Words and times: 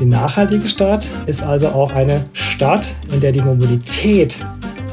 Die 0.00 0.06
nachhaltige 0.06 0.66
Stadt 0.66 1.08
ist 1.26 1.42
also 1.42 1.68
auch 1.68 1.92
eine 1.92 2.24
Stadt, 2.32 2.94
in 3.12 3.20
der 3.20 3.32
die 3.32 3.42
Mobilität 3.42 4.36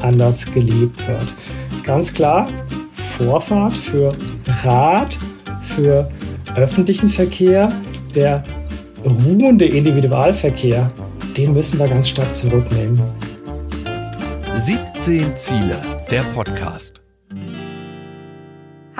anders 0.00 0.46
gelebt 0.46 1.06
wird. 1.08 1.34
Ganz 1.82 2.14
klar, 2.14 2.48
Vorfahrt 2.92 3.74
für 3.74 4.12
Rad, 4.62 5.18
für 5.62 6.08
öffentlichen 6.54 7.08
Verkehr, 7.08 7.68
der 8.14 8.42
ruhende 9.04 9.66
Individualverkehr, 9.66 10.90
den 11.36 11.52
müssen 11.52 11.78
wir 11.78 11.88
ganz 11.88 12.08
stark 12.08 12.34
zurücknehmen. 12.34 13.02
17 14.66 15.36
Ziele, 15.36 15.76
der 16.10 16.22
Podcast. 16.34 17.01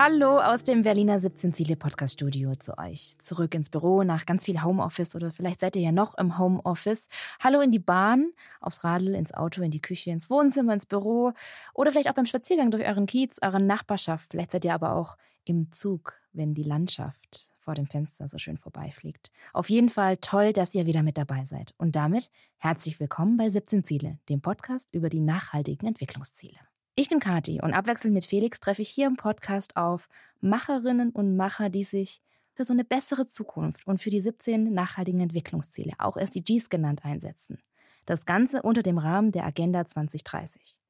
Hallo 0.04 0.40
aus 0.40 0.64
dem 0.64 0.82
Berliner 0.82 1.20
17 1.20 1.54
Ziele 1.54 1.76
Podcast 1.76 2.14
Studio 2.14 2.56
zu 2.56 2.76
euch. 2.76 3.14
Zurück 3.20 3.54
ins 3.54 3.70
Büro 3.70 4.02
nach 4.02 4.26
ganz 4.26 4.46
viel 4.46 4.60
Homeoffice 4.60 5.14
oder 5.14 5.30
vielleicht 5.30 5.60
seid 5.60 5.76
ihr 5.76 5.82
ja 5.82 5.92
noch 5.92 6.18
im 6.18 6.38
Homeoffice. 6.38 7.08
Hallo 7.38 7.60
in 7.60 7.70
die 7.70 7.78
Bahn, 7.78 8.32
aufs 8.60 8.82
Radl, 8.82 9.14
ins 9.14 9.32
Auto, 9.32 9.62
in 9.62 9.70
die 9.70 9.80
Küche, 9.80 10.10
ins 10.10 10.28
Wohnzimmer, 10.28 10.72
ins 10.72 10.86
Büro 10.86 11.34
oder 11.72 11.92
vielleicht 11.92 12.10
auch 12.10 12.14
beim 12.14 12.26
Spaziergang 12.26 12.72
durch 12.72 12.84
euren 12.84 13.06
Kiez, 13.06 13.38
eure 13.42 13.60
Nachbarschaft. 13.60 14.32
Vielleicht 14.32 14.50
seid 14.50 14.64
ihr 14.64 14.74
aber 14.74 14.96
auch 14.96 15.16
im 15.44 15.70
Zug, 15.70 16.14
wenn 16.32 16.52
die 16.52 16.64
Landschaft 16.64 17.52
vor 17.60 17.74
dem 17.74 17.86
Fenster 17.86 18.26
so 18.26 18.38
schön 18.38 18.58
vorbeifliegt. 18.58 19.30
Auf 19.52 19.70
jeden 19.70 19.88
Fall 19.88 20.16
toll, 20.16 20.52
dass 20.52 20.74
ihr 20.74 20.84
wieder 20.86 21.04
mit 21.04 21.16
dabei 21.16 21.44
seid. 21.44 21.74
Und 21.78 21.94
damit 21.94 22.28
herzlich 22.58 22.98
willkommen 22.98 23.36
bei 23.36 23.48
17 23.48 23.84
Ziele, 23.84 24.18
dem 24.28 24.40
Podcast 24.40 24.88
über 24.90 25.08
die 25.08 25.20
nachhaltigen 25.20 25.86
Entwicklungsziele. 25.86 26.58
Ich 26.94 27.08
bin 27.08 27.20
Kati 27.20 27.58
und 27.62 27.72
abwechselnd 27.72 28.12
mit 28.12 28.26
Felix 28.26 28.60
treffe 28.60 28.82
ich 28.82 28.90
hier 28.90 29.06
im 29.06 29.16
Podcast 29.16 29.78
auf 29.78 30.10
Macherinnen 30.42 31.08
und 31.08 31.36
Macher, 31.38 31.70
die 31.70 31.84
sich 31.84 32.20
für 32.52 32.64
so 32.64 32.74
eine 32.74 32.84
bessere 32.84 33.26
Zukunft 33.26 33.86
und 33.86 34.02
für 34.02 34.10
die 34.10 34.20
17 34.20 34.74
nachhaltigen 34.74 35.20
Entwicklungsziele, 35.20 35.92
auch 35.96 36.18
SDGs 36.18 36.68
genannt, 36.68 37.02
einsetzen. 37.02 37.58
Das 38.04 38.26
Ganze 38.26 38.60
unter 38.60 38.82
dem 38.82 38.98
Rahmen 38.98 39.32
der 39.32 39.46
Agenda 39.46 39.86
2030. 39.86 40.80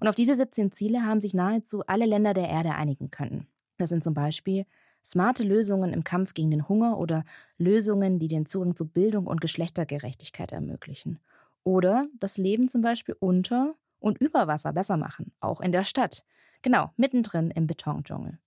Und 0.00 0.08
auf 0.08 0.14
diese 0.14 0.36
17 0.36 0.70
Ziele 0.70 1.06
haben 1.06 1.22
sich 1.22 1.32
nahezu 1.32 1.82
alle 1.86 2.04
Länder 2.04 2.34
der 2.34 2.50
Erde 2.50 2.74
einigen 2.74 3.10
können. 3.10 3.46
Das 3.78 3.88
sind 3.88 4.04
zum 4.04 4.12
Beispiel 4.12 4.66
smarte 5.02 5.44
Lösungen 5.44 5.94
im 5.94 6.04
Kampf 6.04 6.34
gegen 6.34 6.50
den 6.50 6.68
Hunger 6.68 6.98
oder 6.98 7.24
Lösungen, 7.56 8.18
die 8.18 8.28
den 8.28 8.44
Zugang 8.44 8.76
zu 8.76 8.86
Bildung 8.86 9.26
und 9.26 9.40
Geschlechtergerechtigkeit 9.40 10.52
ermöglichen. 10.52 11.20
Oder 11.64 12.04
das 12.20 12.36
Leben 12.36 12.68
zum 12.68 12.82
Beispiel 12.82 13.16
unter 13.18 13.74
und 14.00 14.18
über 14.18 14.46
Wasser 14.46 14.72
besser 14.72 14.96
machen, 14.96 15.32
auch 15.40 15.60
in 15.60 15.72
der 15.72 15.84
Stadt. 15.84 16.24
Genau, 16.62 16.90
mittendrin 16.96 17.50
im 17.50 17.66
Betondschungel. 17.66 18.38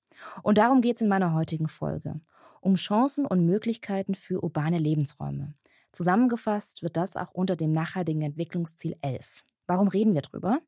Und 0.44 0.58
darum 0.58 0.82
geht 0.82 0.98
es 0.98 1.02
in 1.02 1.08
meiner 1.08 1.34
heutigen 1.34 1.68
Folge. 1.68 2.20
Um 2.60 2.76
Chancen 2.76 3.26
und 3.26 3.46
Möglichkeiten 3.46 4.16
für 4.16 4.44
urbane 4.44 4.78
Lebensräume. 4.78 5.54
Zusammengefasst 5.92 6.84
wird 6.84 6.96
das 6.96 7.18
auch 7.18 7.32
unter 7.32 7.56
dem 7.56 7.74
nachhaltigen 7.74 8.22
Entwicklungsziel 8.22 8.96
11. 9.02 9.44
Warum 9.68 9.88
reden 9.88 10.14
wir 10.14 10.22
drüber? 10.22 10.60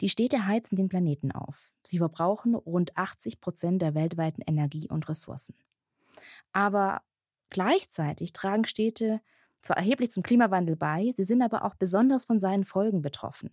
Die 0.00 0.08
Städte 0.08 0.46
heizen 0.46 0.76
den 0.76 0.88
Planeten 0.88 1.32
auf. 1.32 1.72
Sie 1.82 1.98
verbrauchen 1.98 2.54
rund 2.54 2.96
80 2.96 3.40
Prozent 3.40 3.82
der 3.82 3.94
weltweiten 3.94 4.42
Energie 4.46 4.88
und 4.88 5.08
Ressourcen. 5.08 5.54
Aber 6.52 7.02
gleichzeitig 7.50 8.32
tragen 8.32 8.64
Städte 8.64 9.20
zwar 9.62 9.76
erheblich 9.76 10.10
zum 10.10 10.22
Klimawandel 10.22 10.76
bei, 10.76 11.12
sie 11.16 11.24
sind 11.24 11.42
aber 11.42 11.64
auch 11.64 11.74
besonders 11.74 12.24
von 12.24 12.40
seinen 12.40 12.64
Folgen 12.64 13.02
betroffen. 13.02 13.50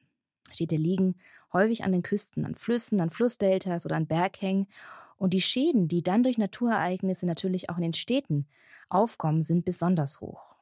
Städte 0.54 0.76
liegen 0.76 1.16
häufig 1.52 1.84
an 1.84 1.92
den 1.92 2.04
Küsten, 2.04 2.46
an 2.46 2.56
Flüssen, 2.56 3.00
an 3.00 3.09
Flussdeltas 3.09 3.86
oder 3.86 3.96
an 3.96 4.08
Berghängen. 4.08 4.68
Und 5.18 5.34
die 5.34 5.42
Schäden, 5.42 5.88
die 5.88 6.04
dann 6.04 6.23
durch 6.23 6.38
Naturereignisse 6.38 7.26
natürlich 7.26 7.70
auch 7.70 7.78
in 7.78 7.84
den 7.84 7.94
Städten 7.94 8.48
aufkommen, 8.90 9.44
sind 9.44 9.66
besonders 9.66 10.20
hoch. 10.22 10.56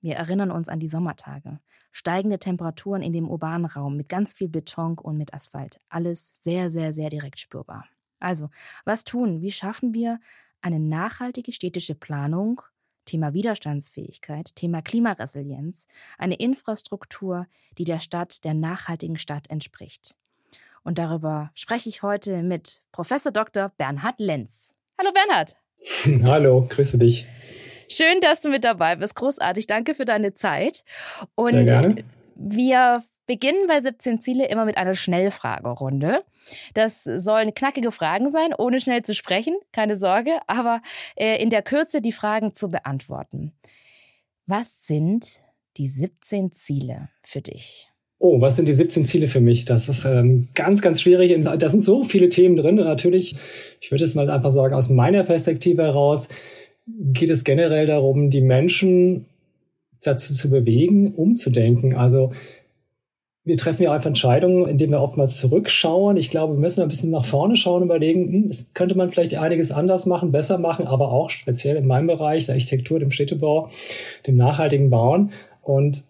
Wir 0.00 0.16
erinnern 0.16 0.50
uns 0.50 0.68
an 0.68 0.80
die 0.80 0.88
Sommertage. 0.88 1.60
Steigende 1.90 2.38
Temperaturen 2.38 3.02
in 3.02 3.12
dem 3.12 3.28
urbanen 3.28 3.66
Raum 3.66 3.96
mit 3.96 4.08
ganz 4.08 4.34
viel 4.34 4.48
Beton 4.48 4.98
und 4.98 5.16
mit 5.16 5.32
Asphalt. 5.32 5.80
Alles 5.88 6.32
sehr, 6.40 6.70
sehr, 6.70 6.92
sehr 6.92 7.08
direkt 7.08 7.40
spürbar. 7.40 7.86
Also, 8.20 8.50
was 8.84 9.04
tun? 9.04 9.40
Wie 9.40 9.50
schaffen 9.50 9.94
wir 9.94 10.20
eine 10.60 10.80
nachhaltige 10.80 11.52
städtische 11.52 11.94
Planung 11.94 12.62
Thema 13.04 13.34
Widerstandsfähigkeit, 13.34 14.54
Thema 14.54 14.82
Klimaresilienz, 14.82 15.86
eine 16.18 16.34
Infrastruktur, 16.34 17.46
die 17.78 17.84
der 17.84 18.00
Stadt, 18.00 18.44
der 18.44 18.54
nachhaltigen 18.54 19.18
Stadt 19.18 19.50
entspricht. 19.50 20.16
Und 20.82 20.98
darüber 20.98 21.50
spreche 21.54 21.88
ich 21.88 22.02
heute 22.02 22.42
mit 22.42 22.82
Professor 22.92 23.32
Dr. 23.32 23.70
Bernhard 23.76 24.18
Lenz. 24.18 24.72
Hallo 24.98 25.10
Bernhard. 25.12 25.56
Hallo, 26.24 26.62
grüße 26.68 26.98
dich. 26.98 27.26
Schön, 27.88 28.20
dass 28.20 28.40
du 28.40 28.48
mit 28.48 28.64
dabei 28.64 28.96
bist. 28.96 29.14
Großartig. 29.14 29.66
Danke 29.66 29.94
für 29.94 30.04
deine 30.04 30.34
Zeit. 30.34 30.84
Und 31.34 31.52
Sehr 31.52 31.64
gerne. 31.64 32.04
wir 32.34 33.02
beginnen 33.26 33.66
bei 33.66 33.80
17 33.80 34.20
Ziele 34.20 34.48
immer 34.48 34.64
mit 34.64 34.76
einer 34.76 34.94
Schnellfragerunde. 34.94 36.20
Das 36.74 37.04
sollen 37.04 37.54
knackige 37.54 37.92
Fragen 37.92 38.30
sein, 38.30 38.52
ohne 38.56 38.80
schnell 38.80 39.02
zu 39.02 39.14
sprechen, 39.14 39.56
keine 39.72 39.96
Sorge, 39.96 40.38
aber 40.46 40.82
äh, 41.16 41.42
in 41.42 41.50
der 41.50 41.62
Kürze 41.62 42.00
die 42.00 42.12
Fragen 42.12 42.54
zu 42.54 42.70
beantworten. 42.70 43.52
Was 44.46 44.86
sind 44.86 45.42
die 45.76 45.88
17 45.88 46.52
Ziele 46.52 47.08
für 47.22 47.40
dich? 47.40 47.88
Oh, 48.18 48.40
was 48.40 48.56
sind 48.56 48.68
die 48.68 48.72
17 48.72 49.04
Ziele 49.04 49.26
für 49.26 49.40
mich? 49.40 49.64
Das 49.64 49.88
ist 49.88 50.04
ähm, 50.04 50.48
ganz, 50.54 50.80
ganz 50.80 51.00
schwierig. 51.00 51.34
Da 51.42 51.68
sind 51.68 51.82
so 51.84 52.04
viele 52.04 52.28
Themen 52.28 52.56
drin. 52.56 52.78
Und 52.78 52.86
natürlich, 52.86 53.36
ich 53.80 53.90
würde 53.90 54.04
es 54.04 54.14
mal 54.14 54.30
einfach 54.30 54.50
sagen, 54.50 54.74
aus 54.74 54.88
meiner 54.88 55.24
Perspektive 55.24 55.82
heraus 55.82 56.28
geht 56.86 57.30
es 57.30 57.44
generell 57.44 57.86
darum, 57.86 58.30
die 58.30 58.40
Menschen 58.40 59.26
dazu 60.02 60.34
zu 60.34 60.50
bewegen, 60.50 61.14
umzudenken. 61.14 61.96
Also 61.96 62.32
wir 63.44 63.58
treffen 63.58 63.82
ja 63.82 63.92
einfach 63.92 64.08
Entscheidungen, 64.08 64.66
indem 64.66 64.90
wir 64.90 65.02
oftmals 65.02 65.36
zurückschauen. 65.36 66.16
Ich 66.16 66.30
glaube, 66.30 66.54
wir 66.54 66.60
müssen 66.60 66.80
ein 66.80 66.88
bisschen 66.88 67.10
nach 67.10 67.26
vorne 67.26 67.56
schauen 67.56 67.82
überlegen, 67.82 68.32
hm, 68.32 68.50
könnte 68.72 68.96
man 68.96 69.10
vielleicht 69.10 69.36
einiges 69.36 69.70
anders 69.70 70.06
machen, 70.06 70.32
besser 70.32 70.58
machen, 70.58 70.86
aber 70.86 71.12
auch 71.12 71.30
speziell 71.30 71.76
in 71.76 71.86
meinem 71.86 72.06
Bereich, 72.06 72.46
der 72.46 72.54
Architektur, 72.54 72.98
dem 72.98 73.10
Städtebau, 73.10 73.68
dem 74.26 74.36
nachhaltigen 74.36 74.88
Bauen 74.88 75.32
und 75.62 76.04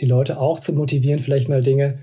die 0.00 0.06
Leute 0.06 0.40
auch 0.40 0.58
zu 0.58 0.72
motivieren, 0.72 1.20
vielleicht 1.20 1.48
mal 1.48 1.62
Dinge 1.62 1.98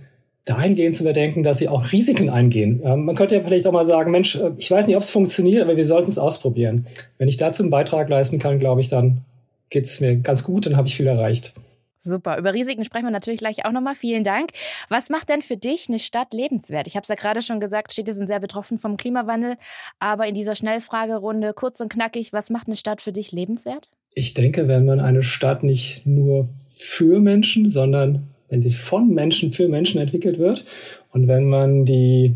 dahingehend 0.45 0.95
zu 0.95 1.03
überdenken, 1.03 1.43
dass 1.43 1.57
sie 1.57 1.67
auch 1.67 1.91
Risiken 1.91 2.29
eingehen. 2.29 2.81
Ähm, 2.83 3.05
man 3.05 3.15
könnte 3.15 3.35
ja 3.35 3.41
vielleicht 3.41 3.67
auch 3.67 3.71
mal 3.73 3.85
sagen, 3.85 4.11
Mensch, 4.11 4.35
äh, 4.35 4.51
ich 4.57 4.71
weiß 4.71 4.87
nicht, 4.87 4.95
ob 4.95 5.03
es 5.03 5.09
funktioniert, 5.09 5.61
aber 5.61 5.75
wir 5.75 5.85
sollten 5.85 6.09
es 6.09 6.17
ausprobieren. 6.17 6.87
Wenn 7.17 7.27
ich 7.27 7.37
dazu 7.37 7.63
einen 7.63 7.69
Beitrag 7.69 8.09
leisten 8.09 8.39
kann, 8.39 8.59
glaube 8.59 8.81
ich, 8.81 8.89
dann 8.89 9.21
geht 9.69 9.85
es 9.85 9.99
mir 9.99 10.15
ganz 10.15 10.43
gut, 10.43 10.65
dann 10.65 10.77
habe 10.77 10.87
ich 10.87 10.95
viel 10.95 11.07
erreicht. 11.07 11.53
Super. 12.01 12.37
Über 12.37 12.53
Risiken 12.53 12.85
sprechen 12.85 13.05
wir 13.05 13.11
natürlich 13.11 13.39
gleich 13.39 13.65
auch 13.65 13.71
nochmal. 13.71 13.95
Vielen 13.95 14.23
Dank. 14.23 14.51
Was 14.87 15.09
macht 15.09 15.29
denn 15.29 15.41
für 15.41 15.57
dich 15.57 15.89
eine 15.89 15.99
Stadt 15.99 16.33
lebenswert? 16.33 16.87
Ich 16.87 16.95
habe 16.95 17.03
es 17.03 17.09
ja 17.09 17.15
gerade 17.15 17.41
schon 17.41 17.59
gesagt, 17.59 17.91
Städte 17.91 18.13
sind 18.13 18.27
sehr 18.27 18.39
betroffen 18.39 18.79
vom 18.79 18.95
Klimawandel. 18.95 19.57
Aber 19.99 20.25
in 20.27 20.35
dieser 20.35 20.55
Schnellfragerunde, 20.55 21.53
kurz 21.53 21.79
und 21.81 21.91
knackig, 21.91 22.31
was 22.31 22.49
macht 22.49 22.67
eine 22.67 22.77
Stadt 22.77 23.01
für 23.01 23.11
dich 23.11 23.31
lebenswert? 23.31 23.89
Ich 24.13 24.33
denke, 24.33 24.67
wenn 24.67 24.85
man 24.85 24.99
eine 24.99 25.23
Stadt 25.23 25.63
nicht 25.63 26.05
nur 26.05 26.47
für 26.77 27.19
Menschen, 27.19 27.69
sondern 27.69 28.29
wenn 28.47 28.61
sie 28.61 28.71
von 28.71 29.09
Menschen 29.13 29.51
für 29.51 29.67
Menschen 29.67 29.99
entwickelt 29.99 30.39
wird 30.39 30.65
und 31.11 31.27
wenn 31.27 31.45
man 31.45 31.85
die, 31.85 32.35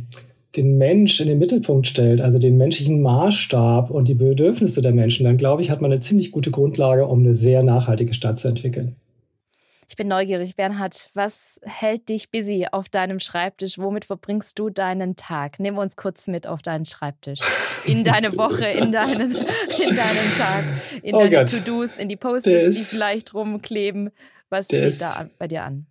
den 0.55 0.77
Mensch 0.77 1.19
in 1.19 1.27
den 1.27 1.39
Mittelpunkt 1.39 1.87
stellt, 1.87 2.21
also 2.21 2.37
den 2.37 2.57
menschlichen 2.57 3.01
Maßstab 3.01 3.89
und 3.89 4.07
die 4.07 4.13
Bedürfnisse 4.13 4.81
der 4.81 4.93
Menschen, 4.93 5.23
dann 5.23 5.37
glaube 5.37 5.61
ich, 5.61 5.71
hat 5.71 5.81
man 5.81 5.91
eine 5.91 6.01
ziemlich 6.01 6.31
gute 6.31 6.51
Grundlage, 6.51 7.07
um 7.07 7.19
eine 7.19 7.33
sehr 7.33 7.63
nachhaltige 7.63 8.13
Stadt 8.13 8.37
zu 8.37 8.47
entwickeln. 8.47 8.95
Ich 9.89 9.95
bin 9.95 10.07
neugierig, 10.07 10.55
Bernhard. 10.55 11.09
Was 11.13 11.59
hält 11.63 12.09
dich 12.09 12.31
busy 12.31 12.67
auf 12.71 12.89
deinem 12.89 13.19
Schreibtisch? 13.19 13.77
Womit 13.77 14.05
verbringst 14.05 14.57
du 14.57 14.69
deinen 14.69 15.15
Tag? 15.15 15.59
Nimm 15.59 15.77
uns 15.77 15.95
kurz 15.95 16.27
mit 16.27 16.47
auf 16.47 16.61
deinen 16.61 16.85
Schreibtisch. 16.85 17.39
In 17.85 18.03
deine 18.03 18.35
Woche, 18.37 18.65
in 18.65 18.91
deinen, 18.91 19.35
in 19.35 19.95
deinen 19.95 20.37
Tag, 20.37 20.63
in 21.01 21.15
oh 21.15 21.19
deine 21.19 21.45
To-Dos, 21.45 21.97
in 21.97 22.09
die 22.09 22.15
Post-its, 22.15 22.75
die 22.75 22.83
vielleicht 22.83 23.33
rumkleben. 23.33 24.11
Was 24.49 24.65
steht 24.65 25.01
da 25.01 25.29
bei 25.37 25.47
dir 25.47 25.63
an? 25.63 25.87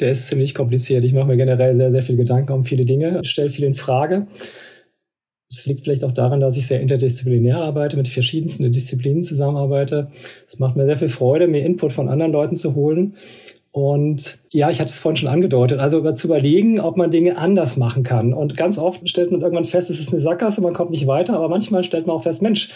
Der 0.00 0.12
ist 0.12 0.26
ziemlich 0.26 0.54
kompliziert. 0.54 1.04
Ich 1.04 1.12
mache 1.12 1.26
mir 1.26 1.36
generell 1.36 1.74
sehr, 1.74 1.90
sehr 1.90 2.02
viel 2.02 2.16
Gedanken 2.16 2.52
um 2.52 2.64
viele 2.64 2.84
Dinge, 2.84 3.24
stelle 3.24 3.50
viel 3.50 3.64
in 3.64 3.74
Frage. 3.74 4.26
Es 5.58 5.66
liegt 5.66 5.82
vielleicht 5.82 6.04
auch 6.04 6.12
daran, 6.12 6.40
dass 6.40 6.56
ich 6.56 6.66
sehr 6.66 6.80
interdisziplinär 6.80 7.58
arbeite, 7.58 7.96
mit 7.96 8.08
verschiedensten 8.08 8.70
Disziplinen 8.72 9.22
zusammenarbeite. 9.22 10.08
Es 10.46 10.58
macht 10.58 10.76
mir 10.76 10.86
sehr 10.86 10.96
viel 10.96 11.08
Freude, 11.08 11.46
mir 11.46 11.64
Input 11.64 11.92
von 11.92 12.08
anderen 12.08 12.32
Leuten 12.32 12.54
zu 12.54 12.74
holen. 12.74 13.14
Und 13.70 14.38
ja, 14.50 14.68
ich 14.70 14.80
hatte 14.80 14.90
es 14.90 14.98
vorhin 14.98 15.16
schon 15.16 15.28
angedeutet, 15.28 15.78
also 15.78 16.12
zu 16.12 16.26
überlegen, 16.26 16.78
ob 16.78 16.96
man 16.96 17.10
Dinge 17.10 17.38
anders 17.38 17.76
machen 17.76 18.02
kann. 18.02 18.34
Und 18.34 18.56
ganz 18.56 18.76
oft 18.76 19.08
stellt 19.08 19.30
man 19.30 19.40
irgendwann 19.40 19.64
fest, 19.64 19.88
es 19.88 19.98
ist 19.98 20.12
eine 20.12 20.20
Sackgasse, 20.20 20.60
man 20.60 20.74
kommt 20.74 20.90
nicht 20.90 21.06
weiter, 21.06 21.34
aber 21.34 21.48
manchmal 21.48 21.82
stellt 21.82 22.06
man 22.06 22.16
auch 22.16 22.22
fest, 22.22 22.42
Mensch, 22.42 22.70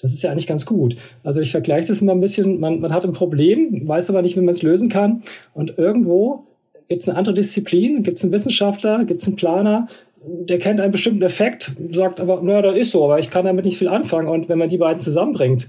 das 0.00 0.12
ist 0.12 0.22
ja 0.22 0.30
eigentlich 0.30 0.48
ganz 0.48 0.66
gut. 0.66 0.96
Also 1.22 1.40
ich 1.40 1.52
vergleiche 1.52 1.88
das 1.88 2.00
immer 2.00 2.12
ein 2.12 2.20
bisschen, 2.20 2.58
man, 2.58 2.80
man 2.80 2.92
hat 2.92 3.04
ein 3.04 3.12
Problem, 3.12 3.86
weiß 3.86 4.10
aber 4.10 4.22
nicht, 4.22 4.36
wie 4.36 4.40
man 4.40 4.54
es 4.54 4.62
lösen 4.62 4.88
kann. 4.88 5.22
Und 5.54 5.78
irgendwo 5.78 6.46
gibt 6.88 7.02
es 7.02 7.08
eine 7.08 7.16
andere 7.16 7.34
Disziplin, 7.34 8.02
gibt 8.02 8.16
es 8.16 8.24
einen 8.24 8.32
Wissenschaftler, 8.32 9.04
gibt 9.04 9.20
es 9.20 9.26
einen 9.28 9.36
Planer, 9.36 9.86
der 10.22 10.58
kennt 10.58 10.80
einen 10.80 10.92
bestimmten 10.92 11.22
Effekt, 11.22 11.72
sagt 11.90 12.20
aber, 12.20 12.42
naja, 12.42 12.62
das 12.62 12.76
ist 12.76 12.90
so, 12.90 13.04
aber 13.04 13.18
ich 13.18 13.30
kann 13.30 13.44
damit 13.44 13.64
nicht 13.64 13.78
viel 13.78 13.88
anfangen. 13.88 14.28
Und 14.28 14.48
wenn 14.48 14.58
man 14.58 14.68
die 14.68 14.78
beiden 14.78 15.00
zusammenbringt, 15.00 15.68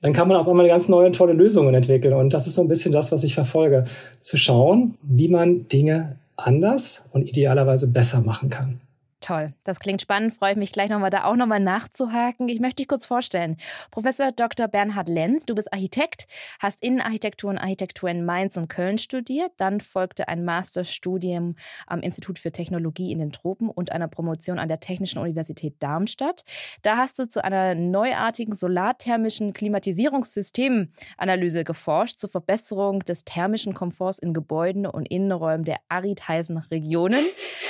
dann 0.00 0.12
kann 0.12 0.28
man 0.28 0.36
auf 0.36 0.48
einmal 0.48 0.66
ganz 0.68 0.88
neue 0.88 1.06
und 1.06 1.16
tolle 1.16 1.32
Lösungen 1.32 1.74
entwickeln. 1.74 2.12
Und 2.12 2.34
das 2.34 2.46
ist 2.46 2.54
so 2.54 2.62
ein 2.62 2.68
bisschen 2.68 2.92
das, 2.92 3.12
was 3.12 3.24
ich 3.24 3.34
verfolge. 3.34 3.84
Zu 4.20 4.36
schauen, 4.36 4.96
wie 5.02 5.28
man 5.28 5.68
Dinge 5.68 6.16
anders 6.36 7.06
und 7.12 7.28
idealerweise 7.28 7.90
besser 7.90 8.20
machen 8.20 8.50
kann. 8.50 8.80
Toll, 9.26 9.48
das 9.64 9.80
klingt 9.80 10.00
spannend. 10.00 10.34
Freue 10.34 10.52
ich 10.52 10.56
mich 10.56 10.70
gleich 10.70 10.88
nochmal 10.88 11.10
da 11.10 11.24
auch 11.24 11.34
nochmal 11.34 11.58
nachzuhaken. 11.58 12.48
Ich 12.48 12.60
möchte 12.60 12.76
dich 12.76 12.86
kurz 12.86 13.04
vorstellen. 13.04 13.56
Professor 13.90 14.30
Dr. 14.30 14.68
Bernhard 14.68 15.08
Lenz, 15.08 15.46
du 15.46 15.56
bist 15.56 15.72
Architekt, 15.72 16.28
hast 16.60 16.80
Innenarchitektur 16.80 17.50
und 17.50 17.58
Architektur 17.58 18.08
in 18.08 18.24
Mainz 18.24 18.56
und 18.56 18.68
Köln 18.68 18.98
studiert. 18.98 19.50
Dann 19.56 19.80
folgte 19.80 20.28
ein 20.28 20.44
Masterstudium 20.44 21.56
am 21.88 22.02
Institut 22.02 22.38
für 22.38 22.52
Technologie 22.52 23.10
in 23.10 23.18
den 23.18 23.32
Tropen 23.32 23.68
und 23.68 23.90
einer 23.90 24.06
Promotion 24.06 24.60
an 24.60 24.68
der 24.68 24.78
Technischen 24.78 25.18
Universität 25.18 25.74
Darmstadt. 25.80 26.44
Da 26.82 26.96
hast 26.96 27.18
du 27.18 27.28
zu 27.28 27.42
einer 27.42 27.74
neuartigen 27.74 28.54
solarthermischen 28.54 29.52
Klimatisierungssystemanalyse 29.54 31.64
geforscht 31.64 32.20
zur 32.20 32.30
Verbesserung 32.30 33.00
des 33.00 33.24
thermischen 33.24 33.74
Komforts 33.74 34.20
in 34.20 34.34
Gebäuden 34.34 34.86
und 34.86 35.08
Innenräumen 35.08 35.64
der 35.64 35.78
arid 35.88 36.28
heißen 36.28 36.58
Regionen. 36.70 37.24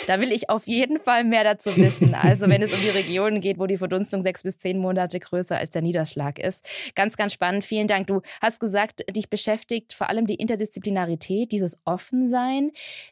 Da 0.06 0.20
will 0.20 0.30
ich 0.30 0.48
auf 0.50 0.68
jeden 0.68 1.00
Fall 1.00 1.24
mehr 1.24 1.42
dazu 1.42 1.76
wissen. 1.76 2.14
Also 2.14 2.48
wenn 2.48 2.62
es 2.62 2.72
um 2.72 2.80
die 2.80 2.90
Regionen 2.90 3.40
geht, 3.40 3.58
wo 3.58 3.66
die 3.66 3.76
Verdunstung 3.76 4.22
sechs 4.22 4.44
bis 4.44 4.58
zehn 4.58 4.78
Monate 4.78 5.18
größer 5.18 5.56
als 5.56 5.70
der 5.70 5.82
Niederschlag 5.82 6.38
ist. 6.38 6.64
Ganz, 6.94 7.16
ganz 7.16 7.32
spannend. 7.32 7.64
Vielen 7.64 7.88
Dank. 7.88 8.06
Du 8.06 8.22
hast 8.40 8.60
gesagt, 8.60 9.04
dich 9.14 9.28
beschäftigt 9.30 9.92
vor 9.92 10.08
allem 10.08 10.26
die 10.26 10.36
Interdisziplinarität, 10.36 11.50
dieses 11.50 11.76
Offensein, 11.84 12.70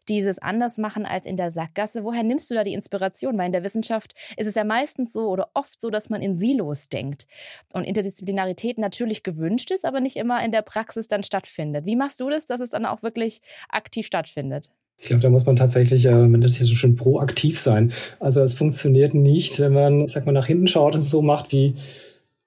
dieses 0.09 0.39
Andersmachen 0.39 1.05
als 1.05 1.27
in 1.27 1.37
der 1.37 1.51
Sackgasse. 1.51 2.05
Woher 2.05 2.23
nimmst 2.23 2.51
du 2.51 2.55
da 2.55 2.63
die 2.63 2.75
Inspiration? 2.75 3.37
Weil 3.37 3.47
in 3.47 3.53
der 3.53 3.65
Wissenschaft 3.65 4.15
ist 4.37 4.47
es 4.47 4.55
ja 4.55 4.65
meistens 4.65 5.13
so 5.13 5.29
oder 5.29 5.51
oft 5.55 5.81
so, 5.81 5.91
dass 5.91 6.11
man 6.11 6.23
in 6.23 6.37
Silos 6.37 6.89
denkt. 6.89 7.27
Und 7.73 7.85
Interdisziplinarität 7.85 8.79
natürlich 8.79 9.25
gewünscht 9.25 9.73
ist, 9.73 9.85
aber 9.85 10.01
nicht 10.01 10.17
immer 10.17 10.45
in 10.45 10.53
der 10.53 10.63
Praxis 10.63 11.09
dann 11.09 11.25
stattfindet. 11.25 11.87
Wie 11.87 11.97
machst 11.97 12.21
du 12.21 12.31
das, 12.31 12.47
dass 12.47 12.61
es 12.61 12.71
dann 12.71 12.87
auch 12.87 13.03
wirklich 13.03 13.43
aktiv 13.69 14.07
stattfindet? 14.07 14.71
Ich 14.99 15.09
glaube, 15.09 15.23
da 15.23 15.29
muss 15.29 15.45
man 15.45 15.57
tatsächlich, 15.57 16.07
äh, 16.07 16.33
wenn 16.33 16.41
das 16.41 16.57
hier 16.57 16.67
so 16.67 16.75
schön 16.75 16.97
proaktiv 16.97 17.59
sein. 17.59 17.93
Also 18.21 18.41
es 18.41 18.55
funktioniert 18.55 19.15
nicht, 19.15 19.61
wenn 19.61 19.73
man, 19.73 20.09
sag 20.09 20.25
mal, 20.27 20.33
nach 20.33 20.47
hinten 20.47 20.67
schaut 20.67 20.95
und 20.95 21.01
es 21.01 21.11
so 21.11 21.21
macht 21.21 21.53
wie, 21.53 21.75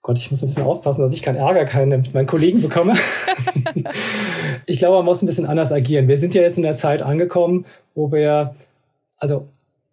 Gott, 0.01 0.17
ich 0.19 0.31
muss 0.31 0.41
ein 0.41 0.47
bisschen 0.47 0.63
aufpassen, 0.63 1.01
dass 1.01 1.13
ich 1.13 1.21
keinen 1.21 1.35
Ärger 1.35 1.65
keinen 1.65 2.07
meinen 2.13 2.27
Kollegen 2.27 2.61
bekomme. 2.61 2.95
ich 4.65 4.79
glaube, 4.79 4.97
man 4.97 5.05
muss 5.05 5.21
ein 5.21 5.25
bisschen 5.25 5.45
anders 5.45 5.71
agieren. 5.71 6.07
Wir 6.07 6.17
sind 6.17 6.33
ja 6.33 6.41
jetzt 6.41 6.57
in 6.57 6.63
der 6.63 6.73
Zeit 6.73 7.01
angekommen, 7.01 7.65
wo 7.94 8.11
wir 8.11 8.55
also 9.17 9.47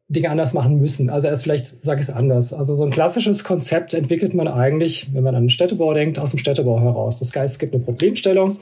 Dinge 0.08 0.30
anders 0.30 0.52
machen 0.52 0.78
müssen. 0.78 1.10
Also 1.10 1.26
erst 1.26 1.42
vielleicht 1.42 1.84
sage 1.84 2.00
ich 2.00 2.08
es 2.08 2.14
anders. 2.14 2.52
Also 2.52 2.74
so 2.74 2.84
ein 2.84 2.90
klassisches 2.90 3.42
Konzept 3.42 3.94
entwickelt 3.94 4.34
man 4.34 4.48
eigentlich, 4.48 5.12
wenn 5.12 5.24
man 5.24 5.34
an 5.34 5.44
den 5.44 5.50
Städtebau 5.50 5.94
denkt, 5.94 6.18
aus 6.18 6.30
dem 6.30 6.38
Städtebau 6.38 6.80
heraus. 6.80 7.18
Das 7.18 7.34
heißt, 7.34 7.54
es 7.54 7.58
gibt 7.58 7.74
eine 7.74 7.82
Problemstellung 7.82 8.58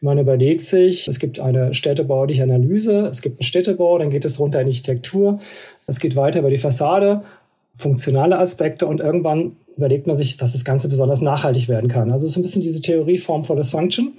man 0.00 0.18
überlegt 0.18 0.62
sich, 0.62 1.08
es 1.08 1.18
gibt 1.18 1.40
eine 1.40 1.74
städtebauliche 1.74 2.42
Analyse, 2.42 3.06
es 3.06 3.20
gibt 3.22 3.40
einen 3.40 3.44
Städtebau, 3.44 3.98
dann 3.98 4.10
geht 4.10 4.24
es 4.24 4.38
runter 4.38 4.60
in 4.60 4.66
die 4.66 4.72
Architektur, 4.72 5.38
es 5.86 6.00
geht 6.00 6.16
weiter 6.16 6.40
über 6.40 6.50
die 6.50 6.56
Fassade, 6.56 7.22
funktionale 7.74 8.38
Aspekte 8.38 8.86
und 8.86 9.00
irgendwann 9.00 9.56
überlegt 9.76 10.06
man 10.06 10.16
sich, 10.16 10.36
dass 10.36 10.52
das 10.52 10.64
Ganze 10.64 10.88
besonders 10.88 11.20
nachhaltig 11.20 11.68
werden 11.68 11.88
kann. 11.88 12.12
Also 12.12 12.28
so 12.28 12.38
ein 12.38 12.42
bisschen 12.42 12.62
diese 12.62 12.82
Theorie 12.82 13.18
Form 13.18 13.44
for 13.44 13.62
Function. 13.64 14.14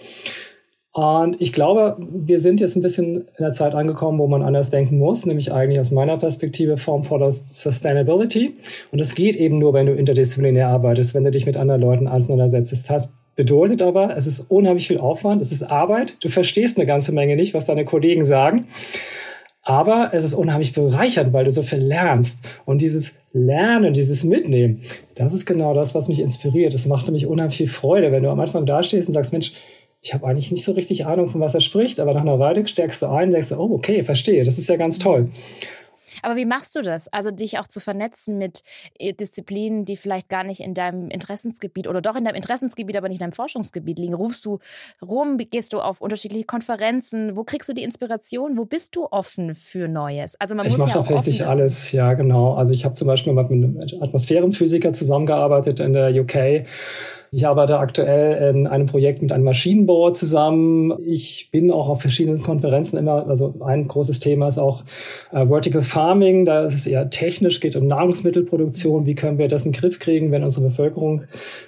Und 0.94 1.40
ich 1.40 1.54
glaube, 1.54 1.96
wir 2.00 2.40
sind 2.40 2.60
jetzt 2.60 2.76
ein 2.76 2.82
bisschen 2.82 3.22
in 3.22 3.26
der 3.40 3.52
Zeit 3.52 3.76
angekommen, 3.76 4.20
wo 4.20 4.28
man 4.28 4.42
anders 4.42 4.72
denken 4.72 4.98
muss, 4.98 5.26
nämlich 5.26 5.54
eigentlich 5.54 5.80
aus 5.80 5.92
meiner 5.92 6.18
Perspektive 6.18 6.76
Form 6.76 7.06
for 7.06 7.32
Sustainability. 7.32 8.56
Und 8.92 9.00
das 9.00 9.16
geht 9.16 9.38
eben 9.38 9.58
nur, 9.58 9.74
wenn 9.74 9.86
du 9.86 9.94
interdisziplinär 9.94 10.68
arbeitest, 10.68 11.14
wenn 11.14 11.24
du 11.24 11.32
dich 11.32 11.46
mit 11.46 11.56
anderen 11.56 11.80
Leuten 11.80 12.08
auseinandersetzt. 12.10 12.74
Das 12.74 12.90
heißt, 12.90 13.14
Bedeutet 13.36 13.82
aber, 13.82 14.16
es 14.16 14.28
ist 14.28 14.52
unheimlich 14.52 14.88
viel 14.88 15.00
Aufwand, 15.00 15.42
es 15.42 15.52
ist 15.52 15.64
Arbeit. 15.64 16.18
Du 16.24 16.30
verstehst 16.30 16.78
eine 16.78 16.86
ganze 16.86 17.12
Menge 17.12 17.36
nicht, 17.36 17.54
was 17.54 17.66
deine 17.66 17.86
Kollegen 17.86 18.26
sagen. 18.26 18.66
Aber 19.64 20.10
es 20.14 20.24
ist 20.24 20.34
unheimlich 20.34 20.74
bereichernd, 20.74 21.34
weil 21.34 21.46
du 21.46 21.52
so 21.52 21.62
viel 21.62 21.80
lernst. 21.80 22.46
Und 22.66 22.82
dieses 22.82 23.20
Lernen, 23.32 23.94
dieses 23.94 24.24
Mitnehmen, 24.24 24.82
das 25.16 25.34
ist 25.34 25.46
genau 25.46 25.74
das, 25.74 25.94
was 25.94 26.08
mich 26.08 26.20
inspiriert. 26.20 26.74
Das 26.74 26.88
macht 26.88 27.06
nämlich 27.06 27.28
unheimlich 27.28 27.58
viel 27.58 27.68
Freude, 27.68 28.12
wenn 28.12 28.24
du 28.24 28.30
am 28.30 28.40
Anfang 28.40 28.66
dastehst 28.66 29.08
und 29.08 29.14
sagst, 29.14 29.32
Mensch, 29.32 29.54
ich 30.02 30.16
habe 30.16 30.26
eigentlich 30.26 30.52
nicht 30.52 30.66
so 30.66 30.72
richtig 30.72 31.06
Ahnung, 31.06 31.28
von 31.28 31.42
was 31.42 31.54
er 31.54 31.62
spricht, 31.62 32.00
aber 32.00 32.14
nach 32.14 32.22
einer 32.22 32.40
Weile 32.40 32.66
stärkst 32.66 33.04
du 33.04 33.06
ein 33.08 33.28
und 33.28 33.32
denkst, 33.34 33.52
oh, 33.52 33.70
okay, 33.72 34.02
verstehe, 34.02 34.44
das 34.44 34.58
ist 34.58 34.68
ja 34.68 34.76
ganz 34.76 34.98
toll. 34.98 35.30
Aber 36.22 36.36
wie 36.36 36.46
machst 36.46 36.76
du 36.76 36.82
das? 36.82 37.08
Also 37.08 37.32
dich 37.32 37.60
auch 37.60 37.68
zu 37.68 37.80
vernetzen 37.80 38.38
mit 38.38 38.64
äh, 39.00 39.14
Disziplinen, 39.14 39.86
die 39.86 39.98
vielleicht 39.98 40.30
gar 40.30 40.44
nicht 40.44 40.62
in 40.62 40.74
deinem 40.74 41.10
Interessensgebiet 41.10 41.88
oder 41.88 42.02
doch 42.02 42.16
in 42.16 42.26
deinem 42.26 42.36
Interessensgebiet, 42.36 42.98
aber 42.98 43.08
nicht 43.08 43.20
in 43.20 43.26
deinem 43.26 43.34
Forschungsgebiet 43.34 44.00
liegen. 44.00 44.14
Rufst 44.14 44.46
du 44.46 44.60
rum, 45.02 45.38
gehst 45.38 45.74
du 45.74 45.80
auf 45.80 46.02
unterschiedliche 46.02 46.46
Konferenzen? 46.46 47.36
Wo 47.36 47.44
kriegst 47.44 47.70
du 47.70 47.74
die 47.74 47.84
Inspiration? 47.84 48.58
Wo 48.58 48.66
bist 48.66 48.96
du 48.96 49.08
offen 49.10 49.56
für 49.56 49.88
Neues? 49.88 50.36
Also 50.40 50.56
man 50.56 50.66
ich 50.66 50.78
mache 50.78 50.90
ja 50.90 50.96
tatsächlich 50.96 51.46
alles, 51.46 51.92
ja 51.92 52.14
genau. 52.14 52.54
Also 52.54 52.74
ich 52.74 52.86
habe 52.86 52.94
zum 52.96 53.08
Beispiel 53.08 53.34
mit 53.34 53.52
einem 53.52 53.80
Atmosphärenphysiker 54.02 54.94
zusammengearbeitet 54.94 55.80
in 55.80 55.94
der 55.94 56.10
UK 56.14 56.66
ich 57.34 57.48
arbeite 57.48 57.80
aktuell 57.80 58.54
in 58.54 58.68
einem 58.68 58.88
Projekt 58.88 59.22
mit 59.22 59.32
einem 59.32 59.46
Maschinenbauer 59.46 60.12
zusammen. 60.12 60.92
Ich 61.06 61.48
bin 61.50 61.72
auch 61.72 61.88
auf 61.88 62.02
verschiedenen 62.02 62.44
Konferenzen 62.44 62.98
immer, 62.98 63.26
also 63.26 63.56
ein 63.62 63.88
großes 63.88 64.20
Thema 64.20 64.50
ist 64.50 64.58
auch 64.58 64.84
äh, 65.32 65.48
Vertical 65.48 65.82
Farming. 65.82 66.44
Da 66.44 66.66
ist 66.66 66.74
es 66.74 66.86
eher 66.86 67.10
technisch, 67.10 67.62
geht 67.62 67.78
um 67.78 67.88
Nahrungsmittelproduktion. 67.88 69.06
Wie 69.06 69.16
können 69.16 69.38
wir 69.38 69.48
das 69.48 69.66
in 69.66 69.72
den 69.72 69.80
Griff 69.80 70.00
kriegen, 70.00 70.34
wenn 70.34 70.44
unsere 70.44 70.66
Bevölkerung 70.66 71.24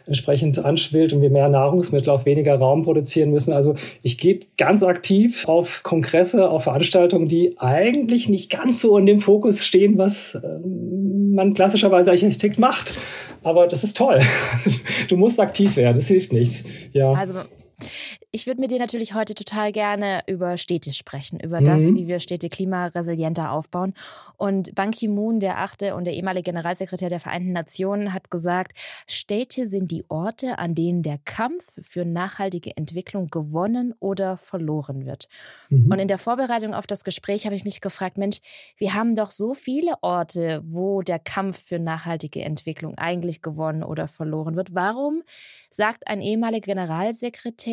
entsprechend 0.05 0.63
anschwillt 0.63 1.13
und 1.13 1.21
wir 1.21 1.29
mehr 1.29 1.47
Nahrungsmittel 1.47 2.09
auf 2.09 2.25
weniger 2.25 2.55
Raum 2.55 2.83
produzieren 2.83 3.31
müssen? 3.31 3.53
Also 3.53 3.75
ich 4.01 4.17
gehe 4.17 4.41
ganz 4.57 4.83
aktiv 4.83 5.47
auf 5.47 5.81
Kongresse, 5.83 6.49
auf 6.49 6.65
Veranstaltungen, 6.65 7.29
die 7.29 7.55
eigentlich 7.57 8.27
nicht 8.27 8.51
ganz 8.51 8.81
so 8.81 8.97
in 8.97 9.05
dem 9.05 9.19
Fokus 9.19 9.63
stehen, 9.63 9.97
was 9.97 10.37
ähm, 10.43 11.33
man 11.33 11.53
klassischerweise 11.53 12.11
Architekt 12.11 12.59
macht. 12.59 12.97
Aber 13.43 13.67
das 13.67 13.83
ist 13.83 13.97
toll. 13.97 14.19
Du 15.09 15.17
musst 15.17 15.39
aktiv 15.39 15.75
werden, 15.75 15.95
das 15.95 16.07
hilft 16.07 16.31
nichts. 16.31 16.63
Ja. 16.93 17.11
Also 17.11 17.33
ich 18.31 18.47
würde 18.47 18.59
mit 18.59 18.71
dir 18.71 18.79
natürlich 18.79 19.13
heute 19.13 19.35
total 19.35 19.71
gerne 19.71 20.23
über 20.27 20.57
Städte 20.57 20.91
sprechen, 20.91 21.39
über 21.39 21.61
mhm. 21.61 21.65
das, 21.65 21.83
wie 21.83 22.07
wir 22.07 22.19
Städte 22.19 22.49
klimaresilienter 22.49 23.51
aufbauen. 23.51 23.93
Und 24.37 24.73
Ban 24.75 24.91
Ki-moon, 24.91 25.39
der 25.39 25.59
achte 25.59 25.95
und 25.95 26.05
der 26.05 26.13
ehemalige 26.13 26.51
Generalsekretär 26.51 27.09
der 27.09 27.19
Vereinten 27.19 27.53
Nationen, 27.53 28.13
hat 28.13 28.31
gesagt, 28.31 28.77
Städte 29.07 29.67
sind 29.67 29.91
die 29.91 30.03
Orte, 30.09 30.57
an 30.57 30.75
denen 30.75 31.03
der 31.03 31.19
Kampf 31.25 31.73
für 31.79 32.05
nachhaltige 32.05 32.75
Entwicklung 32.75 33.27
gewonnen 33.27 33.93
oder 33.99 34.37
verloren 34.37 35.05
wird. 35.05 35.27
Mhm. 35.69 35.91
Und 35.91 35.99
in 35.99 36.07
der 36.07 36.17
Vorbereitung 36.17 36.73
auf 36.73 36.87
das 36.87 37.03
Gespräch 37.03 37.45
habe 37.45 37.55
ich 37.55 37.63
mich 37.63 37.81
gefragt, 37.81 38.17
Mensch, 38.17 38.39
wir 38.77 38.93
haben 38.93 39.15
doch 39.15 39.29
so 39.29 39.53
viele 39.53 39.95
Orte, 40.01 40.61
wo 40.65 41.01
der 41.01 41.19
Kampf 41.19 41.63
für 41.63 41.79
nachhaltige 41.79 42.41
Entwicklung 42.41 42.97
eigentlich 42.97 43.41
gewonnen 43.41 43.83
oder 43.83 44.07
verloren 44.07 44.55
wird. 44.55 44.73
Warum 44.73 45.23
sagt 45.69 46.07
ein 46.07 46.21
ehemaliger 46.21 46.73
Generalsekretär 46.73 47.72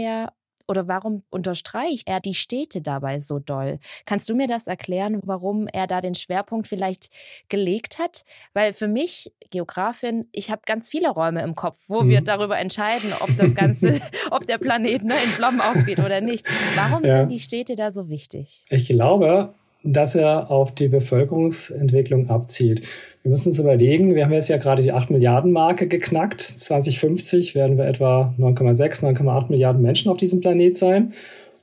oder 0.70 0.86
warum 0.86 1.24
unterstreicht 1.30 2.08
er 2.08 2.20
die 2.20 2.34
Städte 2.34 2.80
dabei 2.80 3.20
so 3.20 3.40
doll? 3.40 3.80
Kannst 4.06 4.28
du 4.28 4.36
mir 4.36 4.46
das 4.46 4.68
erklären, 4.68 5.20
warum 5.24 5.66
er 5.66 5.88
da 5.88 6.00
den 6.00 6.14
Schwerpunkt 6.14 6.68
vielleicht 6.68 7.10
gelegt 7.48 7.98
hat? 7.98 8.24
Weil 8.54 8.72
für 8.72 8.86
mich, 8.86 9.32
Geografin, 9.50 10.28
ich 10.30 10.50
habe 10.50 10.62
ganz 10.64 10.88
viele 10.88 11.10
Räume 11.10 11.42
im 11.42 11.56
Kopf, 11.56 11.86
wo 11.88 12.02
mhm. 12.02 12.08
wir 12.10 12.20
darüber 12.20 12.56
entscheiden, 12.56 13.12
ob 13.18 13.36
das 13.36 13.54
Ganze, 13.56 14.00
ob 14.30 14.46
der 14.46 14.58
Planet 14.58 15.02
ne, 15.02 15.14
in 15.24 15.30
Flammen 15.30 15.60
aufgeht 15.60 15.98
oder 15.98 16.20
nicht. 16.20 16.46
Warum 16.76 17.04
ja. 17.04 17.18
sind 17.18 17.32
die 17.32 17.40
Städte 17.40 17.74
da 17.74 17.90
so 17.90 18.08
wichtig? 18.08 18.64
Ich 18.70 18.86
glaube, 18.86 19.54
dass 19.82 20.14
er 20.14 20.50
auf 20.50 20.74
die 20.74 20.88
Bevölkerungsentwicklung 20.88 22.28
abzielt. 22.28 22.82
Wir 23.22 23.30
müssen 23.30 23.48
uns 23.48 23.58
überlegen, 23.58 24.14
wir 24.14 24.24
haben 24.24 24.32
jetzt 24.32 24.48
ja 24.48 24.56
gerade 24.56 24.82
die 24.82 24.92
8 24.92 25.10
Milliarden 25.10 25.52
Marke 25.52 25.86
geknackt. 25.86 26.40
2050 26.40 27.54
werden 27.54 27.76
wir 27.76 27.86
etwa 27.86 28.34
9,6, 28.38 29.04
9,8 29.04 29.50
Milliarden 29.50 29.82
Menschen 29.82 30.10
auf 30.10 30.16
diesem 30.16 30.40
Planet 30.40 30.76
sein. 30.76 31.12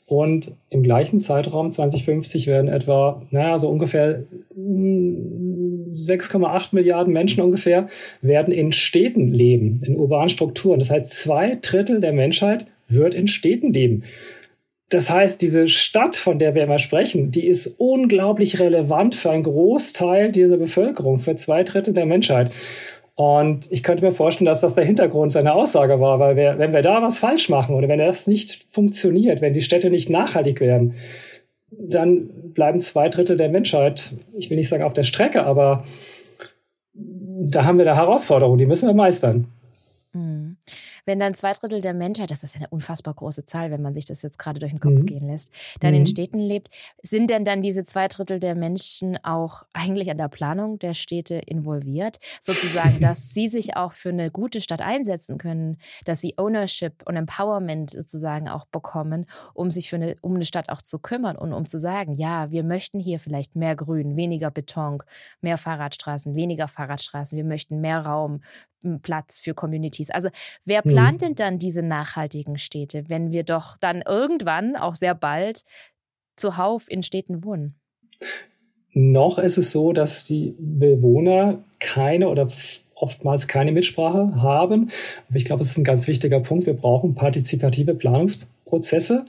Und 0.06 0.54
im 0.70 0.84
gleichen 0.84 1.20
Zeitraum 1.20 1.70
2050 1.70 2.48
werden 2.48 2.70
etwa, 2.70 3.22
naja, 3.32 3.60
so 3.60 3.68
ungefähr 3.68 4.24
6,8 4.56 6.72
hm, 6.72 6.74
Milliarden 6.78 7.12
Menschen 7.12 7.44
ungefähr 7.44 7.88
werden 8.22 8.54
in 8.54 8.72
Städten 8.72 9.28
leben, 9.28 9.82
in 9.86 9.98
urbanen 9.98 10.30
Strukturen. 10.30 10.80
Das 10.80 10.92
heißt, 10.92 11.14
zwei 11.14 11.58
Drittel 11.62 12.00
der 12.00 12.14
Menschheit 12.14 12.68
wird 12.88 13.16
in 13.16 13.28
Städten 13.28 13.74
leben. 13.74 14.04
Das 14.90 15.10
heißt, 15.10 15.42
diese 15.42 15.68
Stadt, 15.68 16.16
von 16.16 16.40
der 16.40 16.56
wir 16.56 16.64
immer 16.64 16.80
sprechen, 16.80 17.30
die 17.30 17.46
ist 17.46 17.68
unglaublich 17.78 18.60
relevant 18.60 19.16
für 19.16 19.32
einen 19.32 19.44
Großteil 19.44 20.32
dieser 20.32 20.58
Bevölkerung, 20.58 21.20
für 21.20 21.36
zwei 21.36 21.64
Drittel 21.64 21.94
der 21.94 22.06
Menschheit. 22.06 22.52
Und 23.16 23.70
ich 23.72 23.84
könnte 23.84 24.06
mir 24.06 24.14
vorstellen, 24.14 24.46
dass 24.46 24.62
das 24.62 24.76
der 24.76 24.86
Hintergrund 24.86 25.32
seiner 25.32 25.56
Aussage 25.56 26.00
war, 26.00 26.20
weil 26.20 26.36
wir, 26.36 26.58
wenn 26.60 26.72
wir 26.72 26.84
da 26.84 27.02
was 27.02 27.20
falsch 27.20 27.50
machen 27.50 27.76
oder 27.76 27.90
wenn 27.90 28.00
das 28.00 28.28
nicht 28.28 28.66
funktioniert, 28.70 29.42
wenn 29.42 29.54
die 29.54 29.62
Städte 29.62 29.90
nicht 29.90 30.10
nachhaltig 30.10 30.62
werden, 30.62 30.94
dann 31.72 32.30
bleiben 32.54 32.80
zwei 32.80 33.10
Drittel 33.10 33.36
der 33.36 33.50
Menschheit, 33.50 34.14
ich 34.38 34.50
will 34.50 34.58
nicht 34.58 34.70
sagen 34.70 34.84
auf 34.84 34.94
der 34.94 35.04
Strecke, 35.04 35.44
aber 35.44 35.84
da 36.94 37.66
haben 37.66 37.78
wir 37.78 37.86
eine 37.86 38.00
Herausforderung, 38.00 38.58
die 38.58 38.66
müssen 38.66 38.88
wir 38.88 38.94
meistern. 38.94 39.48
Mhm. 40.14 40.47
Wenn 41.08 41.20
dann 41.20 41.34
zwei 41.34 41.54
Drittel 41.54 41.80
der 41.80 41.94
Menschheit, 41.94 42.32
das 42.32 42.44
ist 42.44 42.58
eine 42.58 42.68
unfassbar 42.68 43.14
große 43.14 43.46
Zahl, 43.46 43.72
wenn 43.72 43.82
man 43.82 43.94
sich 43.94 44.04
das 44.04 44.22
jetzt 44.22 44.38
gerade 44.38 44.60
durch 44.60 44.74
den 44.74 44.82
Kopf 44.82 45.00
mhm. 45.00 45.06
gehen 45.06 45.28
lässt, 45.28 45.52
dann 45.80 45.92
mhm. 45.92 46.02
in 46.02 46.06
Städten 46.06 46.40
lebt, 46.40 46.70
sind 47.02 47.30
denn 47.30 47.46
dann 47.46 47.62
diese 47.62 47.86
zwei 47.86 48.10
Drittel 48.10 48.42
der 48.42 48.56
Menschen 48.56 49.18
auch 49.24 49.64
eigentlich 49.72 50.12
an 50.12 50.18
der 50.18 50.28
Planung 50.28 50.80
der 50.80 50.94
Städte 50.94 51.36
involviert? 51.36 52.20
Sozusagen, 52.42 53.00
dass 53.00 53.30
sie 53.34 53.48
sich 53.48 53.78
auch 53.78 53.94
für 53.94 54.10
eine 54.10 54.30
gute 54.32 54.60
Stadt 54.60 54.82
einsetzen 54.82 55.38
können, 55.38 55.78
dass 56.04 56.20
sie 56.20 56.38
Ownership 56.38 57.04
und 57.06 57.16
Empowerment 57.16 57.92
sozusagen 57.92 58.50
auch 58.50 58.66
bekommen, 58.66 59.28
um 59.54 59.72
sich 59.72 59.90
für 59.90 59.96
eine, 59.96 60.18
um 60.20 60.36
eine 60.36 60.44
Stadt 60.46 60.68
auch 60.68 60.82
zu 60.82 61.00
kümmern 61.00 61.38
und 61.38 61.54
um 61.54 61.66
zu 61.66 61.80
sagen, 61.80 62.16
ja, 62.18 62.52
wir 62.52 62.66
möchten 62.66 63.00
hier 63.00 63.22
vielleicht 63.22 63.56
mehr 63.56 63.78
Grün, 63.78 64.18
weniger 64.18 64.52
Beton, 64.52 65.02
mehr 65.40 65.58
Fahrradstraßen, 65.58 66.36
weniger 66.36 66.68
Fahrradstraßen, 66.68 67.38
wir 67.38 67.46
möchten 67.46 67.80
mehr 67.80 68.02
Raum, 68.02 68.42
Platz 69.02 69.40
für 69.40 69.54
Communities. 69.54 70.10
Also 70.10 70.30
wer 70.66 70.82
mhm. 70.84 70.90
plant 70.90 71.22
denn 71.22 71.36
dann 71.36 71.60
diese 71.60 71.82
nachhaltigen 71.82 72.58
Städte, 72.58 73.06
wenn 73.08 73.32
wir 73.32 73.44
doch 73.44 73.78
dann 73.78 74.02
irgendwann, 74.02 74.76
auch 74.76 74.96
sehr 74.96 75.16
bald, 75.16 75.64
zuhauf 76.36 76.90
in 76.90 77.04
Städten 77.04 77.44
wohnen? 77.44 77.74
Noch 78.94 79.38
ist 79.38 79.58
es 79.58 79.72
so, 79.72 79.94
dass 79.94 80.24
die 80.24 80.56
Bewohner 80.58 81.64
keine 81.80 82.30
oder 82.30 82.50
oftmals 82.96 83.48
keine 83.48 83.72
Mitsprache 83.72 84.42
haben. 84.42 84.90
Aber 85.30 85.38
ich 85.38 85.46
glaube, 85.46 85.62
es 85.62 85.72
ist 85.72 85.78
ein 85.78 85.84
ganz 85.84 86.08
wichtiger 86.08 86.40
Punkt. 86.40 86.66
Wir 86.66 86.74
brauchen 86.74 87.16
partizipative 87.16 87.94
Planungsprozesse. 87.94 89.26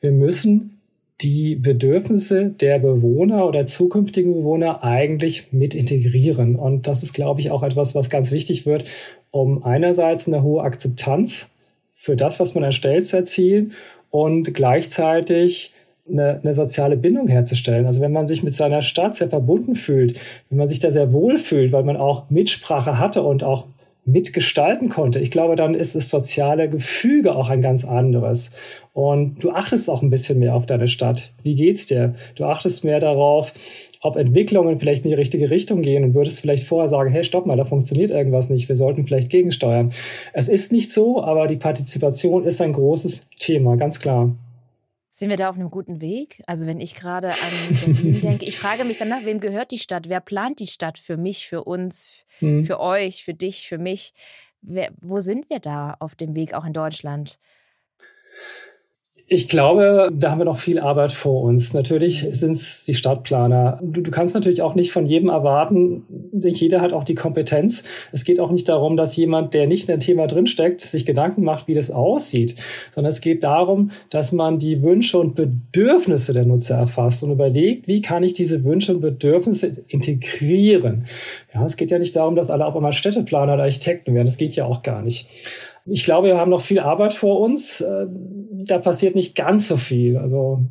Wir 0.00 0.12
müssen 0.12 0.79
die 1.20 1.54
Bedürfnisse 1.54 2.46
der 2.46 2.78
Bewohner 2.78 3.46
oder 3.46 3.66
zukünftigen 3.66 4.32
Bewohner 4.32 4.82
eigentlich 4.82 5.52
mit 5.52 5.74
integrieren. 5.74 6.56
Und 6.56 6.86
das 6.86 7.02
ist, 7.02 7.12
glaube 7.12 7.40
ich, 7.40 7.50
auch 7.50 7.62
etwas, 7.62 7.94
was 7.94 8.08
ganz 8.08 8.30
wichtig 8.30 8.64
wird, 8.64 8.84
um 9.30 9.62
einerseits 9.62 10.26
eine 10.26 10.42
hohe 10.42 10.62
Akzeptanz 10.62 11.50
für 11.92 12.16
das, 12.16 12.40
was 12.40 12.54
man 12.54 12.64
erstellt, 12.64 13.06
zu 13.06 13.18
erzielen 13.18 13.72
und 14.10 14.54
gleichzeitig 14.54 15.72
eine, 16.08 16.40
eine, 16.42 16.54
soziale 16.54 16.96
Bindung 16.96 17.28
herzustellen. 17.28 17.86
Also 17.86 18.00
wenn 18.00 18.12
man 18.12 18.26
sich 18.26 18.42
mit 18.42 18.54
seiner 18.54 18.82
Stadt 18.82 19.14
sehr 19.14 19.28
verbunden 19.28 19.74
fühlt, 19.74 20.18
wenn 20.48 20.58
man 20.58 20.66
sich 20.66 20.78
da 20.78 20.90
sehr 20.90 21.12
wohl 21.12 21.36
fühlt, 21.36 21.72
weil 21.72 21.84
man 21.84 21.96
auch 21.96 22.30
Mitsprache 22.30 22.98
hatte 22.98 23.22
und 23.22 23.44
auch 23.44 23.66
mitgestalten 24.10 24.88
konnte, 24.88 25.18
ich 25.18 25.30
glaube, 25.30 25.56
dann 25.56 25.74
ist 25.74 25.94
das 25.94 26.08
soziale 26.08 26.68
Gefüge 26.68 27.34
auch 27.34 27.48
ein 27.48 27.62
ganz 27.62 27.84
anderes. 27.84 28.52
Und 28.92 29.42
du 29.42 29.50
achtest 29.50 29.88
auch 29.88 30.02
ein 30.02 30.10
bisschen 30.10 30.38
mehr 30.38 30.54
auf 30.54 30.66
deine 30.66 30.88
Stadt. 30.88 31.32
Wie 31.42 31.54
geht's 31.54 31.86
dir? 31.86 32.14
Du 32.34 32.44
achtest 32.44 32.84
mehr 32.84 33.00
darauf, 33.00 33.52
ob 34.02 34.16
Entwicklungen 34.16 34.78
vielleicht 34.78 35.04
in 35.04 35.10
die 35.10 35.16
richtige 35.16 35.50
Richtung 35.50 35.82
gehen 35.82 36.04
und 36.04 36.14
würdest 36.14 36.40
vielleicht 36.40 36.66
vorher 36.66 36.88
sagen, 36.88 37.10
hey, 37.10 37.22
stopp 37.22 37.46
mal, 37.46 37.56
da 37.56 37.64
funktioniert 37.64 38.10
irgendwas 38.10 38.48
nicht, 38.48 38.68
wir 38.68 38.76
sollten 38.76 39.04
vielleicht 39.04 39.30
gegensteuern. 39.30 39.92
Es 40.32 40.48
ist 40.48 40.72
nicht 40.72 40.90
so, 40.90 41.22
aber 41.22 41.46
die 41.46 41.56
Partizipation 41.56 42.44
ist 42.44 42.60
ein 42.60 42.72
großes 42.72 43.28
Thema, 43.38 43.76
ganz 43.76 44.00
klar. 44.00 44.34
Sind 45.20 45.28
wir 45.28 45.36
da 45.36 45.50
auf 45.50 45.56
einem 45.56 45.68
guten 45.68 46.00
Weg? 46.00 46.42
Also 46.46 46.64
wenn 46.64 46.80
ich 46.80 46.94
gerade 46.94 47.28
an 47.28 47.78
Berlin 47.84 48.20
denke, 48.22 48.46
ich 48.46 48.58
frage 48.58 48.86
mich 48.86 48.96
danach, 48.96 49.22
wem 49.26 49.38
gehört 49.38 49.70
die 49.70 49.76
Stadt? 49.76 50.08
Wer 50.08 50.20
plant 50.20 50.60
die 50.60 50.66
Stadt 50.66 50.98
für 50.98 51.18
mich, 51.18 51.46
für 51.46 51.64
uns, 51.64 52.24
hm. 52.38 52.64
für 52.64 52.80
euch, 52.80 53.22
für 53.22 53.34
dich, 53.34 53.68
für 53.68 53.76
mich? 53.76 54.14
Wer, 54.62 54.92
wo 55.02 55.20
sind 55.20 55.50
wir 55.50 55.58
da 55.58 55.94
auf 56.00 56.14
dem 56.14 56.34
Weg, 56.34 56.54
auch 56.54 56.64
in 56.64 56.72
Deutschland? 56.72 57.38
Ich 59.32 59.48
glaube, 59.48 60.10
da 60.12 60.32
haben 60.32 60.38
wir 60.38 60.44
noch 60.44 60.58
viel 60.58 60.80
Arbeit 60.80 61.12
vor 61.12 61.42
uns. 61.42 61.72
Natürlich 61.72 62.26
sind 62.32 62.50
es 62.50 62.82
die 62.84 62.94
Stadtplaner. 62.94 63.78
Du, 63.80 64.00
du, 64.00 64.10
kannst 64.10 64.34
natürlich 64.34 64.60
auch 64.60 64.74
nicht 64.74 64.90
von 64.90 65.06
jedem 65.06 65.28
erwarten, 65.28 66.02
jeder 66.32 66.80
hat 66.80 66.92
auch 66.92 67.04
die 67.04 67.14
Kompetenz. 67.14 67.84
Es 68.10 68.24
geht 68.24 68.40
auch 68.40 68.50
nicht 68.50 68.68
darum, 68.68 68.96
dass 68.96 69.14
jemand, 69.14 69.54
der 69.54 69.68
nicht 69.68 69.88
in 69.88 69.94
dem 69.94 70.00
Thema 70.00 70.26
drinsteckt, 70.26 70.80
sich 70.80 71.06
Gedanken 71.06 71.44
macht, 71.44 71.68
wie 71.68 71.74
das 71.74 71.92
aussieht, 71.92 72.56
sondern 72.92 73.10
es 73.10 73.20
geht 73.20 73.44
darum, 73.44 73.92
dass 74.10 74.32
man 74.32 74.58
die 74.58 74.82
Wünsche 74.82 75.16
und 75.20 75.36
Bedürfnisse 75.36 76.32
der 76.32 76.44
Nutzer 76.44 76.74
erfasst 76.74 77.22
und 77.22 77.30
überlegt, 77.30 77.86
wie 77.86 78.02
kann 78.02 78.24
ich 78.24 78.32
diese 78.32 78.64
Wünsche 78.64 78.96
und 78.96 79.00
Bedürfnisse 79.00 79.84
integrieren. 79.86 81.04
Ja, 81.54 81.64
es 81.64 81.76
geht 81.76 81.92
ja 81.92 82.00
nicht 82.00 82.16
darum, 82.16 82.34
dass 82.34 82.50
alle 82.50 82.66
auf 82.66 82.74
einmal 82.74 82.92
Städteplaner 82.92 83.54
oder 83.54 83.62
Architekten 83.62 84.12
werden. 84.12 84.26
Das 84.26 84.38
geht 84.38 84.56
ja 84.56 84.64
auch 84.64 84.82
gar 84.82 85.02
nicht. 85.02 85.28
Ich 85.86 86.04
glaube, 86.04 86.28
wir 86.28 86.36
haben 86.36 86.50
noch 86.50 86.60
viel 86.60 86.80
Arbeit 86.80 87.14
vor 87.14 87.40
uns. 87.40 87.80
Äh, 87.80 88.06
da 88.08 88.78
passiert 88.78 89.14
nicht 89.14 89.34
ganz 89.34 89.68
so 89.68 89.76
viel. 89.76 90.16
Also 90.16 90.64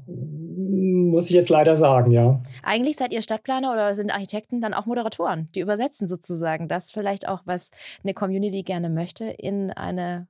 muss 1.09 1.25
ich 1.25 1.31
jetzt 1.31 1.49
leider 1.49 1.75
sagen, 1.75 2.11
ja. 2.11 2.41
Eigentlich 2.63 2.97
seid 2.97 3.13
ihr 3.13 3.21
Stadtplaner 3.21 3.71
oder 3.73 3.93
sind 3.93 4.11
Architekten 4.11 4.61
dann 4.61 4.73
auch 4.73 4.85
Moderatoren, 4.85 5.49
die 5.55 5.59
übersetzen 5.59 6.07
sozusagen 6.07 6.67
das 6.67 6.91
vielleicht 6.91 7.27
auch, 7.27 7.41
was 7.45 7.71
eine 8.03 8.13
Community 8.13 8.63
gerne 8.63 8.89
möchte, 8.89 9.25
in 9.25 9.71
eine 9.71 10.27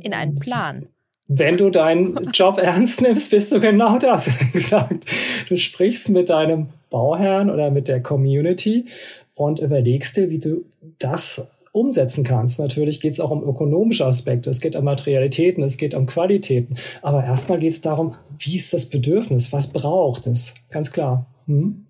in 0.00 0.14
einen 0.14 0.36
Plan. 0.36 0.86
Wenn 1.26 1.56
du 1.56 1.70
deinen 1.70 2.30
Job 2.32 2.58
ernst 2.62 3.02
nimmst, 3.02 3.30
bist 3.30 3.52
du 3.52 3.60
genau 3.60 3.98
das 3.98 4.28
gesagt. 4.52 5.06
Du 5.48 5.56
sprichst 5.56 6.08
mit 6.08 6.30
deinem 6.30 6.68
Bauherrn 6.90 7.50
oder 7.50 7.70
mit 7.70 7.88
der 7.88 8.02
Community 8.02 8.86
und 9.34 9.58
überlegst 9.58 10.16
dir, 10.16 10.30
wie 10.30 10.38
du 10.38 10.64
das 10.98 11.46
umsetzen 11.78 12.24
kannst. 12.24 12.58
Natürlich 12.58 13.00
geht 13.00 13.12
es 13.12 13.20
auch 13.20 13.30
um 13.30 13.42
ökonomische 13.42 14.06
Aspekte, 14.06 14.50
es 14.50 14.60
geht 14.60 14.76
um 14.76 14.84
Materialitäten, 14.84 15.62
es 15.62 15.76
geht 15.76 15.94
um 15.94 16.06
Qualitäten. 16.06 16.76
Aber 17.02 17.24
erstmal 17.24 17.58
geht 17.58 17.72
es 17.72 17.80
darum, 17.80 18.14
wie 18.38 18.56
ist 18.56 18.72
das 18.72 18.88
Bedürfnis, 18.88 19.52
was 19.52 19.72
braucht 19.72 20.26
es? 20.26 20.54
Ganz 20.70 20.90
klar. 20.92 21.26
Hm? 21.46 21.86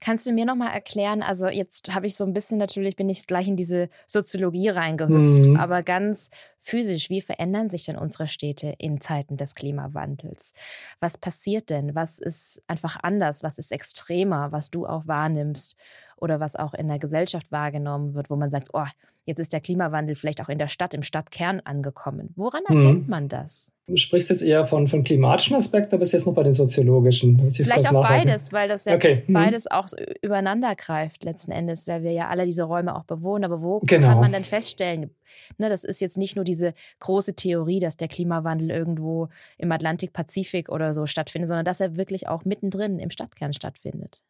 Kannst 0.00 0.26
du 0.26 0.32
mir 0.32 0.44
noch 0.44 0.54
mal 0.54 0.70
erklären, 0.70 1.22
also 1.22 1.48
jetzt 1.48 1.94
habe 1.94 2.06
ich 2.06 2.14
so 2.14 2.24
ein 2.24 2.32
bisschen 2.32 2.58
natürlich, 2.58 2.96
bin 2.96 3.08
ich 3.08 3.26
gleich 3.26 3.48
in 3.48 3.56
diese 3.56 3.88
Soziologie 4.06 4.68
reingehüpft, 4.68 5.46
mhm. 5.46 5.56
aber 5.56 5.82
ganz 5.82 6.30
physisch, 6.58 7.10
wie 7.10 7.20
verändern 7.20 7.70
sich 7.70 7.86
denn 7.86 7.96
unsere 7.96 8.28
Städte 8.28 8.74
in 8.78 9.00
Zeiten 9.00 9.36
des 9.36 9.54
Klimawandels? 9.54 10.52
Was 11.00 11.18
passiert 11.18 11.70
denn? 11.70 11.94
Was 11.94 12.18
ist 12.18 12.62
einfach 12.66 12.98
anders? 13.02 13.42
Was 13.42 13.58
ist 13.58 13.72
extremer, 13.72 14.52
was 14.52 14.70
du 14.70 14.86
auch 14.86 15.06
wahrnimmst? 15.06 15.76
Oder 16.22 16.38
was 16.38 16.54
auch 16.54 16.72
in 16.72 16.86
der 16.86 17.00
Gesellschaft 17.00 17.50
wahrgenommen 17.50 18.14
wird, 18.14 18.30
wo 18.30 18.36
man 18.36 18.50
sagt, 18.50 18.68
oh, 18.72 18.86
jetzt 19.24 19.40
ist 19.40 19.52
der 19.52 19.60
Klimawandel 19.60 20.14
vielleicht 20.14 20.40
auch 20.40 20.48
in 20.48 20.58
der 20.58 20.68
Stadt, 20.68 20.94
im 20.94 21.02
Stadtkern 21.02 21.60
angekommen. 21.60 22.32
Woran 22.36 22.62
erkennt 22.64 23.04
mhm. 23.04 23.10
man 23.10 23.28
das? 23.28 23.72
Du 23.88 23.96
sprichst 23.96 24.30
jetzt 24.30 24.42
eher 24.42 24.64
von, 24.64 24.86
von 24.86 25.02
klimatischen 25.02 25.56
Aspekten, 25.56 25.90
aber 25.90 25.98
bist 25.98 26.12
jetzt 26.12 26.26
noch 26.26 26.34
bei 26.34 26.44
den 26.44 26.52
soziologischen. 26.52 27.50
Vielleicht 27.50 27.92
auch 27.92 28.02
beides, 28.02 28.52
weil 28.52 28.68
das 28.68 28.84
ja 28.84 28.94
okay. 28.94 29.24
mhm. 29.26 29.32
beides 29.32 29.68
auch 29.68 29.88
übereinander 30.22 30.76
greift 30.76 31.24
letzten 31.24 31.50
Endes, 31.50 31.88
weil 31.88 32.04
wir 32.04 32.12
ja 32.12 32.28
alle 32.28 32.46
diese 32.46 32.62
Räume 32.62 32.94
auch 32.94 33.04
bewohnen. 33.04 33.44
Aber 33.44 33.60
wo 33.60 33.80
genau. 33.80 34.08
kann 34.08 34.20
man 34.20 34.32
denn 34.32 34.44
feststellen, 34.44 35.10
ne, 35.58 35.68
das 35.68 35.82
ist 35.82 36.00
jetzt 36.00 36.16
nicht 36.16 36.36
nur 36.36 36.44
diese 36.44 36.74
große 37.00 37.34
Theorie, 37.34 37.80
dass 37.80 37.96
der 37.96 38.08
Klimawandel 38.08 38.70
irgendwo 38.70 39.28
im 39.58 39.72
Atlantik, 39.72 40.12
Pazifik 40.12 40.68
oder 40.68 40.94
so 40.94 41.06
stattfindet, 41.06 41.48
sondern 41.48 41.64
dass 41.64 41.80
er 41.80 41.96
wirklich 41.96 42.28
auch 42.28 42.44
mittendrin 42.44 43.00
im 43.00 43.10
Stadtkern 43.10 43.52
stattfindet. 43.52 44.22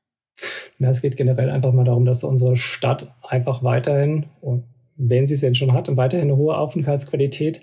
Ja, 0.78 0.88
es 0.88 1.02
geht 1.02 1.16
generell 1.16 1.50
einfach 1.50 1.72
mal 1.72 1.84
darum, 1.84 2.04
dass 2.04 2.25
unsere 2.25 2.56
Stadt 2.56 3.14
einfach 3.22 3.62
weiterhin, 3.62 4.26
wenn 4.96 5.26
sie 5.26 5.34
es 5.34 5.40
denn 5.40 5.54
schon 5.54 5.72
hat, 5.72 5.96
weiterhin 5.96 6.28
eine 6.28 6.37
hohe 6.37 6.56
Aufenthaltsqualität 6.56 7.62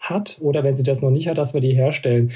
hat 0.00 0.38
oder 0.40 0.64
wenn 0.64 0.74
sie 0.74 0.82
das 0.82 1.02
noch 1.02 1.10
nicht 1.10 1.28
hat, 1.28 1.38
dass 1.38 1.54
wir 1.54 1.60
die 1.60 1.74
herstellen. 1.74 2.30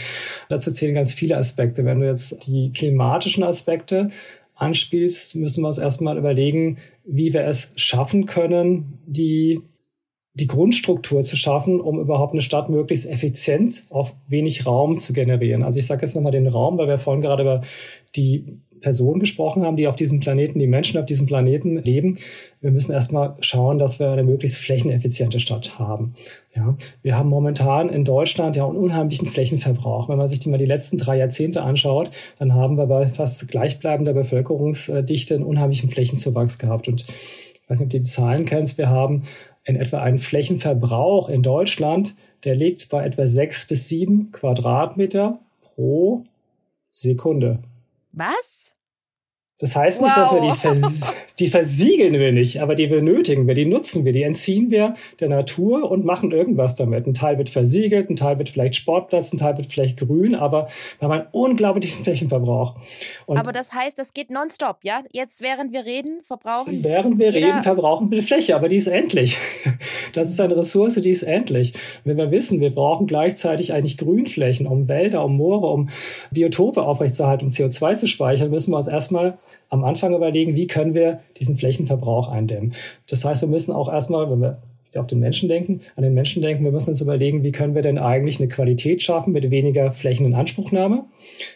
Dazu 0.48 0.70
zählen 0.70 0.94
ganz 0.94 1.12
viele 1.12 1.36
Aspekte. 1.36 1.84
Wenn 1.84 2.00
du 2.00 2.06
jetzt 2.06 2.46
die 2.46 2.70
klimatischen 2.72 3.42
Aspekte 3.42 4.10
anspielst, 4.54 5.34
müssen 5.34 5.62
wir 5.62 5.68
uns 5.68 5.78
erstmal 5.78 6.18
überlegen, 6.18 6.78
wie 7.04 7.32
wir 7.32 7.44
es 7.44 7.72
schaffen 7.76 8.26
können, 8.26 8.98
die, 9.06 9.62
die 10.34 10.46
Grundstruktur 10.46 11.22
zu 11.22 11.36
schaffen, 11.36 11.80
um 11.80 11.98
überhaupt 11.98 12.32
eine 12.32 12.42
Stadt 12.42 12.68
möglichst 12.68 13.08
effizient 13.08 13.82
auf 13.90 14.14
wenig 14.28 14.66
Raum 14.66 14.98
zu 14.98 15.12
generieren. 15.12 15.62
Also 15.62 15.78
ich 15.78 15.86
sage 15.86 16.04
jetzt 16.04 16.14
nochmal 16.14 16.32
den 16.32 16.46
Raum, 16.46 16.78
weil 16.78 16.88
wir 16.88 16.98
vorhin 16.98 17.22
gerade 17.22 17.42
über 17.42 17.62
die 18.14 18.60
Personen 18.84 19.18
gesprochen 19.18 19.64
haben, 19.64 19.78
die 19.78 19.88
auf 19.88 19.96
diesem 19.96 20.20
Planeten, 20.20 20.58
die 20.58 20.66
Menschen 20.66 21.00
auf 21.00 21.06
diesem 21.06 21.26
Planeten 21.26 21.78
leben. 21.78 22.18
Wir 22.60 22.70
müssen 22.70 22.92
erstmal 22.92 23.34
schauen, 23.40 23.78
dass 23.78 23.98
wir 23.98 24.10
eine 24.10 24.22
möglichst 24.22 24.58
flächeneffiziente 24.58 25.40
Stadt 25.40 25.78
haben. 25.78 26.14
Ja, 26.54 26.76
wir 27.02 27.16
haben 27.16 27.30
momentan 27.30 27.88
in 27.88 28.04
Deutschland 28.04 28.56
ja 28.56 28.66
einen 28.66 28.76
unheimlichen 28.76 29.26
Flächenverbrauch. 29.26 30.10
Wenn 30.10 30.18
man 30.18 30.28
sich 30.28 30.38
die 30.38 30.50
mal 30.50 30.58
die 30.58 30.66
letzten 30.66 30.98
drei 30.98 31.16
Jahrzehnte 31.16 31.62
anschaut, 31.62 32.10
dann 32.38 32.54
haben 32.54 32.76
wir 32.76 32.86
bei 32.86 33.06
fast 33.06 33.48
gleichbleibender 33.48 34.12
Bevölkerungsdichte 34.12 35.34
einen 35.34 35.44
unheimlichen 35.44 35.88
Flächenzuwachs 35.88 36.58
gehabt. 36.58 36.86
Und 36.86 37.06
ich 37.08 37.70
weiß 37.70 37.80
nicht, 37.80 37.86
ob 37.86 37.90
du 37.90 37.98
die 37.98 38.04
Zahlen 38.04 38.44
kennst. 38.44 38.76
Wir 38.76 38.90
haben 38.90 39.22
in 39.64 39.76
etwa 39.76 40.02
einen 40.02 40.18
Flächenverbrauch 40.18 41.30
in 41.30 41.42
Deutschland, 41.42 42.14
der 42.44 42.54
liegt 42.54 42.90
bei 42.90 43.06
etwa 43.06 43.26
sechs 43.26 43.66
bis 43.66 43.88
sieben 43.88 44.30
Quadratmeter 44.30 45.38
pro 45.62 46.24
Sekunde. 46.90 47.60
Was? 48.12 48.73
Das 49.58 49.76
heißt 49.76 50.02
nicht, 50.02 50.16
wow. 50.16 50.30
dass 50.30 50.32
wir 50.32 50.40
die, 50.40 50.58
vers 50.58 51.00
die 51.38 51.46
versiegeln 51.46 52.14
wir 52.14 52.32
nicht, 52.32 52.61
aber 52.61 52.75
die 52.75 52.88
benötigen 52.88 53.46
wir, 53.46 53.54
die 53.54 53.66
nutzen 53.66 54.04
wir, 54.04 54.12
die 54.12 54.25
entziehen 54.25 54.73
wir 54.73 54.94
der 55.20 55.28
Natur 55.28 55.88
und 55.90 56.04
machen 56.04 56.32
irgendwas 56.32 56.75
damit. 56.75 57.06
Ein 57.06 57.14
Teil 57.14 57.38
wird 57.38 57.50
versiegelt, 57.50 58.11
ein 58.11 58.16
Teil 58.16 58.38
wird 58.38 58.49
vielleicht 58.49 58.75
Sportplatz, 58.75 59.32
ein 59.32 59.38
Teil 59.38 59.56
wird 59.56 59.66
vielleicht 59.66 59.96
grün, 59.99 60.34
aber 60.34 60.66
wir 60.99 61.08
haben 61.08 61.12
einen 61.12 61.28
unglaublichen 61.30 62.02
Flächenverbrauch. 62.02 62.75
Und 63.26 63.37
aber 63.37 63.52
das 63.52 63.73
heißt, 63.73 63.96
das 63.96 64.12
geht 64.12 64.28
nonstop, 64.30 64.78
ja? 64.82 65.04
Jetzt, 65.12 65.40
während 65.40 65.73
wir 65.73 65.84
reden, 65.84 66.23
verbrauchen 66.25 66.82
Während 66.82 67.20
wir 67.20 67.32
reden, 67.32 67.62
verbrauchen 67.62 68.11
wir 68.11 68.23
Fläche, 68.23 68.56
aber 68.56 68.68
die 68.68 68.76
ist 68.76 68.88
endlich. 68.88 69.38
Das 70.12 70.30
ist 70.30 70.40
eine 70.40 70.56
Ressource, 70.56 70.94
die 70.94 71.11
ist 71.11 71.25
endlich. 71.25 71.73
Wenn 72.04 72.16
wir 72.16 72.30
wissen, 72.30 72.61
wir 72.61 72.70
brauchen 72.70 73.08
gleichzeitig 73.08 73.73
eigentlich 73.73 73.99
Grünflächen, 73.99 74.66
um 74.66 74.87
Wälder, 74.87 75.25
um 75.25 75.37
Moore, 75.37 75.66
um 75.66 75.88
Biotope 76.30 76.82
aufrechtzuerhalten, 76.82 77.46
um 77.46 77.50
CO2 77.50 77.96
zu 77.96 78.06
speichern, 78.06 78.50
müssen 78.50 78.73
wir 78.73 78.76
uns 78.76 78.87
erstmal 78.87 79.38
am 79.68 79.85
Anfang 79.85 80.14
überlegen, 80.14 80.54
wie 80.54 80.66
können 80.66 80.94
wir 80.94 81.21
diesen 81.38 81.56
Flächenverbrauch 81.56 82.28
eindämmen. 82.28 82.73
Das 83.09 83.25
heißt, 83.25 83.42
wir 83.42 83.49
müssen 83.49 83.73
auch 83.73 83.92
erstmal, 83.92 84.30
wenn 84.30 84.40
wir 84.40 84.62
auf 84.99 85.06
den 85.06 85.21
Menschen 85.21 85.49
denken, 85.49 85.80
an 85.97 86.04
den 86.04 86.14
Menschen 86.14 86.42
denken, 86.42 86.64
wir 86.64 86.73
müssen 86.73 86.90
uns 86.90 87.00
überlegen, 87.00 87.42
wie 87.42 87.52
können 87.52 87.75
wir 87.75 87.83
denn 87.83 87.99
eigentlich 87.99 88.38
eine 88.38 88.49
Qualität 88.49 89.02
schaffen 89.02 89.33
mit 89.33 89.50
weniger 89.50 89.92
Flächen 89.92 90.26
in 90.26 90.35
Anspruchnahme. 90.35 91.04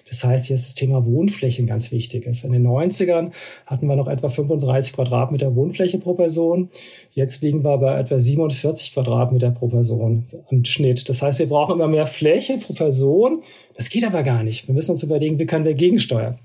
Das 0.09 0.25
heißt, 0.25 0.47
hier 0.47 0.55
ist 0.55 0.67
das 0.67 0.75
Thema 0.75 1.07
Wohnflächen 1.07 1.67
ganz 1.67 1.93
wichtig. 1.93 2.27
In 2.27 2.53
den 2.53 2.67
90ern 2.67 3.33
hatten 3.67 3.87
wir 3.87 3.97
noch 3.97 4.09
etwa 4.09 4.29
35 4.29 4.93
Quadratmeter 4.93 5.55
Wohnfläche 5.55 5.99
pro 5.99 6.15
Person. 6.15 6.71
Jetzt 7.13 7.43
liegen 7.43 7.65
wir 7.65 7.79
bei 7.79 7.99
etwa 7.99 8.19
47 8.19 8.95
Quadratmeter 8.95 9.51
pro 9.51 9.69
Person 9.69 10.27
im 10.51 10.65
Schnitt. 10.65 11.09
Das 11.09 11.23
heißt, 11.23 11.39
wir 11.39 11.47
brauchen 11.47 11.75
immer 11.75 11.89
mehr 11.89 12.07
Fläche 12.07 12.57
pro 12.59 12.75
Person. 12.75 13.43
Das 13.77 13.91
geht 13.91 14.05
aber 14.05 14.23
gar 14.23 14.43
nicht. 14.43 14.67
Wir 14.67 14.75
müssen 14.75 14.93
uns 14.93 15.03
überlegen, 15.03 15.39
wie 15.39 15.47
können 15.47 15.65
wir 15.65 15.75
gegensteuern. 15.75 16.39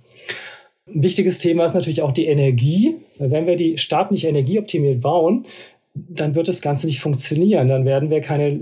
Ein 0.86 1.04
wichtiges 1.04 1.40
Thema 1.40 1.66
ist 1.66 1.74
natürlich 1.74 2.02
auch 2.02 2.12
die 2.12 2.28
Energie. 2.28 2.98
Wenn 3.18 3.48
wir 3.48 3.56
die 3.56 3.78
Stadt 3.78 4.12
nicht 4.12 4.26
energieoptimiert 4.26 5.02
bauen, 5.02 5.44
dann 5.94 6.36
wird 6.36 6.48
das 6.48 6.62
Ganze 6.62 6.88
nicht 6.88 7.00
funktionieren. 7.00 7.68
Dann 7.68 7.86
werden 7.86 8.10
wir 8.10 8.20
keine, 8.20 8.60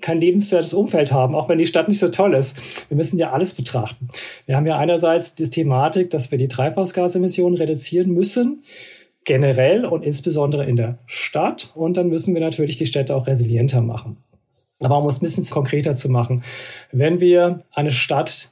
kein 0.00 0.20
lebenswertes 0.20 0.74
Umfeld 0.74 1.10
haben, 1.10 1.34
auch 1.34 1.48
wenn 1.48 1.58
die 1.58 1.66
Stadt 1.66 1.88
nicht 1.88 2.00
so 2.00 2.08
toll 2.08 2.34
ist. 2.34 2.56
Wir 2.90 2.96
müssen 2.96 3.18
ja 3.18 3.32
alles 3.32 3.54
betrachten. 3.54 4.08
Wir 4.44 4.56
haben 4.56 4.66
ja 4.66 4.76
einerseits 4.76 5.34
die 5.34 5.48
Thematik, 5.48 6.10
dass 6.10 6.30
wir 6.30 6.38
die 6.38 6.48
Treibhausgasemissionen 6.48 7.56
reduzieren 7.56 8.12
müssen, 8.12 8.62
generell 9.24 9.86
und 9.86 10.04
insbesondere 10.04 10.66
in 10.66 10.76
der 10.76 10.98
Stadt. 11.06 11.72
Und 11.74 11.96
dann 11.96 12.08
müssen 12.08 12.34
wir 12.34 12.42
natürlich 12.42 12.76
die 12.76 12.86
Städte 12.86 13.16
auch 13.16 13.26
resilienter 13.26 13.80
machen. 13.80 14.18
Aber 14.80 14.98
um 14.98 15.06
es 15.06 15.18
ein 15.18 15.20
bisschen 15.20 15.48
konkreter 15.48 15.94
zu 15.94 16.10
machen, 16.10 16.42
wenn 16.90 17.20
wir 17.20 17.60
eine 17.70 17.92
Stadt 17.92 18.51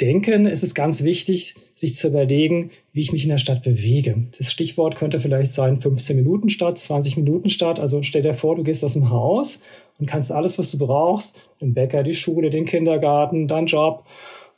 Denken 0.00 0.46
ist 0.46 0.62
es 0.62 0.74
ganz 0.74 1.02
wichtig, 1.02 1.54
sich 1.74 1.96
zu 1.96 2.08
überlegen, 2.08 2.70
wie 2.92 3.00
ich 3.00 3.12
mich 3.12 3.24
in 3.24 3.30
der 3.30 3.38
Stadt 3.38 3.62
bewege. 3.62 4.28
Das 4.38 4.50
Stichwort 4.50 4.96
könnte 4.96 5.20
vielleicht 5.20 5.52
sein 5.52 5.76
15 5.76 6.16
Minuten 6.16 6.48
Stadt, 6.48 6.78
20 6.78 7.16
Minuten 7.16 7.50
Stadt. 7.50 7.78
Also 7.78 8.02
stell 8.02 8.22
dir 8.22 8.34
vor, 8.34 8.56
du 8.56 8.62
gehst 8.62 8.84
aus 8.84 8.94
dem 8.94 9.10
Haus 9.10 9.62
und 9.98 10.06
kannst 10.06 10.32
alles, 10.32 10.58
was 10.58 10.70
du 10.70 10.78
brauchst, 10.78 11.50
den 11.60 11.74
Bäcker, 11.74 12.02
die 12.02 12.14
Schule, 12.14 12.48
den 12.48 12.64
Kindergarten, 12.64 13.46
deinen 13.46 13.66
Job, 13.66 14.04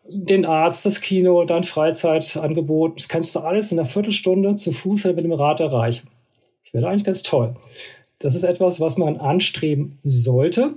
den 0.05 0.45
Arzt, 0.45 0.85
das 0.85 1.01
Kino, 1.01 1.45
dein 1.45 1.65
Freizeitangebot, 1.65 3.01
das 3.01 3.09
kannst 3.09 3.35
du 3.35 3.41
alles 3.41 3.73
in 3.73 3.79
einer 3.79 3.89
Viertelstunde 3.89 4.57
zu 4.57 4.73
Fuß 4.73 5.05
mit 5.05 5.23
dem 5.23 5.33
Rad 5.33 5.61
erreichen. 5.61 6.09
Das 6.63 6.75
wäre 6.75 6.89
eigentlich 6.89 7.05
ganz 7.05 7.23
toll. 7.23 7.57
Das 8.19 8.35
ist 8.35 8.45
etwas, 8.45 8.81
was 8.81 8.97
man 8.97 9.17
anstreben 9.17 9.99
sollte. 10.05 10.75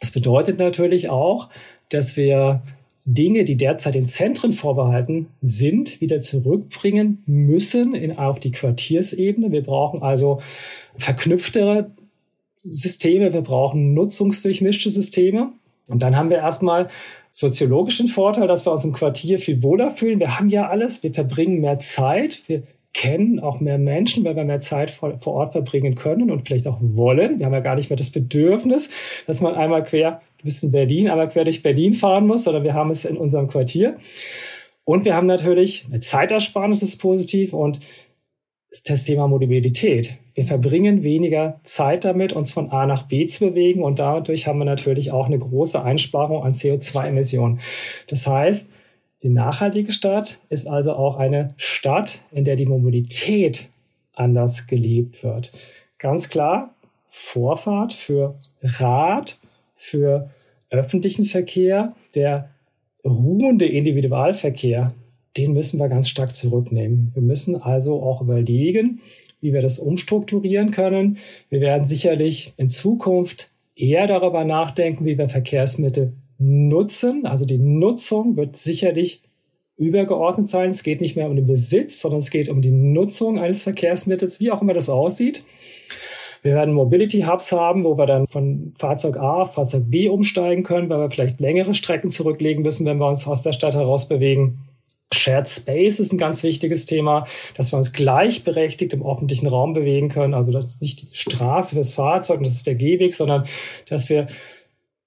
Das 0.00 0.10
bedeutet 0.10 0.58
natürlich 0.58 1.10
auch, 1.10 1.50
dass 1.90 2.16
wir 2.16 2.62
Dinge, 3.06 3.44
die 3.44 3.56
derzeit 3.56 3.96
in 3.96 4.08
Zentren 4.08 4.52
vorbehalten 4.52 5.26
sind, 5.42 6.00
wieder 6.00 6.18
zurückbringen 6.18 7.22
müssen 7.26 7.94
in, 7.94 8.16
auf 8.16 8.40
die 8.40 8.52
Quartiersebene. 8.52 9.52
Wir 9.52 9.62
brauchen 9.62 10.02
also 10.02 10.40
verknüpftere 10.96 11.90
Systeme, 12.62 13.32
wir 13.32 13.42
brauchen 13.42 13.92
nutzungsdurchmischte 13.92 14.88
Systeme. 14.88 15.52
Und 15.86 16.02
dann 16.02 16.16
haben 16.16 16.30
wir 16.30 16.38
erstmal 16.38 16.88
soziologischen 17.30 18.06
Vorteil, 18.06 18.48
dass 18.48 18.64
wir 18.64 18.72
uns 18.72 18.84
im 18.84 18.92
Quartier 18.92 19.38
viel 19.38 19.62
wohler 19.62 19.90
fühlen. 19.90 20.18
Wir 20.18 20.38
haben 20.38 20.48
ja 20.48 20.68
alles, 20.68 21.02
wir 21.02 21.12
verbringen 21.12 21.60
mehr 21.60 21.78
Zeit, 21.78 22.42
wir 22.46 22.62
kennen 22.94 23.40
auch 23.40 23.60
mehr 23.60 23.76
Menschen, 23.76 24.24
weil 24.24 24.36
wir 24.36 24.44
mehr 24.44 24.60
Zeit 24.60 24.90
vor, 24.90 25.18
vor 25.18 25.34
Ort 25.34 25.52
verbringen 25.52 25.96
können 25.96 26.30
und 26.30 26.46
vielleicht 26.46 26.66
auch 26.66 26.78
wollen. 26.80 27.38
Wir 27.38 27.46
haben 27.46 27.52
ja 27.52 27.60
gar 27.60 27.74
nicht 27.74 27.90
mehr 27.90 27.96
das 27.96 28.10
Bedürfnis, 28.10 28.88
dass 29.26 29.40
man 29.40 29.54
einmal 29.54 29.82
quer 29.82 30.22
bist 30.44 30.62
in 30.62 30.70
Berlin, 30.70 31.08
aber 31.08 31.26
quer 31.26 31.44
durch 31.44 31.62
Berlin 31.62 31.92
fahren 31.92 32.26
muss, 32.26 32.44
sondern 32.44 32.64
wir 32.64 32.74
haben 32.74 32.90
es 32.90 33.04
in 33.04 33.16
unserem 33.16 33.48
Quartier. 33.48 33.96
Und 34.84 35.04
wir 35.04 35.14
haben 35.14 35.26
natürlich 35.26 35.86
eine 35.86 36.00
Zeitersparnis 36.00 36.82
ist 36.82 36.98
positiv 36.98 37.52
und 37.52 37.80
das 38.86 39.04
Thema 39.04 39.28
Mobilität. 39.28 40.18
Wir 40.34 40.44
verbringen 40.44 41.02
weniger 41.02 41.60
Zeit 41.62 42.04
damit, 42.04 42.32
uns 42.32 42.50
von 42.50 42.70
A 42.70 42.86
nach 42.86 43.04
B 43.04 43.26
zu 43.26 43.46
bewegen 43.46 43.82
und 43.82 43.98
dadurch 43.98 44.46
haben 44.46 44.58
wir 44.58 44.64
natürlich 44.64 45.12
auch 45.12 45.26
eine 45.26 45.38
große 45.38 45.80
Einsparung 45.80 46.42
an 46.42 46.52
CO2-Emissionen. 46.52 47.60
Das 48.08 48.26
heißt, 48.26 48.72
die 49.22 49.28
nachhaltige 49.28 49.92
Stadt 49.92 50.38
ist 50.48 50.68
also 50.68 50.94
auch 50.94 51.16
eine 51.16 51.54
Stadt, 51.56 52.24
in 52.32 52.44
der 52.44 52.56
die 52.56 52.66
Mobilität 52.66 53.68
anders 54.12 54.66
gelebt 54.66 55.22
wird. 55.22 55.52
Ganz 55.98 56.28
klar, 56.28 56.74
Vorfahrt 57.06 57.92
für 57.92 58.34
Rad, 58.60 59.38
für 59.74 60.30
öffentlichen 60.70 61.24
Verkehr. 61.24 61.94
Der 62.14 62.50
ruhende 63.04 63.66
Individualverkehr, 63.66 64.94
den 65.36 65.52
müssen 65.52 65.78
wir 65.78 65.88
ganz 65.88 66.08
stark 66.08 66.34
zurücknehmen. 66.34 67.10
Wir 67.14 67.22
müssen 67.22 67.60
also 67.60 68.02
auch 68.02 68.20
überlegen, 68.20 69.00
wie 69.40 69.52
wir 69.52 69.62
das 69.62 69.78
umstrukturieren 69.78 70.70
können. 70.70 71.18
Wir 71.50 71.60
werden 71.60 71.84
sicherlich 71.84 72.54
in 72.56 72.68
Zukunft 72.68 73.50
eher 73.76 74.06
darüber 74.06 74.44
nachdenken, 74.44 75.04
wie 75.04 75.18
wir 75.18 75.28
Verkehrsmittel 75.28 76.12
nutzen. 76.38 77.26
Also 77.26 77.44
die 77.44 77.58
Nutzung 77.58 78.36
wird 78.36 78.56
sicherlich 78.56 79.22
übergeordnet 79.76 80.48
sein. 80.48 80.70
Es 80.70 80.82
geht 80.82 81.00
nicht 81.00 81.16
mehr 81.16 81.28
um 81.28 81.36
den 81.36 81.46
Besitz, 81.46 82.00
sondern 82.00 82.20
es 82.20 82.30
geht 82.30 82.48
um 82.48 82.62
die 82.62 82.70
Nutzung 82.70 83.38
eines 83.38 83.62
Verkehrsmittels, 83.62 84.40
wie 84.40 84.50
auch 84.50 84.62
immer 84.62 84.74
das 84.74 84.88
aussieht. 84.88 85.44
Wir 86.44 86.56
werden 86.56 86.74
Mobility 86.74 87.22
Hubs 87.22 87.52
haben, 87.52 87.84
wo 87.84 87.96
wir 87.96 88.04
dann 88.04 88.26
von 88.26 88.74
Fahrzeug 88.76 89.16
A 89.16 89.42
auf 89.42 89.54
Fahrzeug 89.54 89.84
B 89.86 90.10
umsteigen 90.10 90.62
können, 90.62 90.90
weil 90.90 90.98
wir 90.98 91.10
vielleicht 91.10 91.40
längere 91.40 91.72
Strecken 91.72 92.10
zurücklegen 92.10 92.62
müssen, 92.62 92.84
wenn 92.84 92.98
wir 92.98 93.08
uns 93.08 93.26
aus 93.26 93.40
der 93.40 93.52
Stadt 93.52 93.74
heraus 93.74 94.08
bewegen. 94.08 94.68
Shared 95.10 95.48
Space 95.48 96.00
ist 96.00 96.12
ein 96.12 96.18
ganz 96.18 96.42
wichtiges 96.42 96.84
Thema, 96.84 97.26
dass 97.56 97.72
wir 97.72 97.78
uns 97.78 97.94
gleichberechtigt 97.94 98.92
im 98.92 99.06
öffentlichen 99.06 99.46
Raum 99.46 99.72
bewegen 99.72 100.10
können. 100.10 100.34
Also 100.34 100.52
das 100.52 100.66
ist 100.66 100.82
nicht 100.82 101.02
die 101.02 101.16
Straße 101.16 101.76
fürs 101.76 101.92
Fahrzeug, 101.92 102.42
das 102.42 102.52
ist 102.52 102.66
der 102.66 102.74
Gehweg, 102.74 103.14
sondern 103.14 103.44
dass 103.88 104.10
wir 104.10 104.26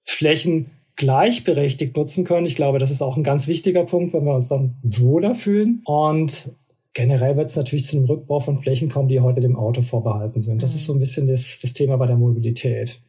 Flächen 0.02 0.70
gleichberechtigt 0.96 1.96
nutzen 1.96 2.24
können. 2.24 2.46
Ich 2.46 2.56
glaube, 2.56 2.80
das 2.80 2.90
ist 2.90 3.00
auch 3.00 3.16
ein 3.16 3.22
ganz 3.22 3.46
wichtiger 3.46 3.84
Punkt, 3.84 4.12
wenn 4.12 4.24
wir 4.24 4.34
uns 4.34 4.48
dann 4.48 4.74
wohler 4.82 5.36
fühlen. 5.36 5.82
Und 5.84 6.50
Generell 6.98 7.36
wird 7.36 7.48
es 7.48 7.54
natürlich 7.54 7.86
zu 7.86 7.96
einem 7.96 8.06
Rückbau 8.06 8.40
von 8.40 8.58
Flächen 8.58 8.88
kommen, 8.88 9.06
die 9.06 9.20
heute 9.20 9.40
dem 9.40 9.54
Auto 9.54 9.82
vorbehalten 9.82 10.40
sind. 10.40 10.64
Das 10.64 10.72
mhm. 10.72 10.76
ist 10.76 10.84
so 10.86 10.92
ein 10.94 10.98
bisschen 10.98 11.28
das, 11.28 11.60
das, 11.62 11.72
Thema 11.72 11.96
bei 11.96 12.08
der 12.08 12.16
Mobilität. 12.16 13.00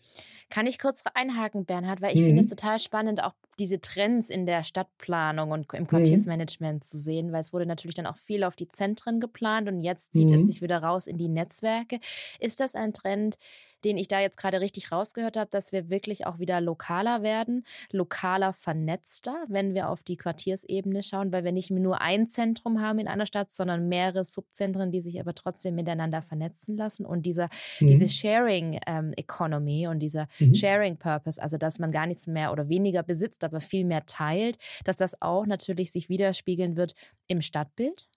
Kann 0.52 0.67
ich 0.67 0.78
kurz 0.78 1.02
einhaken, 1.15 1.65
Bernhard, 1.65 1.99
weil 1.99 2.13
ich 2.13 2.21
mhm. 2.21 2.25
finde 2.28 2.41
es 2.43 2.49
total 2.49 2.78
spannend, 2.78 3.23
auch 3.23 3.34
diese 3.58 3.82
Trends 3.82 4.30
in 4.30 4.45
der 4.45 4.63
Stadtplanung 4.63 5.49
und 5.49 5.73
im 5.73 5.82
mhm. 5.82 5.88
Quartiersmanagement 5.88 6.84
mhm. 6.84 6.88
zu 6.88 6.99
sehen, 6.99 7.32
weil 7.32 7.41
es 7.41 7.52
wurde 7.52 7.65
natürlich 7.65 7.95
dann 7.95 8.06
auch 8.06 8.19
viel 8.19 8.43
auf 8.43 8.56
die 8.56 8.67
Zentren 8.67 9.19
geplant 9.19 9.67
und 9.67 9.82
jetzt 9.82 10.13
zieht 10.13 10.30
es 10.30 10.43
mhm. 10.43 10.45
sich 10.45 10.62
wieder 10.62 10.84
raus 10.84 11.08
in 11.08 11.17
die 11.17 11.28
Netzwerke. 11.28 11.99
Ist 12.39 12.60
das 12.60 12.75
ein 12.75 12.93
Trend, 12.93 13.39
den 13.86 13.98
ich 13.98 14.08
da 14.08 14.20
jetzt 14.20 14.38
gerade 14.38 14.62
richtig 14.62 14.92
rausgehört 14.92 15.38
habe, 15.38 15.50
dass 15.52 15.72
wir 15.72 15.89
wirklich 15.89 16.28
auch 16.28 16.39
wieder 16.39 16.62
lokaler 16.62 17.24
werden, 17.24 17.63
lokaler 17.92 18.54
vernetzter, 18.54 19.36
wenn 19.48 19.74
wir 19.74 19.89
auf 19.89 20.04
die 20.04 20.18
Quartiersebene 20.18 21.04
schauen, 21.04 21.32
weil 21.32 21.44
wir 21.44 21.52
nicht 21.52 21.72
nur 21.72 22.02
ein 22.02 22.28
Zentrum 22.28 22.82
haben 22.82 23.00
in 23.00 23.08
einer 23.08 23.26
Stadt, 23.26 23.52
sondern 23.52 23.88
mehrere 23.88 24.26
Subzentren, 24.26 24.92
die 24.92 25.02
sich 25.02 25.20
aber 25.20 25.34
trotzdem 25.34 25.76
miteinander 25.76 26.22
vernetzen 26.22 26.78
lassen. 26.78 27.06
Und 27.06 27.26
dieser, 27.26 27.50
mhm. 27.80 27.88
diese 27.88 28.10
Sharing 28.10 28.80
ähm, 28.86 29.13
Economy 29.15 29.88
und 29.88 30.00
dieser 30.00 30.28
mhm. 30.39 30.56
Sharing 30.56 30.98
Purpose, 30.98 31.42
also 31.42 31.58
dass 31.58 31.80
man 31.80 31.92
gar 31.92 32.08
nichts 32.08 32.28
mehr 32.28 32.52
oder 32.52 32.70
weniger 32.70 33.04
besitzt, 33.04 33.44
aber 33.44 33.60
viel 33.60 33.86
mehr 33.86 34.06
teilt, 34.06 34.58
dass 34.84 34.98
das 34.98 35.22
auch 35.22 35.46
natürlich 35.46 35.92
sich 35.92 36.10
widerspiegeln 36.10 36.76
wird 36.76 36.96
im 37.28 37.42
Stadtbild? 37.42 38.08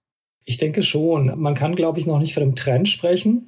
Ich 0.44 0.56
denke 0.56 0.82
schon. 0.82 1.38
Man 1.40 1.54
kann, 1.54 1.76
glaube 1.76 1.98
ich, 2.00 2.06
noch 2.06 2.20
nicht 2.20 2.34
von 2.34 2.42
einem 2.42 2.54
Trend 2.56 2.88
sprechen. 2.88 3.46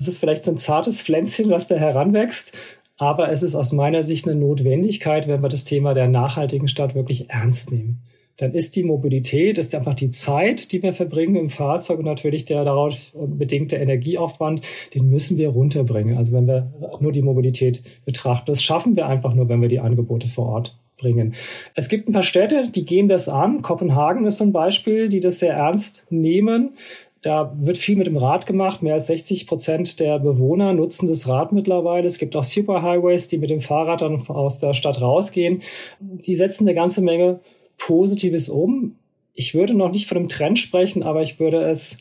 Es 0.00 0.08
ist 0.08 0.18
vielleicht 0.18 0.44
so 0.44 0.50
ein 0.50 0.56
zartes 0.56 1.02
Pflänzchen, 1.02 1.50
was 1.50 1.68
da 1.68 1.74
heranwächst, 1.76 2.52
aber 2.96 3.30
es 3.30 3.42
ist 3.42 3.54
aus 3.54 3.72
meiner 3.72 4.02
Sicht 4.02 4.26
eine 4.26 4.40
Notwendigkeit, 4.40 5.28
wenn 5.28 5.42
wir 5.42 5.50
das 5.50 5.64
Thema 5.64 5.92
der 5.92 6.08
nachhaltigen 6.08 6.68
Stadt 6.68 6.94
wirklich 6.94 7.28
ernst 7.28 7.70
nehmen. 7.70 8.02
Dann 8.38 8.54
ist 8.54 8.74
die 8.76 8.82
Mobilität, 8.82 9.58
ist 9.58 9.74
einfach 9.74 9.92
die 9.92 10.08
Zeit, 10.08 10.72
die 10.72 10.82
wir 10.82 10.94
verbringen 10.94 11.36
im 11.36 11.50
Fahrzeug 11.50 11.98
und 11.98 12.06
natürlich 12.06 12.46
der 12.46 12.64
daraus 12.64 13.12
bedingte 13.14 13.76
Energieaufwand, 13.76 14.62
den 14.94 15.10
müssen 15.10 15.36
wir 15.36 15.50
runterbringen. 15.50 16.16
Also 16.16 16.32
wenn 16.32 16.46
wir 16.46 16.72
nur 17.00 17.12
die 17.12 17.20
Mobilität 17.20 17.82
betrachten, 18.06 18.46
das 18.46 18.62
schaffen 18.62 18.96
wir 18.96 19.06
einfach 19.06 19.34
nur, 19.34 19.50
wenn 19.50 19.60
wir 19.60 19.68
die 19.68 19.80
Angebote 19.80 20.26
vor 20.26 20.46
Ort 20.46 20.78
bringen. 20.96 21.34
Es 21.74 21.88
gibt 21.88 22.08
ein 22.08 22.12
paar 22.12 22.22
Städte, 22.22 22.70
die 22.70 22.86
gehen 22.86 23.08
das 23.08 23.28
an. 23.28 23.60
Kopenhagen 23.60 24.24
ist 24.26 24.38
so 24.38 24.44
ein 24.44 24.52
Beispiel, 24.52 25.10
die 25.10 25.20
das 25.20 25.38
sehr 25.38 25.54
ernst 25.54 26.06
nehmen. 26.10 26.74
Da 27.22 27.54
wird 27.60 27.76
viel 27.76 27.96
mit 27.96 28.06
dem 28.06 28.16
Rad 28.16 28.46
gemacht. 28.46 28.82
Mehr 28.82 28.94
als 28.94 29.06
60 29.06 29.46
Prozent 29.46 30.00
der 30.00 30.18
Bewohner 30.18 30.72
nutzen 30.72 31.06
das 31.06 31.28
Rad 31.28 31.52
mittlerweile. 31.52 32.06
Es 32.06 32.16
gibt 32.16 32.34
auch 32.34 32.44
Superhighways, 32.44 33.28
die 33.28 33.38
mit 33.38 33.50
dem 33.50 33.60
Fahrrad 33.60 34.00
dann 34.00 34.26
aus 34.28 34.58
der 34.58 34.72
Stadt 34.72 35.02
rausgehen. 35.02 35.60
Die 36.00 36.34
setzen 36.34 36.66
eine 36.66 36.74
ganze 36.74 37.02
Menge 37.02 37.40
Positives 37.76 38.48
um. 38.48 38.96
Ich 39.34 39.54
würde 39.54 39.74
noch 39.74 39.90
nicht 39.90 40.06
von 40.06 40.16
einem 40.16 40.28
Trend 40.28 40.58
sprechen, 40.58 41.02
aber 41.02 41.20
ich 41.20 41.38
würde 41.38 41.60
es 41.62 41.98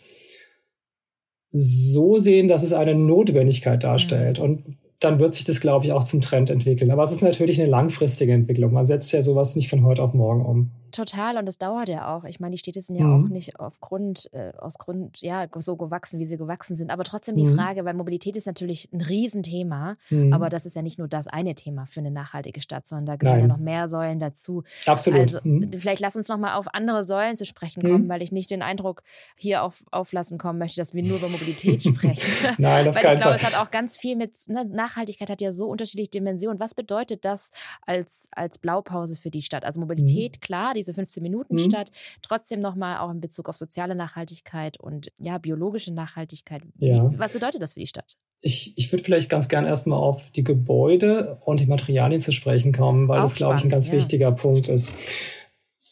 so 1.51 2.17
sehen, 2.17 2.47
dass 2.47 2.63
es 2.63 2.73
eine 2.73 2.95
Notwendigkeit 2.95 3.83
darstellt. 3.83 4.39
Mhm. 4.39 4.43
Und 4.45 4.63
dann 4.99 5.19
wird 5.19 5.33
sich 5.33 5.45
das, 5.45 5.61
glaube 5.61 5.85
ich, 5.85 5.93
auch 5.93 6.03
zum 6.03 6.21
Trend 6.21 6.49
entwickeln. 6.49 6.91
Aber 6.91 7.03
es 7.03 7.11
ist 7.11 7.21
natürlich 7.21 7.59
eine 7.59 7.69
langfristige 7.69 8.33
Entwicklung. 8.33 8.73
Man 8.73 8.85
setzt 8.85 9.11
ja 9.11 9.21
sowas 9.21 9.55
nicht 9.55 9.69
von 9.69 9.83
heute 9.85 10.03
auf 10.03 10.13
morgen 10.13 10.45
um. 10.45 10.71
Total, 10.91 11.37
und 11.37 11.45
das 11.45 11.57
dauert 11.57 11.89
ja 11.89 12.15
auch. 12.15 12.23
Ich 12.23 12.39
meine, 12.39 12.51
die 12.51 12.57
Städte 12.57 12.81
sind 12.81 12.95
ja 12.95 13.05
mhm. 13.05 13.25
auch 13.25 13.29
nicht 13.29 13.59
aufgrund, 13.59 14.29
äh, 14.33 14.51
aus 14.57 14.77
Grund, 14.77 15.21
ja, 15.21 15.47
so 15.57 15.75
gewachsen, 15.75 16.19
wie 16.19 16.25
sie 16.25 16.37
gewachsen 16.37 16.75
sind. 16.75 16.91
Aber 16.91 17.03
trotzdem 17.03 17.35
die 17.35 17.45
mhm. 17.45 17.55
Frage, 17.55 17.85
weil 17.85 17.93
Mobilität 17.93 18.35
ist 18.37 18.47
natürlich 18.47 18.89
ein 18.93 19.01
Riesenthema, 19.01 19.97
mhm. 20.09 20.33
aber 20.33 20.49
das 20.49 20.65
ist 20.65 20.75
ja 20.75 20.81
nicht 20.81 20.99
nur 20.99 21.07
das 21.07 21.27
eine 21.27 21.55
Thema 21.55 21.85
für 21.85 21.99
eine 21.99 22.11
nachhaltige 22.11 22.61
Stadt, 22.61 22.87
sondern 22.87 23.05
da 23.05 23.15
gehören 23.15 23.39
Nein. 23.39 23.49
ja 23.49 23.55
noch 23.55 23.63
mehr 23.63 23.89
Säulen 23.89 24.19
dazu. 24.19 24.63
Absolut. 24.85 25.19
Also 25.21 25.39
mhm. 25.43 25.71
vielleicht 25.77 26.01
lass 26.01 26.15
uns 26.15 26.27
noch 26.27 26.37
mal 26.37 26.55
auf 26.55 26.73
andere 26.73 27.03
Säulen 27.03 27.37
zu 27.37 27.45
sprechen 27.45 27.83
kommen, 27.83 28.05
mhm. 28.05 28.09
weil 28.09 28.21
ich 28.21 28.31
nicht 28.31 28.49
den 28.49 28.61
Eindruck 28.61 29.03
hier 29.35 29.63
auf, 29.63 29.83
auflassen 29.91 30.37
kommen 30.37 30.59
möchte, 30.59 30.79
dass 30.79 30.93
wir 30.93 31.03
nur 31.03 31.17
über 31.17 31.29
Mobilität 31.29 31.83
sprechen. 31.83 32.55
Nein, 32.57 32.87
auf 32.89 32.95
weil 32.95 33.03
keinen 33.03 33.15
ich 33.15 33.21
glaube, 33.21 33.37
Fall. 33.37 33.49
es 33.49 33.55
hat 33.55 33.65
auch 33.65 33.71
ganz 33.71 33.97
viel 33.97 34.15
mit, 34.15 34.37
ne, 34.47 34.65
Nachhaltigkeit 34.65 35.29
hat 35.29 35.41
ja 35.41 35.51
so 35.51 35.67
unterschiedliche 35.67 36.11
Dimensionen. 36.11 36.59
Was 36.59 36.73
bedeutet 36.73 37.25
das 37.25 37.51
als, 37.85 38.27
als 38.31 38.57
Blaupause 38.57 39.15
für 39.15 39.29
die 39.29 39.41
Stadt? 39.41 39.65
Also 39.65 39.79
Mobilität, 39.79 40.37
mhm. 40.37 40.39
klar, 40.41 40.73
diese 40.79 40.93
15 40.93 41.21
Minuten 41.21 41.55
mhm. 41.55 41.59
statt. 41.59 41.91
Trotzdem 42.21 42.61
nochmal 42.61 42.97
auch 42.99 43.11
in 43.11 43.21
Bezug 43.21 43.49
auf 43.49 43.57
soziale 43.57 43.95
Nachhaltigkeit 43.95 44.79
und 44.79 45.11
ja, 45.19 45.37
biologische 45.37 45.93
Nachhaltigkeit. 45.93 46.63
Ja. 46.77 47.11
Wie, 47.11 47.19
was 47.19 47.33
bedeutet 47.33 47.61
das 47.61 47.73
für 47.73 47.79
die 47.79 47.87
Stadt? 47.87 48.15
Ich, 48.41 48.73
ich 48.77 48.91
würde 48.91 49.03
vielleicht 49.03 49.29
ganz 49.29 49.49
gern 49.49 49.65
erstmal 49.65 49.99
auf 49.99 50.31
die 50.31 50.43
Gebäude 50.43 51.39
und 51.43 51.59
die 51.59 51.65
Materialien 51.65 52.21
zu 52.21 52.31
sprechen 52.31 52.71
kommen, 52.71 53.07
weil 53.07 53.19
auch 53.19 53.23
das, 53.23 53.35
glaube 53.35 53.55
ich, 53.57 53.63
ein 53.63 53.69
ganz 53.69 53.87
ja. 53.87 53.93
wichtiger 53.93 54.31
Punkt 54.31 54.69
ist. 54.69 54.93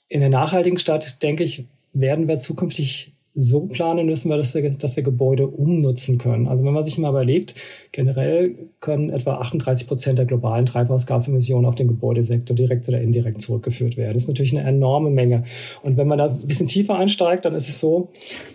In 0.08 0.22
der 0.22 0.30
nachhaltigen 0.30 0.78
Stadt, 0.78 1.22
denke 1.22 1.44
ich, 1.44 1.66
werden 1.92 2.28
wir 2.28 2.38
zukünftig 2.38 3.17
so 3.40 3.68
planen 3.68 4.08
müssen 4.08 4.32
wir 4.32 4.38
dass, 4.38 4.56
wir, 4.56 4.68
dass 4.72 4.96
wir 4.96 5.04
Gebäude 5.04 5.46
umnutzen 5.46 6.18
können. 6.18 6.48
Also 6.48 6.66
wenn 6.66 6.74
man 6.74 6.82
sich 6.82 6.98
mal 6.98 7.12
überlegt, 7.12 7.54
generell 7.92 8.56
können 8.80 9.12
etwa 9.12 9.36
38 9.36 9.88
Prozent 9.88 10.18
der 10.18 10.26
globalen 10.26 10.66
Treibhausgasemissionen 10.66 11.68
auf 11.68 11.76
den 11.76 11.88
Gebäudesektor 11.88 12.56
direkt 12.56 12.90
oder 12.90 13.00
indirekt 13.00 13.42
zurückgeführt 13.42 13.96
werden. 13.96 14.16
Das 14.16 14.24
ist 14.24 14.28
natürlich 14.28 14.58
eine 14.58 14.68
enorme 14.68 15.12
Menge. 15.12 15.44
Und 15.84 15.98
wenn 15.98 16.08
man 16.08 16.18
da 16.18 16.26
ein 16.26 16.48
bisschen 16.48 16.68
tiefer 16.68 16.96
einsteigt, 16.96 17.46
dann 17.46 17.54
ist 17.54 17.70
es 17.70 17.80
so, 17.80 18.10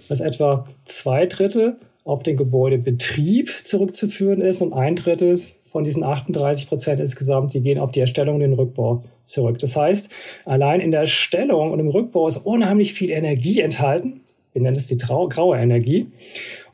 dass 0.08 0.18
etwa 0.18 0.64
zwei 0.84 1.26
Drittel 1.26 1.76
auf 2.02 2.24
den 2.24 2.36
Gebäudebetrieb 2.36 3.50
zurückzuführen 3.62 4.40
ist 4.40 4.62
und 4.62 4.72
ein 4.72 4.96
Drittel 4.96 5.40
von 5.64 5.84
diesen 5.84 6.02
38 6.02 6.68
Prozent 6.68 6.98
insgesamt, 6.98 7.54
die 7.54 7.60
gehen 7.60 7.78
auf 7.78 7.92
die 7.92 8.00
Erstellung 8.00 8.34
und 8.34 8.40
den 8.40 8.52
Rückbau 8.52 9.04
zurück. 9.22 9.58
Das 9.58 9.76
heißt, 9.76 10.08
allein 10.44 10.80
in 10.80 10.90
der 10.90 11.02
Erstellung 11.02 11.70
und 11.70 11.78
im 11.78 11.88
Rückbau 11.88 12.26
ist 12.26 12.38
unheimlich 12.38 12.94
viel 12.94 13.10
Energie 13.10 13.60
enthalten 13.60 14.21
wir 14.52 14.62
nennen 14.62 14.76
es 14.76 14.86
die 14.86 14.98
Trau 14.98 15.28
graue 15.28 15.56
Energie. 15.56 16.08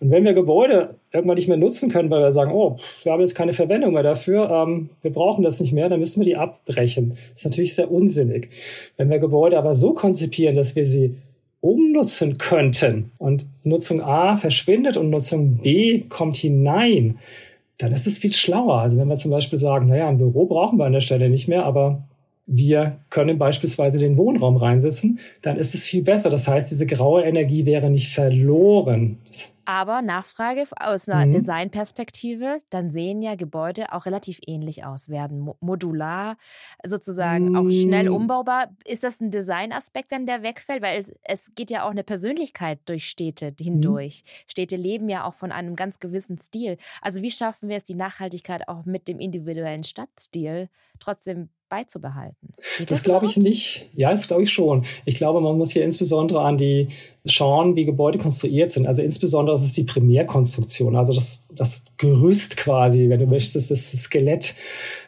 Und 0.00 0.10
wenn 0.10 0.24
wir 0.24 0.32
Gebäude 0.32 0.96
irgendwann 1.12 1.36
nicht 1.36 1.48
mehr 1.48 1.56
nutzen 1.56 1.90
können, 1.90 2.10
weil 2.10 2.22
wir 2.22 2.32
sagen, 2.32 2.52
oh, 2.52 2.76
wir 3.02 3.12
haben 3.12 3.20
jetzt 3.20 3.34
keine 3.34 3.52
Verwendung 3.52 3.94
mehr 3.94 4.02
dafür, 4.02 4.50
ähm, 4.50 4.90
wir 5.02 5.12
brauchen 5.12 5.44
das 5.44 5.60
nicht 5.60 5.72
mehr, 5.72 5.88
dann 5.88 6.00
müssen 6.00 6.20
wir 6.20 6.26
die 6.26 6.36
abbrechen. 6.36 7.10
Das 7.10 7.38
ist 7.38 7.44
natürlich 7.44 7.74
sehr 7.74 7.90
unsinnig. 7.90 8.50
Wenn 8.96 9.10
wir 9.10 9.18
Gebäude 9.18 9.58
aber 9.58 9.74
so 9.74 9.94
konzipieren, 9.94 10.54
dass 10.54 10.76
wir 10.76 10.86
sie 10.86 11.14
umnutzen 11.60 12.38
könnten 12.38 13.10
und 13.18 13.46
Nutzung 13.64 14.00
A 14.00 14.36
verschwindet 14.36 14.96
und 14.96 15.10
Nutzung 15.10 15.58
B 15.58 16.02
kommt 16.08 16.36
hinein, 16.36 17.18
dann 17.78 17.92
ist 17.92 18.06
es 18.06 18.18
viel 18.18 18.32
schlauer. 18.32 18.78
Also 18.80 18.98
wenn 18.98 19.08
wir 19.08 19.16
zum 19.16 19.30
Beispiel 19.30 19.58
sagen, 19.58 19.88
naja, 19.88 20.08
ein 20.08 20.18
Büro 20.18 20.46
brauchen 20.46 20.78
wir 20.78 20.84
an 20.84 20.92
der 20.92 21.00
Stelle 21.00 21.30
nicht 21.30 21.48
mehr, 21.48 21.64
aber 21.64 22.02
wir 22.48 22.98
können 23.11 23.38
beispielsweise 23.38 23.98
den 23.98 24.16
Wohnraum 24.16 24.56
reinsetzen, 24.56 25.20
dann 25.42 25.56
ist 25.58 25.74
es 25.74 25.84
viel 25.84 26.02
besser. 26.02 26.30
Das 26.30 26.48
heißt, 26.48 26.70
diese 26.70 26.87
graue 26.87 27.22
Energie 27.22 27.66
wäre 27.66 27.90
nicht 27.90 28.12
verloren. 28.12 29.18
Aber 29.66 30.00
Nachfrage 30.00 30.64
aus 30.80 31.11
einer 31.11 31.26
mhm. 31.26 31.32
Designperspektive, 31.32 32.56
dann 32.70 32.90
sehen 32.90 33.20
ja 33.20 33.34
Gebäude 33.34 33.92
auch 33.92 34.06
relativ 34.06 34.40
ähnlich 34.46 34.87
aus, 34.87 35.11
werden 35.11 35.52
modular, 35.61 36.38
sozusagen 36.82 37.54
auch 37.54 37.70
schnell 37.70 38.08
mm. 38.08 38.14
umbaubar. 38.14 38.74
Ist 38.87 39.04
das 39.04 39.20
ein 39.20 39.30
Designaspekt 39.30 40.11
dann, 40.11 40.24
der 40.24 40.42
wegfällt? 40.42 40.80
Weil 40.80 41.02
es, 41.02 41.12
es 41.22 41.54
geht 41.54 41.70
ja 41.70 41.84
auch 41.84 41.90
eine 41.90 42.02
Persönlichkeit 42.02 42.78
durch 42.87 43.11
Städte 43.11 43.50
mhm. 43.50 43.62
hindurch. 43.62 44.24
Mhm. 44.24 44.50
Städte 44.50 44.76
leben 44.76 45.11
ja 45.11 45.24
auch 45.24 45.34
von 45.34 45.52
einem 45.52 45.76
ganz 45.76 45.98
gewissen 45.98 46.38
Stil. 46.38 46.78
Also 47.02 47.20
wie 47.20 47.30
schaffen 47.30 47.68
wir 47.68 47.76
es, 47.76 47.84
die 47.84 47.94
Nachhaltigkeit 47.94 48.68
auch 48.68 48.87
mit 48.87 49.06
dem 49.06 49.20
individuellen 49.20 49.84
Stadtstil 49.84 50.70
trotzdem 50.98 51.50
beizubehalten. 51.68 52.54
Geht 52.78 52.90
das, 52.90 52.98
das 52.98 53.04
glaube 53.04 53.26
ich 53.26 53.37
nicht. 53.37 53.88
Ja, 53.94 54.11
das 54.11 54.26
glaube 54.26 54.42
ich 54.42 54.50
schon. 54.50 54.85
Ich 55.04 55.16
glaube, 55.16 55.40
man 55.40 55.57
muss 55.57 55.70
hier 55.70 55.85
insbesondere 55.85 56.40
an 56.40 56.57
die 56.57 56.88
schauen, 57.26 57.76
wie 57.76 57.85
Gebäude 57.85 58.18
konstruiert 58.18 58.72
sind. 58.72 58.87
Also 58.87 59.02
insbesondere 59.02 59.57
ist 59.57 59.62
es 59.62 59.72
die 59.72 59.85
Primärkonstruktion, 59.85 60.96
also 60.96 61.12
das, 61.12 61.48
das 61.54 61.85
Gerüst 61.98 62.57
quasi, 62.57 63.09
wenn 63.09 63.20
du 63.20 63.26
möchtest, 63.26 63.70
das 63.70 63.90
Skelett. 63.90 64.54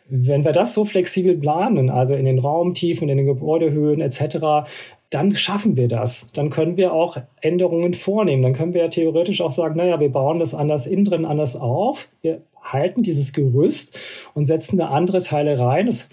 Wenn 0.08 0.44
wir 0.44 0.52
das 0.52 0.74
so 0.74 0.84
flexibel 0.84 1.36
planen, 1.36 1.88
also 1.88 2.14
in 2.14 2.24
den 2.24 2.40
Raumtiefen, 2.40 3.08
in 3.08 3.18
den 3.18 3.26
Gebäudehöhen 3.26 4.00
etc., 4.00 4.68
dann 5.10 5.34
schaffen 5.34 5.76
wir 5.76 5.88
das. 5.88 6.30
Dann 6.32 6.50
können 6.50 6.76
wir 6.76 6.92
auch 6.92 7.16
Änderungen 7.40 7.94
vornehmen. 7.94 8.42
Dann 8.42 8.52
können 8.52 8.74
wir 8.74 8.82
ja 8.82 8.88
theoretisch 8.88 9.40
auch 9.40 9.50
sagen, 9.50 9.76
naja, 9.76 9.98
wir 9.98 10.10
bauen 10.10 10.38
das 10.38 10.54
anders 10.54 10.86
innen 10.86 11.04
drin 11.04 11.24
anders 11.24 11.56
auf. 11.56 12.08
Wir 12.22 12.42
halten 12.62 13.02
dieses 13.02 13.32
Gerüst 13.32 13.98
und 14.34 14.46
setzen 14.46 14.78
da 14.78 14.88
andere 14.88 15.18
Teile 15.18 15.58
rein. 15.58 15.86
Das 15.86 16.08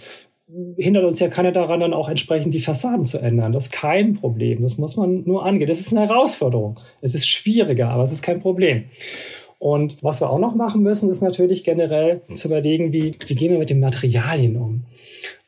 hindert 0.78 1.04
uns 1.04 1.20
ja 1.20 1.28
keiner 1.28 1.52
daran, 1.52 1.82
dann 1.82 1.94
auch 1.94 2.08
entsprechend 2.08 2.54
die 2.54 2.60
Fassaden 2.60 3.06
zu 3.06 3.18
ändern. 3.18 3.52
Das 3.52 3.66
ist 3.66 3.72
kein 3.72 4.14
Problem. 4.14 4.62
Das 4.62 4.78
muss 4.78 4.96
man 4.96 5.24
nur 5.26 5.46
angehen. 5.46 5.68
Das 5.68 5.80
ist 5.80 5.92
eine 5.92 6.08
Herausforderung. 6.08 6.80
Es 7.02 7.16
ist 7.16 7.28
schwieriger, 7.28 7.90
aber 7.90 8.04
es 8.04 8.12
ist 8.12 8.22
kein 8.22 8.40
Problem. 8.40 8.86
Und 9.60 10.04
was 10.04 10.22
wir 10.22 10.30
auch 10.30 10.40
noch 10.40 10.56
machen 10.56 10.84
müssen, 10.84 11.10
ist 11.10 11.22
natürlich 11.22 11.64
generell 11.64 12.22
zu 12.34 12.48
überlegen, 12.48 12.94
wie, 12.94 13.12
wie 13.26 13.36
gehen 13.36 13.52
wir 13.52 13.60
mit 13.60 13.70
den 13.70 13.80
Materialien 13.80 14.56
um. 14.56 14.84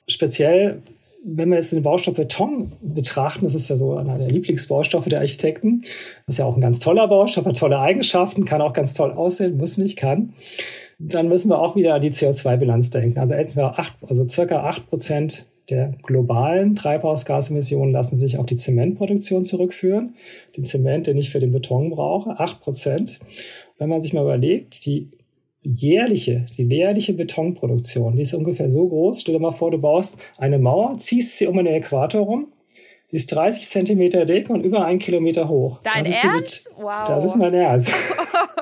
Speziell, 0.08 0.82
wenn 1.24 1.50
wir 1.50 1.56
jetzt 1.56 1.72
den 1.72 1.84
Baustoff 1.84 2.16
Beton 2.16 2.74
betrachten, 2.82 3.46
das 3.46 3.54
ist 3.54 3.70
ja 3.70 3.78
so 3.78 3.96
einer 3.96 4.18
der 4.18 4.30
Lieblingsbaustoffe 4.30 5.08
der 5.08 5.20
Architekten. 5.20 5.84
Das 6.26 6.36
ist 6.36 6.38
ja 6.40 6.46
auch 6.46 6.56
ein 6.56 6.62
ganz 6.62 6.80
toller 6.80 7.08
Baustoff, 7.08 7.46
hat 7.46 7.58
tolle 7.58 7.80
Eigenschaften, 7.80 8.46
kann 8.46 8.62
auch 8.62 8.74
ganz 8.74 8.96
toll 8.96 9.12
aussehen, 9.12 9.58
muss 9.58 9.78
nicht, 9.78 9.96
kann 9.96 10.34
dann 11.00 11.30
müssen 11.30 11.50
wir 11.50 11.60
auch 11.60 11.76
wieder 11.76 11.96
an 11.96 12.02
die 12.02 12.12
CO2-Bilanz 12.12 12.90
denken. 12.90 13.18
Also 13.20 13.34
etwa 13.34 13.70
acht, 13.70 13.96
also 14.08 14.28
circa 14.28 14.64
8 14.66 14.88
Prozent 14.88 15.46
der 15.70 15.94
globalen 16.04 16.76
Treibhausgasemissionen 16.76 17.94
lassen 17.94 18.16
sich 18.16 18.38
auf 18.38 18.46
die 18.46 18.58
Zementproduktion 18.58 19.46
zurückführen. 19.46 20.16
Den 20.58 20.66
Zement, 20.66 21.08
den 21.08 21.18
ich 21.18 21.30
für 21.30 21.40
den 21.40 21.52
Beton 21.52 21.90
brauche, 21.90 22.40
8 22.40 22.60
Prozent. 22.60 23.20
Wenn 23.78 23.90
man 23.90 24.02
sich 24.02 24.14
mal 24.14 24.24
überlegt, 24.24 24.86
die 24.86 25.10
jährliche, 25.62 26.46
die 26.58 26.64
jährliche 26.64 27.14
Betonproduktion, 27.14 28.16
die 28.16 28.24
ist 28.24 28.34
ungefähr 28.34 28.70
so 28.70 28.88
groß. 28.88 29.22
Stell 29.22 29.36
dir 29.36 29.40
mal 29.40 29.52
vor, 29.52 29.72
du 29.72 29.78
baust 29.78 30.18
eine 30.38 30.60
Mauer, 30.60 30.98
ziehst 30.98 31.38
sie 31.38 31.48
um 31.48 31.58
den 31.58 31.68
Äquator 31.68 32.22
rum, 32.22 32.48
die 33.12 33.16
ist 33.16 33.32
30 33.34 33.68
Zentimeter 33.68 34.26
dick 34.26 34.50
und 34.50 34.62
über 34.64 34.86
einen 34.86 35.00
Kilometer 35.00 35.48
hoch. 35.48 35.80
Dein 35.84 36.04
das 36.04 36.24
Ernst? 36.24 36.70
wow. 36.76 37.08
Das 37.08 37.26
ist 37.26 37.36
mein 37.36 37.54
Ernst. 37.54 37.92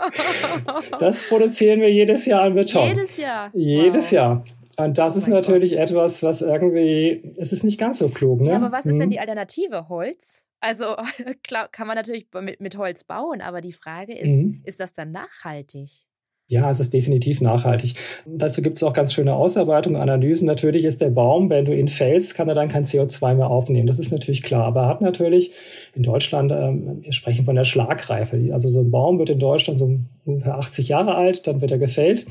das 1.00 1.22
produzieren 1.28 1.82
wir 1.82 1.92
jedes 1.92 2.26
Jahr 2.26 2.44
an 2.44 2.56
Beton. 2.56 2.88
Jedes 2.88 3.18
Jahr? 3.18 3.52
Jedes 3.54 4.06
wow. 4.06 4.12
Jahr. 4.12 4.46
Und 4.78 4.98
das 4.98 5.16
oh 5.16 5.20
ist 5.20 5.28
natürlich 5.28 5.72
Gott. 5.72 5.80
etwas, 5.80 6.24
was 6.24 6.42
irgendwie, 6.42 7.34
es 7.38 7.52
ist 7.52 7.64
nicht 7.64 7.80
ganz 7.80 7.98
so 7.98 8.10
klug. 8.10 8.42
Ne? 8.42 8.52
Ja, 8.52 8.56
aber 8.58 8.72
was 8.72 8.86
ist 8.86 8.94
denn 8.94 9.04
hm. 9.04 9.10
die 9.10 9.20
Alternative? 9.20 9.90
Holz? 9.90 10.46
Also 10.60 10.96
klar, 11.44 11.68
kann 11.70 11.88
man 11.88 11.96
natürlich 11.96 12.28
mit, 12.34 12.62
mit 12.62 12.78
Holz 12.78 13.04
bauen, 13.04 13.42
aber 13.42 13.62
die 13.62 13.74
Frage 13.74 14.18
ist, 14.18 14.28
mhm. 14.28 14.62
ist 14.64 14.80
das 14.80 14.94
dann 14.94 15.12
nachhaltig? 15.12 15.90
Ja, 16.50 16.72
es 16.72 16.80
ist 16.80 16.94
definitiv 16.94 17.42
nachhaltig. 17.42 17.96
Dazu 18.26 18.62
gibt 18.62 18.78
es 18.78 18.84
auch 18.84 18.94
ganz 18.94 19.14
schöne 19.14 19.36
Ausarbeitungen, 19.36 20.00
Analysen. 20.00 20.48
Natürlich 20.48 20.86
ist 20.86 21.02
der 21.02 21.10
Baum, 21.10 21.50
wenn 21.50 21.66
du 21.66 21.78
ihn 21.78 21.90
fällst, 21.90 22.36
kann 22.36 22.48
er 22.48 22.56
dann 22.56 22.70
kein 22.70 22.86
CO2 22.86 23.36
mehr 23.36 23.50
aufnehmen. 23.50 23.86
Das 23.86 24.00
ist 24.00 24.14
natürlich 24.14 24.44
klar. 24.44 24.64
Aber 24.64 24.84
er 24.84 24.88
hat 24.88 25.02
natürlich 25.02 25.52
in 25.94 26.04
Deutschland, 26.04 26.54
ähm, 26.54 27.00
wir 27.02 27.12
sprechen 27.12 27.44
von 27.44 27.58
der 27.58 27.66
Schlagreife. 27.66 28.40
Also 28.54 28.70
so 28.70 28.80
ein 28.80 28.92
Baum 28.92 29.20
wird 29.20 29.30
in 29.30 29.40
Deutschland 29.40 29.78
so 29.78 30.00
ungefähr 30.24 30.56
80 30.56 30.88
Jahre 30.88 31.16
alt, 31.16 31.48
dann 31.48 31.60
wird 31.60 31.72
er 31.72 31.80
gefällt. 31.80 32.26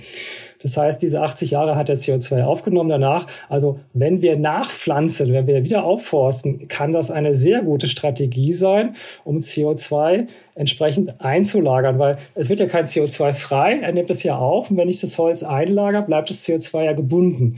Das 0.62 0.76
heißt, 0.76 1.00
diese 1.02 1.20
80 1.20 1.52
Jahre 1.52 1.76
hat 1.76 1.88
der 1.88 1.96
CO2 1.96 2.44
aufgenommen 2.44 2.90
danach. 2.90 3.26
Also 3.48 3.80
wenn 3.92 4.22
wir 4.22 4.36
nachpflanzen, 4.36 5.32
wenn 5.32 5.46
wir 5.46 5.64
wieder 5.64 5.84
aufforsten, 5.84 6.68
kann 6.68 6.92
das 6.92 7.10
eine 7.10 7.34
sehr 7.34 7.62
gute 7.62 7.88
Strategie 7.88 8.52
sein, 8.52 8.94
um 9.24 9.38
CO2 9.38 10.26
entsprechend 10.54 11.20
einzulagern, 11.20 11.98
weil 11.98 12.18
es 12.34 12.48
wird 12.48 12.60
ja 12.60 12.66
kein 12.66 12.86
CO2 12.86 13.32
frei, 13.34 13.78
er 13.80 13.92
nimmt 13.92 14.10
es 14.10 14.22
ja 14.22 14.38
auf 14.38 14.70
und 14.70 14.76
wenn 14.76 14.88
ich 14.88 15.00
das 15.00 15.18
Holz 15.18 15.42
einlager, 15.42 16.02
bleibt 16.02 16.30
das 16.30 16.46
CO2 16.46 16.84
ja 16.84 16.92
gebunden. 16.92 17.56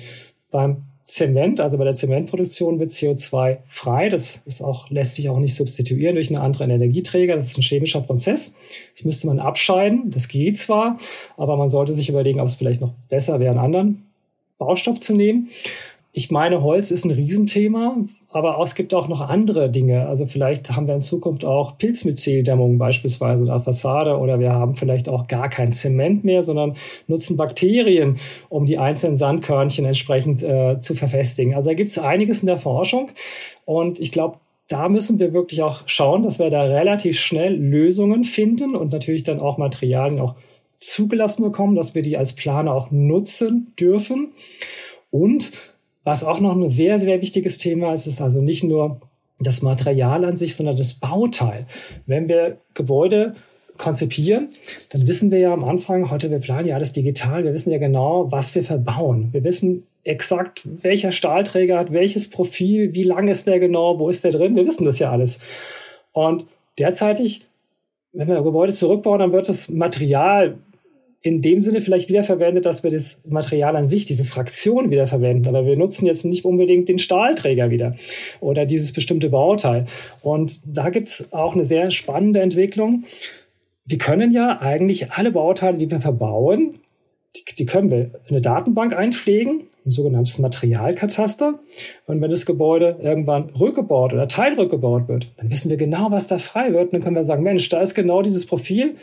Beim 0.51 0.85
Zement, 1.09 1.59
also 1.59 1.79
bei 1.79 1.85
der 1.85 1.95
Zementproduktion 1.95 2.79
wird 2.79 2.91
CO2 2.91 3.61
frei. 3.65 4.11
Das 4.11 4.43
ist 4.45 4.61
auch, 4.61 4.91
lässt 4.91 5.15
sich 5.15 5.31
auch 5.31 5.39
nicht 5.39 5.55
substituieren 5.55 6.17
durch 6.17 6.29
einen 6.29 6.37
anderen 6.37 6.71
Energieträger. 6.71 7.35
Das 7.35 7.47
ist 7.47 7.57
ein 7.57 7.63
chemischer 7.63 8.03
Prozess. 8.03 8.59
Das 8.95 9.07
müsste 9.07 9.27
man 9.27 9.39
abscheiden. 9.39 10.11
Das 10.11 10.29
geht 10.29 10.59
zwar, 10.59 10.99
aber 11.39 11.57
man 11.57 11.71
sollte 11.71 11.95
sich 11.95 12.11
überlegen, 12.11 12.41
ob 12.41 12.49
es 12.49 12.57
vielleicht 12.57 12.83
noch 12.83 12.93
besser 13.09 13.41
wäre, 13.41 13.53
einen 13.53 13.59
anderen 13.59 14.07
Baustoff 14.59 15.01
zu 15.01 15.15
nehmen. 15.15 15.49
Ich 16.19 16.33
meine, 16.33 16.65
Holz 16.65 16.91
ist 16.91 17.05
ein 17.05 17.13
Riesenthema, 17.13 17.97
aber 18.33 18.59
es 18.61 18.75
gibt 18.75 18.93
auch 18.93 19.07
noch 19.07 19.21
andere 19.21 19.71
Dinge. 19.71 20.09
Also 20.09 20.27
vielleicht 20.27 20.69
haben 20.75 20.89
wir 20.89 20.97
in 20.97 21.01
Zukunft 21.01 21.45
auch 21.45 21.79
Pilzmyzeldämmung 21.79 22.77
beispielsweise 22.77 23.45
in 23.45 23.51
der 23.51 23.61
Fassade 23.61 24.19
oder 24.19 24.41
wir 24.41 24.51
haben 24.51 24.75
vielleicht 24.75 25.09
auch 25.09 25.29
gar 25.29 25.49
kein 25.49 25.71
Zement 25.71 26.25
mehr, 26.25 26.43
sondern 26.43 26.75
nutzen 27.07 27.37
Bakterien, 27.37 28.17
um 28.49 28.67
die 28.67 28.79
einzelnen 28.79 29.17
Sandkörnchen 29.17 29.85
entsprechend 29.85 30.43
äh, 30.43 30.81
zu 30.81 30.97
verfestigen. 30.97 31.55
Also 31.55 31.69
da 31.69 31.75
gibt 31.75 31.89
es 31.89 31.99
einiges 31.99 32.41
in 32.41 32.49
der 32.49 32.59
Forschung 32.59 33.13
und 33.65 34.01
ich 34.01 34.11
glaube, 34.11 34.39
da 34.67 34.89
müssen 34.89 35.21
wir 35.21 35.33
wirklich 35.33 35.63
auch 35.63 35.83
schauen, 35.87 36.25
dass 36.25 36.41
wir 36.41 36.51
da 36.51 36.65
relativ 36.65 37.17
schnell 37.17 37.55
Lösungen 37.55 38.25
finden 38.25 38.75
und 38.75 38.93
natürlich 38.93 39.23
dann 39.23 39.39
auch 39.39 39.57
Materialien 39.57 40.19
auch 40.19 40.35
zugelassen 40.75 41.45
bekommen, 41.45 41.77
dass 41.77 41.95
wir 41.95 42.03
die 42.03 42.19
als 42.19 42.33
Planer 42.33 42.75
auch 42.75 42.91
nutzen 42.91 43.73
dürfen. 43.79 44.33
Und 45.11 45.53
was 46.09 46.25
auch 46.25 46.41
noch 46.41 46.57
ein 46.57 46.71
sehr, 46.71 46.99
sehr 46.99 47.21
wichtiges 47.21 47.59
Thema 47.59 47.93
ist, 47.93 48.07
ist 48.07 48.23
also 48.23 48.41
nicht 48.41 48.65
nur 48.65 48.99
das 49.41 49.61
Material 49.61 50.25
an 50.25 50.37
sich, 50.37 50.57
sondern 50.57 50.75
das 50.75 50.95
Bauteil. 50.95 51.67
Wenn 52.07 52.29
wir 52.29 52.57
Gebäude 52.73 53.35
konzipieren, 53.77 54.49
dann 54.91 55.07
wissen 55.07 55.31
wir 55.31 55.39
ja 55.39 55.53
am 55.53 55.65
Anfang, 55.65 56.11
heute 56.11 56.31
wir 56.31 56.39
planen 56.39 56.67
ja 56.67 56.77
alles 56.77 56.93
digital, 56.93 57.45
wir 57.45 57.53
wissen 57.53 57.71
ja 57.71 57.77
genau, 57.77 58.33
was 58.33 58.55
wir 58.55 58.65
verbauen. 58.65 59.29
Wir 59.33 59.45
wissen 59.45 59.87
exakt, 60.03 60.63
welcher 60.65 61.13
Stahlträger 61.13 61.79
hat 61.79 61.93
welches 61.93 62.31
Profil, 62.31 62.95
wie 62.95 63.03
lang 63.03 63.29
ist 63.29 63.47
der 63.47 63.61
genau, 63.61 63.99
wo 63.99 64.09
ist 64.09 64.25
der 64.25 64.33
drin, 64.33 64.57
wir 64.57 64.67
wissen 64.67 64.87
das 64.87 64.99
ja 64.99 65.13
alles. 65.13 65.41
Und 66.13 66.47
derzeitig, 66.79 67.43
wenn 68.15 68.29
wir 68.29 68.41
Gebäude 68.41 68.73
zurückbauen, 68.73 69.19
dann 69.19 69.33
wird 69.33 69.47
das 69.47 69.69
Material 69.69 70.57
in 71.21 71.43
dem 71.43 71.59
Sinne 71.59 71.81
vielleicht 71.81 72.09
wiederverwendet, 72.09 72.65
dass 72.65 72.85
wir 72.85 72.91
das 72.91 73.23
Material 73.29 73.75
an 73.75 73.87
sich, 73.87 74.05
diese 74.05 74.25
Fraktion 74.25 74.91
wiederverwenden. 74.91 75.49
Aber 75.49 75.67
wir 75.67 75.77
nutzen 75.77 76.07
jetzt 76.07 76.25
nicht 76.25 76.45
unbedingt 76.45 76.89
den 76.89 76.99
Stahlträger 76.99 77.71
wieder 77.71 77.97
oder 78.41 78.67
dieses 78.67 78.93
bestimmte 78.93 79.29
Bauteil. 79.29 79.87
Und 80.23 80.61
da 80.65 80.91
gibt 80.91 81.09
es 81.09 81.33
auch 81.33 81.55
eine 81.55 81.65
sehr 81.65 81.91
spannende 81.91 82.41
Entwicklung. 82.41 83.05
Wir 83.85 83.99
können 83.99 84.33
ja 84.33 84.61
eigentlich 84.61 85.13
alle 85.13 85.33
Bauteile, 85.33 85.79
die 85.79 85.91
wir 85.91 86.01
verbauen, 86.01 86.75
die, 87.37 87.55
die 87.55 87.67
können 87.67 87.91
wir 87.91 87.99
in 87.99 88.31
eine 88.31 88.41
Datenbank 88.41 88.95
einpflegen, 88.97 89.65
ein 89.85 89.91
sogenanntes 89.91 90.39
Materialkataster. 90.39 91.59
Und 92.07 92.21
wenn 92.21 92.31
das 92.31 92.47
Gebäude 92.47 92.99
irgendwann 93.03 93.51
rückgebaut 93.51 94.13
oder 94.13 94.29
teilrückgebaut 94.29 95.09
wird, 95.09 95.33
dann 95.37 95.51
wissen 95.51 95.69
wir 95.69 95.77
genau, 95.77 96.11
was 96.11 96.27
da 96.27 96.39
frei 96.39 96.73
wird. 96.73 96.85
Und 96.85 96.93
dann 96.95 97.01
können 97.03 97.17
wir 97.17 97.25
sagen, 97.25 97.43
Mensch, 97.43 97.69
da 97.69 97.81
ist 97.81 97.95
genau 97.95 98.23
dieses 98.23 98.47
Profil 98.47 98.97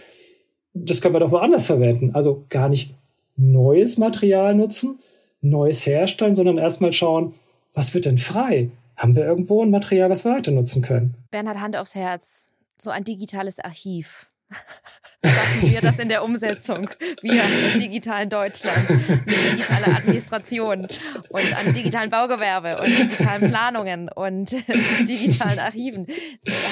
das 0.76 1.02
können 1.02 1.16
wir 1.16 1.20
doch 1.20 1.32
woanders 1.32 1.66
verwenden. 1.66 2.12
Also 2.14 2.46
gar 2.50 2.70
nicht 2.70 2.94
neues 3.38 3.98
Material 3.98 4.54
nutzen, 4.54 5.00
neues 5.42 5.86
herstellen, 5.86 6.36
sondern 6.36 6.58
erstmal 6.58 6.94
schauen, 6.94 7.34
was 7.74 7.94
wird 7.94 8.06
denn 8.06 8.18
frei? 8.18 8.70
Haben 8.98 9.16
wir 9.16 9.26
irgendwo 9.26 9.64
ein 9.64 9.72
Material, 9.72 10.10
was 10.10 10.24
wir 10.24 10.34
weiter 10.34 10.52
nutzen 10.52 10.82
können? 10.82 11.16
Bernhard, 11.32 11.60
Hand 11.60 11.76
aufs 11.76 11.96
Herz. 11.96 12.48
So 12.78 12.90
ein 12.90 13.04
digitales 13.04 13.60
Archiv. 13.60 14.28
Schaffen 15.26 15.72
wir 15.72 15.82
das 15.82 15.98
in 15.98 16.08
der 16.08 16.24
Umsetzung? 16.24 16.90
Wir 17.22 17.44
im 17.74 17.80
digitalen 17.80 18.30
Deutschland 18.30 18.90
mit 19.26 19.54
digitaler 19.54 19.98
Administration 19.98 20.88
und 21.30 21.58
einem 21.58 21.74
digitalen 21.74 22.10
Baugewerbe 22.10 22.80
und 22.80 22.88
digitalen 22.88 23.50
Planungen 23.50 24.10
und 24.10 24.52
digitalen 25.08 25.60
Archiven. 25.60 26.06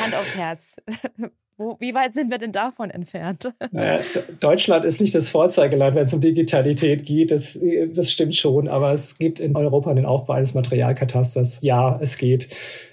Hand 0.03 0.15
aufs 0.15 0.35
Herz. 0.35 0.77
Wo, 1.63 1.77
wie 1.79 1.93
weit 1.93 2.13
sind 2.13 2.29
wir 2.29 2.37
denn 2.37 2.51
davon 2.51 2.89
entfernt? 2.89 3.53
Naja, 3.71 4.01
Deutschland 4.39 4.85
ist 4.85 5.01
nicht 5.01 5.15
das 5.15 5.29
Vorzeigeland, 5.29 5.95
wenn 5.95 6.05
es 6.05 6.13
um 6.13 6.19
Digitalität 6.19 7.05
geht. 7.05 7.31
Das, 7.31 7.57
das 7.93 8.11
stimmt 8.11 8.35
schon. 8.35 8.67
Aber 8.67 8.93
es 8.93 9.17
gibt 9.17 9.39
in 9.39 9.55
Europa 9.55 9.93
den 9.93 10.05
Aufbau 10.05 10.33
eines 10.33 10.53
Materialkatasters. 10.53 11.59
Ja, 11.61 11.97
es 12.01 12.17
geht. 12.17 12.49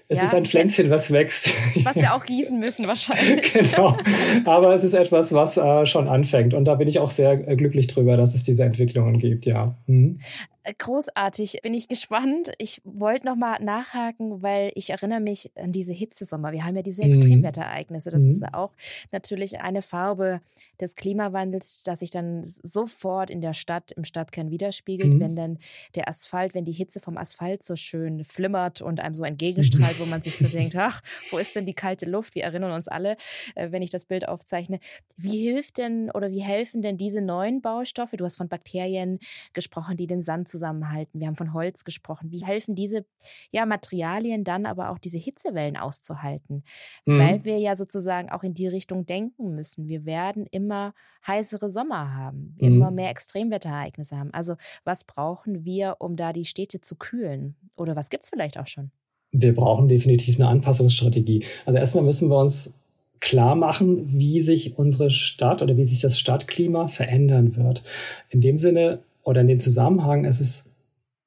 Es 0.08 0.18
ja, 0.18 0.24
ist 0.24 0.34
ein 0.34 0.44
Pflänzchen, 0.44 0.90
was 0.90 1.12
wächst. 1.12 1.50
Was 1.84 1.94
wir 1.94 2.14
auch 2.16 2.24
gießen 2.24 2.58
müssen 2.58 2.88
wahrscheinlich. 2.88 3.52
genau. 3.52 3.96
Aber 4.44 4.74
es 4.74 4.82
ist 4.82 4.94
etwas, 4.94 5.32
was 5.32 5.56
äh, 5.56 5.86
schon 5.86 6.08
anfängt. 6.08 6.52
Und 6.52 6.64
da 6.64 6.74
bin 6.74 6.88
ich 6.88 6.98
auch 6.98 7.10
sehr 7.10 7.46
äh, 7.48 7.54
glücklich 7.54 7.86
drüber, 7.86 8.16
dass 8.16 8.34
es 8.34 8.42
diese 8.42 8.64
Entwicklungen 8.64 9.20
gibt, 9.20 9.46
ja. 9.46 9.76
Mhm. 9.86 10.18
Äh, 10.62 10.74
großartig, 10.76 11.60
bin 11.62 11.72
ich 11.72 11.88
gespannt. 11.88 12.52
Ich 12.58 12.82
wollte 12.84 13.26
noch 13.26 13.36
mal 13.36 13.58
nachhaken, 13.62 14.42
weil 14.42 14.72
ich 14.74 14.90
erinnere 14.90 15.20
mich 15.20 15.50
an 15.56 15.72
diese 15.72 15.92
Hitzesommer. 15.92 16.52
Wir 16.52 16.64
haben 16.64 16.76
ja 16.76 16.82
diese 16.82 17.02
mhm. 17.02 17.12
Extremwetterereignisse. 17.12 18.10
Das 18.10 18.22
mhm. 18.22 18.30
ist 18.30 18.54
auch 18.54 18.72
natürlich 19.10 19.60
eine 19.60 19.80
Farbe 19.80 20.42
des 20.78 20.96
Klimawandels, 20.96 21.82
dass 21.84 22.00
sich 22.00 22.10
dann 22.10 22.42
sofort 22.44 23.30
in 23.30 23.40
der 23.40 23.54
Stadt, 23.54 23.92
im 23.92 24.04
Stadtkern 24.04 24.50
widerspiegelt, 24.50 25.14
mhm. 25.14 25.20
wenn 25.20 25.36
dann 25.36 25.58
der 25.94 26.08
Asphalt, 26.08 26.54
wenn 26.54 26.66
die 26.66 26.72
Hitze 26.72 27.00
vom 27.00 27.16
Asphalt 27.16 27.62
so 27.62 27.74
schön 27.74 28.24
flimmert 28.24 28.82
und 28.82 29.00
einem 29.00 29.14
so 29.14 29.24
entgegenstrahlt, 29.24 29.98
wo 29.98 30.04
man 30.04 30.20
sich 30.20 30.36
so 30.36 30.46
denkt, 30.46 30.76
ach, 30.76 31.00
wo 31.30 31.38
ist 31.38 31.56
denn 31.56 31.64
die 31.64 31.74
kalte 31.74 32.04
Luft? 32.04 32.34
Wir 32.34 32.44
erinnern 32.44 32.72
uns 32.72 32.86
alle, 32.86 33.16
äh, 33.54 33.70
wenn 33.72 33.80
ich 33.80 33.90
das 33.90 34.04
Bild 34.04 34.28
aufzeichne. 34.28 34.78
Wie 35.16 35.42
hilft 35.42 35.78
denn 35.78 36.10
oder 36.10 36.30
wie 36.30 36.42
helfen 36.42 36.82
denn 36.82 36.98
diese 36.98 37.22
neuen 37.22 37.62
Baustoffe? 37.62 38.12
Du 38.12 38.26
hast 38.26 38.36
von 38.36 38.48
Bakterien 38.48 39.20
gesprochen, 39.54 39.96
die 39.96 40.06
den 40.06 40.20
Sand 40.20 40.49
zusammenhalten. 40.50 41.20
Wir 41.20 41.26
haben 41.26 41.36
von 41.36 41.54
Holz 41.54 41.84
gesprochen. 41.84 42.30
Wie 42.30 42.44
helfen 42.44 42.74
diese 42.74 43.04
ja, 43.50 43.64
Materialien 43.66 44.44
dann 44.44 44.66
aber 44.66 44.90
auch 44.90 44.98
diese 44.98 45.18
Hitzewellen 45.18 45.76
auszuhalten? 45.76 46.64
Mhm. 47.06 47.18
Weil 47.18 47.44
wir 47.44 47.58
ja 47.58 47.76
sozusagen 47.76 48.30
auch 48.30 48.42
in 48.42 48.54
die 48.54 48.66
Richtung 48.66 49.06
denken 49.06 49.54
müssen. 49.54 49.88
Wir 49.88 50.04
werden 50.04 50.46
immer 50.50 50.94
heißere 51.26 51.70
Sommer 51.70 52.14
haben, 52.14 52.56
mhm. 52.58 52.66
immer 52.66 52.90
mehr 52.90 53.10
Extremwetterereignisse 53.10 54.16
haben. 54.16 54.32
Also 54.32 54.56
was 54.84 55.04
brauchen 55.04 55.64
wir, 55.64 55.96
um 55.98 56.16
da 56.16 56.32
die 56.32 56.44
Städte 56.44 56.80
zu 56.80 56.96
kühlen? 56.96 57.56
Oder 57.76 57.96
was 57.96 58.10
gibt 58.10 58.24
es 58.24 58.30
vielleicht 58.30 58.58
auch 58.58 58.66
schon? 58.66 58.90
Wir 59.32 59.54
brauchen 59.54 59.88
definitiv 59.88 60.36
eine 60.36 60.48
Anpassungsstrategie. 60.48 61.44
Also 61.64 61.78
erstmal 61.78 62.04
müssen 62.04 62.28
wir 62.28 62.38
uns 62.38 62.74
klar 63.20 63.54
machen, 63.54 64.18
wie 64.18 64.40
sich 64.40 64.78
unsere 64.78 65.10
Stadt 65.10 65.62
oder 65.62 65.76
wie 65.76 65.84
sich 65.84 66.00
das 66.00 66.18
Stadtklima 66.18 66.88
verändern 66.88 67.54
wird. 67.56 67.84
In 68.30 68.40
dem 68.40 68.58
Sinne 68.58 69.00
oder 69.22 69.40
in 69.42 69.48
dem 69.48 69.60
Zusammenhang 69.60 70.24
ist 70.24 70.40
es 70.40 70.70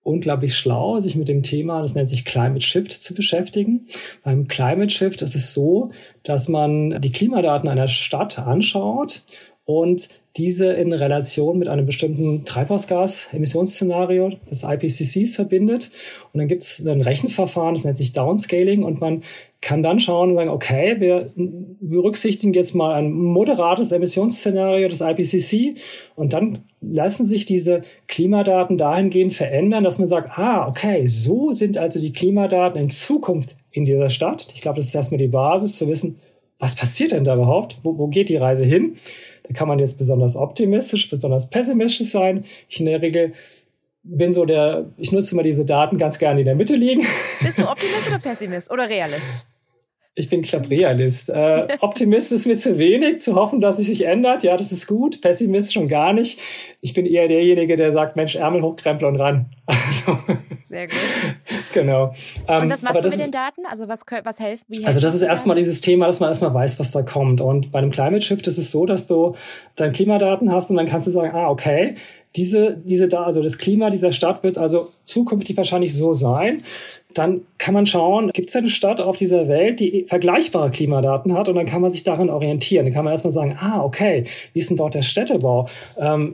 unglaublich 0.03 0.56
schlau, 0.56 0.99
sich 0.99 1.15
mit 1.15 1.29
dem 1.29 1.43
Thema, 1.43 1.82
das 1.82 1.95
nennt 1.95 2.10
sich 2.10 2.25
Climate 2.25 2.62
Shift, 2.62 2.91
zu 2.91 3.13
beschäftigen. 3.13 3.88
Beim 4.23 4.47
Climate 4.47 4.89
Shift 4.89 5.21
ist 5.21 5.36
es 5.36 5.53
so, 5.53 5.91
dass 6.23 6.49
man 6.49 7.01
die 7.01 7.12
Klimadaten 7.12 7.69
einer 7.69 7.88
Stadt 7.88 8.38
anschaut 8.38 9.23
und 9.65 10.10
diese 10.36 10.65
in 10.65 10.91
Relation 10.91 11.60
mit 11.60 11.69
einem 11.69 11.86
bestimmten 11.86 12.43
Treibhausgas-Emissionsszenario 12.43 14.32
des 14.49 14.63
IPCCs 14.63 15.36
verbindet. 15.36 15.91
Und 16.34 16.39
dann 16.39 16.47
gibt 16.47 16.63
es 16.63 16.86
ein 16.86 17.02
Rechenverfahren, 17.02 17.76
das 17.76 17.84
nennt 17.84 17.97
sich 17.97 18.13
Downscaling 18.13 18.84
und 18.84 18.99
man 18.99 19.21
kann 19.62 19.84
dann 19.84 19.99
schauen 19.99 20.32
und 20.32 20.36
sagen, 20.36 20.49
okay, 20.49 20.95
wir 20.99 21.32
berücksichtigen 21.36 22.54
jetzt 22.54 22.73
mal 22.73 22.95
ein 22.95 23.13
moderates 23.13 23.91
Emissionsszenario 23.91 24.89
des 24.89 25.02
IPCC 25.02 25.80
und 26.15 26.34
dann 26.34 26.63
lassen 26.82 27.26
sich 27.26 27.45
diese 27.45 27.84
Klimadaten 28.08 28.78
dahingehend 28.78 29.34
verändern, 29.34 29.84
dass 29.86 29.99
man 29.99 30.08
sagt, 30.08 30.38
ah, 30.38 30.67
okay, 30.67 31.08
so 31.08 31.52
sind 31.52 31.78
also 31.78 32.02
die 32.02 32.12
Klimadaten 32.12 32.82
in 32.82 32.89
Zukunft 32.89 33.56
in 33.71 33.86
dieser 33.86 34.10
Stadt. 34.10 34.47
Ich 34.54 34.62
glaube, 34.62 34.78
das 34.78 34.88
ist 34.88 34.95
erstmal 34.95 35.19
die 35.19 35.28
Basis 35.28 35.78
zu 35.78 35.88
wissen, 35.88 36.19
was 36.60 36.76
passiert 36.76 37.12
denn 37.12 37.23
da 37.23 37.36
überhaupt? 37.36 37.78
Wo, 37.84 37.97
wo 37.97 38.08
geht 38.08 38.30
die 38.30 38.38
Reise 38.38 38.65
hin? 38.65 38.97
Da 39.43 39.53
kann 39.53 39.67
man 39.67 39.79
jetzt 39.79 39.97
besonders 39.97 40.36
optimistisch, 40.36 41.10
besonders 41.10 41.49
pessimistisch 41.49 42.10
sein. 42.10 42.45
Ich 42.69 42.79
in 42.79 42.86
der 42.86 43.01
Regel 43.01 43.34
bin 44.03 44.32
so 44.32 44.45
der, 44.45 44.91
ich 44.97 45.12
nutze 45.12 45.34
immer 45.34 45.43
diese 45.43 45.65
Daten 45.65 45.97
ganz 45.97 46.19
gerne, 46.19 46.36
die 46.36 46.41
in 46.41 46.47
der 46.47 46.56
Mitte 46.56 46.75
liegen. 46.75 47.06
Bist 47.41 47.58
du 47.58 47.63
Optimist 47.69 48.08
oder 48.08 48.19
Pessimist 48.19 48.71
oder 48.71 48.89
Realist? 48.89 49.47
Ich 50.15 50.29
bin 50.29 50.43
Realist. 50.45 51.29
Äh, 51.29 51.77
Optimist 51.79 52.32
ist 52.32 52.45
mir 52.45 52.56
zu 52.56 52.77
wenig, 52.77 53.21
zu 53.21 53.34
hoffen, 53.34 53.60
dass 53.60 53.79
es 53.79 53.88
sich 53.88 54.06
ändert. 54.06 54.43
Ja, 54.43 54.56
das 54.58 54.71
ist 54.71 54.86
gut. 54.86 55.21
Pessimist 55.21 55.73
schon 55.73 55.88
gar 55.88 56.13
nicht. 56.13 56.39
Ich 56.82 56.93
bin 56.93 57.08
eher 57.08 57.27
derjenige, 57.27 57.75
der 57.77 57.91
sagt, 57.91 58.15
Mensch, 58.15 58.36
Ärmel 58.36 58.62
hochkrempeln 58.62 59.13
und 59.13 59.19
ran. 59.19 59.51
Also, 60.06 60.19
Sehr 60.65 60.88
gut. 60.88 60.97
Genau. 61.74 62.14
Ähm, 62.48 62.64
und 62.64 62.70
was 62.70 62.82
machst 62.82 63.04
du 63.04 63.10
mit 63.10 63.20
den 63.20 63.32
Daten? 63.32 63.66
Also 63.70 63.88
was, 63.88 64.02
was 64.24 64.38
hilft? 64.38 64.66
Wie 64.70 64.86
also 64.86 65.00
das 65.00 65.14
ist 65.14 65.22
erstmal 65.22 65.56
dieses 65.56 65.82
Thema, 65.82 66.06
dass 66.08 66.20
man 66.20 66.30
erstmal 66.30 66.54
weiß, 66.54 66.80
was 66.80 66.92
da 66.92 67.02
kommt. 67.02 67.42
Und 67.42 67.72
bei 67.72 67.80
einem 67.80 67.92
Climate 67.92 68.22
Shift 68.22 68.48
ist 68.48 68.58
es 68.58 68.72
so, 68.72 68.86
dass 68.86 69.08
du 69.08 69.36
deine 69.76 69.92
Klimadaten 69.92 70.52
hast 70.52 70.70
und 70.70 70.78
dann 70.78 70.86
kannst 70.86 71.08
du 71.08 71.12
sagen, 71.12 71.32
ah, 71.36 71.48
okay, 71.48 71.96
diese, 72.36 72.78
diese 72.84 73.08
da, 73.08 73.24
also 73.24 73.43
das 73.43 73.60
Klima 73.60 73.89
dieser 73.91 74.12
Stadt 74.12 74.41
wird 74.41 74.58
also 74.58 74.88
zukünftig 75.06 75.56
wahrscheinlich 75.56 75.93
so 75.93 76.13
sein. 76.13 76.58
Dann 77.13 77.41
kann 77.60 77.76
man 77.76 77.86
schauen, 77.86 78.32
gibt 78.34 78.50
es 78.50 78.56
eine 78.56 78.69
Stadt 78.69 79.00
auf 79.00 79.17
dieser 79.17 79.48
Welt, 79.48 79.80
die 79.80 80.06
vergleichbare 80.08 80.72
Klimadaten 80.72 81.34
hat 81.34 81.48
und 81.48 81.56
dann 81.56 81.67
kann 81.67 81.82
man 81.82 81.91
sich 81.91 82.02
daran 82.02 82.32
orientieren. 82.32 82.86
Dann 82.86 82.93
kann 82.93 83.06
man 83.06 83.12
erstmal 83.12 83.34
sagen, 83.34 83.56
ah, 83.60 83.84
okay, 83.84 84.24
wie 84.54 84.60
ist 84.60 84.72
denn 84.72 84.78
dort 84.78 84.96
der 84.96 85.04
Städtebau? 85.04 85.67
Ähm, 86.00 86.34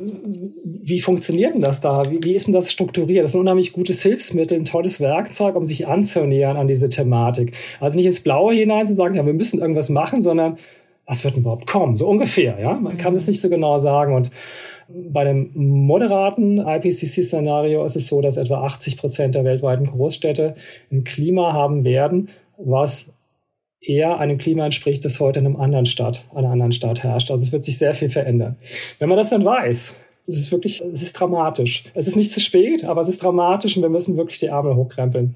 wie 0.63 1.01
funktioniert 1.01 1.55
denn 1.55 1.61
das 1.61 1.81
da? 1.81 2.09
Wie, 2.09 2.23
wie 2.23 2.33
ist 2.33 2.47
denn 2.47 2.53
das 2.53 2.71
strukturiert? 2.71 3.25
Das 3.25 3.31
ist 3.31 3.35
ein 3.35 3.41
unheimlich 3.41 3.73
gutes 3.73 4.01
Hilfsmittel, 4.01 4.57
ein 4.57 4.65
tolles 4.65 5.01
Werkzeug, 5.01 5.57
um 5.57 5.65
sich 5.65 5.85
anzunähern 5.85 6.55
an 6.55 6.69
diese 6.69 6.87
Thematik. 6.87 7.57
Also 7.81 7.97
nicht 7.97 8.05
ins 8.05 8.21
Blaue 8.21 8.53
hinein 8.53 8.87
zu 8.87 8.95
sagen, 8.95 9.15
ja, 9.15 9.25
wir 9.25 9.33
müssen 9.33 9.59
irgendwas 9.59 9.89
machen, 9.89 10.21
sondern 10.21 10.57
was 11.05 11.25
wird 11.25 11.35
denn 11.35 11.41
überhaupt 11.41 11.67
kommen? 11.67 11.97
So 11.97 12.07
ungefähr, 12.07 12.57
ja. 12.57 12.79
Man 12.79 12.97
kann 12.97 13.15
es 13.15 13.27
nicht 13.27 13.41
so 13.41 13.49
genau 13.49 13.79
sagen 13.79 14.13
und 14.13 14.29
bei 14.91 15.23
dem 15.23 15.51
moderaten 15.53 16.57
IPCC-Szenario 16.57 17.85
ist 17.85 17.95
es 17.95 18.07
so, 18.07 18.21
dass 18.21 18.37
etwa 18.37 18.63
80 18.63 18.97
Prozent 18.97 19.35
der 19.35 19.43
weltweiten 19.43 19.85
Großstädte 19.85 20.55
ein 20.91 21.03
Klima 21.03 21.53
haben 21.53 21.83
werden, 21.83 22.29
was 22.57 23.11
eher 23.81 24.17
einem 24.17 24.37
Klima 24.37 24.65
entspricht, 24.65 25.05
das 25.05 25.19
heute 25.19 25.39
in 25.39 25.45
einem 25.45 25.55
anderen 25.55 25.85
Stadt, 25.85 26.25
einer 26.33 26.49
anderen 26.49 26.71
Stadt 26.71 27.03
herrscht. 27.03 27.31
Also 27.31 27.43
es 27.43 27.51
wird 27.51 27.63
sich 27.63 27.77
sehr 27.77 27.93
viel 27.93 28.09
verändern. 28.09 28.57
Wenn 28.97 29.09
man 29.09 29.17
das 29.17 29.29
dann 29.29 29.45
weiß, 29.45 29.95
es 30.27 30.37
ist 30.37 30.51
wirklich, 30.51 30.81
es 30.81 31.01
ist 31.01 31.13
dramatisch. 31.13 31.83
Es 31.93 32.07
ist 32.07 32.15
nicht 32.15 32.31
zu 32.31 32.39
spät, 32.39 32.83
aber 32.83 33.01
es 33.01 33.09
ist 33.09 33.23
dramatisch 33.23 33.75
und 33.77 33.83
wir 33.83 33.89
müssen 33.89 34.17
wirklich 34.17 34.39
die 34.39 34.47
Ärmel 34.47 34.75
hochkrempeln. 34.75 35.35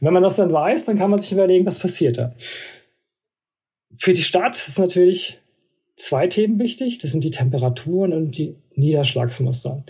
wenn 0.00 0.12
man 0.12 0.22
das 0.22 0.36
dann 0.36 0.52
weiß, 0.52 0.84
dann 0.86 0.98
kann 0.98 1.10
man 1.10 1.20
sich 1.20 1.32
überlegen, 1.32 1.66
was 1.66 1.78
passiert 1.78 2.18
da. 2.18 2.34
Für 3.96 4.12
die 4.12 4.22
Stadt 4.22 4.56
ist 4.56 4.78
natürlich 4.78 5.40
zwei 5.96 6.26
Themen 6.26 6.58
wichtig. 6.58 6.98
Das 6.98 7.12
sind 7.12 7.22
die 7.22 7.30
Temperaturen 7.30 8.12
und 8.12 8.36
die 8.36 8.56
Niederschlagsmuster. 8.76 9.84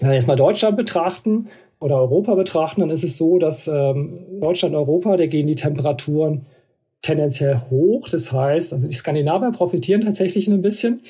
Wenn 0.00 0.08
wir 0.08 0.14
jetzt 0.14 0.28
mal 0.28 0.36
Deutschland 0.36 0.76
betrachten 0.76 1.48
oder 1.80 1.96
Europa 1.96 2.34
betrachten, 2.34 2.80
dann 2.80 2.90
ist 2.90 3.04
es 3.04 3.16
so, 3.16 3.38
dass 3.38 3.68
ähm, 3.68 4.40
Deutschland 4.40 4.74
und 4.74 4.80
Europa, 4.80 5.16
da 5.16 5.26
gehen 5.26 5.46
die 5.46 5.54
Temperaturen 5.54 6.46
tendenziell 7.02 7.58
hoch. 7.70 8.08
Das 8.10 8.32
heißt, 8.32 8.72
also 8.72 8.86
die 8.86 8.94
Skandinavier 8.94 9.52
profitieren 9.52 10.00
tatsächlich 10.00 10.48
ein 10.48 10.62
bisschen. 10.62 11.00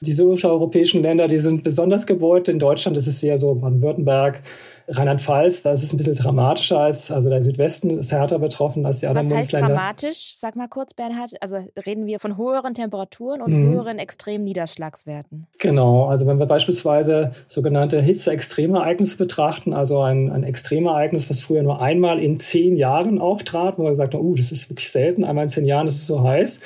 Die 0.00 0.12
europäischen 0.20 1.02
Länder, 1.02 1.28
die 1.28 1.40
sind 1.40 1.62
besonders 1.62 2.06
gebeut. 2.06 2.48
In 2.48 2.58
Deutschland 2.58 2.96
ist 2.96 3.06
es 3.06 3.22
eher 3.22 3.38
so 3.38 3.54
Baden-Württemberg, 3.54 4.42
Rheinland-Pfalz, 4.88 5.62
da 5.62 5.72
ist 5.72 5.82
es 5.82 5.92
ein 5.92 5.96
bisschen 5.96 6.14
dramatischer 6.14 6.78
als, 6.78 7.10
also 7.10 7.30
der 7.30 7.42
Südwesten 7.42 7.98
ist 7.98 8.12
härter 8.12 8.38
betroffen 8.38 8.84
als 8.84 9.00
die 9.00 9.06
anderen 9.06 9.30
Was 9.30 9.36
heißt 9.36 9.50
Bundesländer. 9.52 9.74
dramatisch? 9.74 10.36
Sag 10.36 10.56
mal 10.56 10.68
kurz, 10.68 10.92
Bernhard. 10.92 11.32
Also 11.40 11.56
reden 11.86 12.06
wir 12.06 12.20
von 12.20 12.36
höheren 12.36 12.74
Temperaturen 12.74 13.40
und 13.40 13.52
mhm. 13.52 13.72
höheren 13.72 13.98
extremen 13.98 14.44
Niederschlagswerten. 14.44 15.46
Genau, 15.58 16.06
also 16.06 16.26
wenn 16.26 16.38
wir 16.38 16.46
beispielsweise 16.46 17.32
sogenannte 17.48 18.00
Hitze-Extremereignisse 18.02 19.16
betrachten, 19.16 19.72
also 19.72 20.00
ein, 20.00 20.30
ein 20.30 20.44
Extremereignis, 20.44 21.30
was 21.30 21.40
früher 21.40 21.62
nur 21.62 21.80
einmal 21.80 22.22
in 22.22 22.36
zehn 22.36 22.76
Jahren 22.76 23.18
auftrat, 23.18 23.78
wo 23.78 23.84
wir 23.84 23.90
gesagt 23.90 24.14
haben, 24.14 24.24
oh, 24.24 24.34
das 24.34 24.52
ist 24.52 24.70
wirklich 24.70 24.90
selten, 24.90 25.24
einmal 25.24 25.44
in 25.44 25.48
zehn 25.48 25.64
Jahren 25.64 25.86
ist 25.86 25.96
es 25.96 26.06
so 26.06 26.22
heiß, 26.22 26.60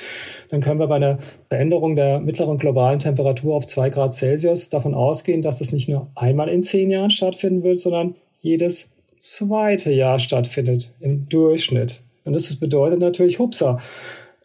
dann 0.49 0.61
können 0.61 0.79
wir 0.79 0.87
bei 0.87 0.95
einer 0.95 1.19
Veränderung 1.47 1.95
der 1.95 2.19
mittleren 2.19 2.57
globalen 2.57 2.99
Temperatur 2.99 3.55
auf 3.55 3.65
zwei 3.65 3.89
Grad 3.89 4.13
Celsius 4.13 4.69
davon 4.69 4.93
ausgehen, 4.93 5.41
dass 5.41 5.59
das 5.59 5.71
nicht 5.71 5.87
nur 5.89 6.07
einmal 6.15 6.49
in 6.49 6.61
zehn 6.61 6.91
Jahren 6.91 7.11
stattfinden 7.11 7.63
wird, 7.63 7.77
sondern 7.77 8.08
jedes 8.39 8.91
zweite 9.17 9.91
Jahr 9.91 10.19
stattfindet 10.19 10.93
im 10.99 11.27
Durchschnitt. 11.29 12.01
Und 12.25 12.33
das 12.33 12.55
bedeutet 12.55 12.99
natürlich, 12.99 13.39
hupsa, 13.39 13.79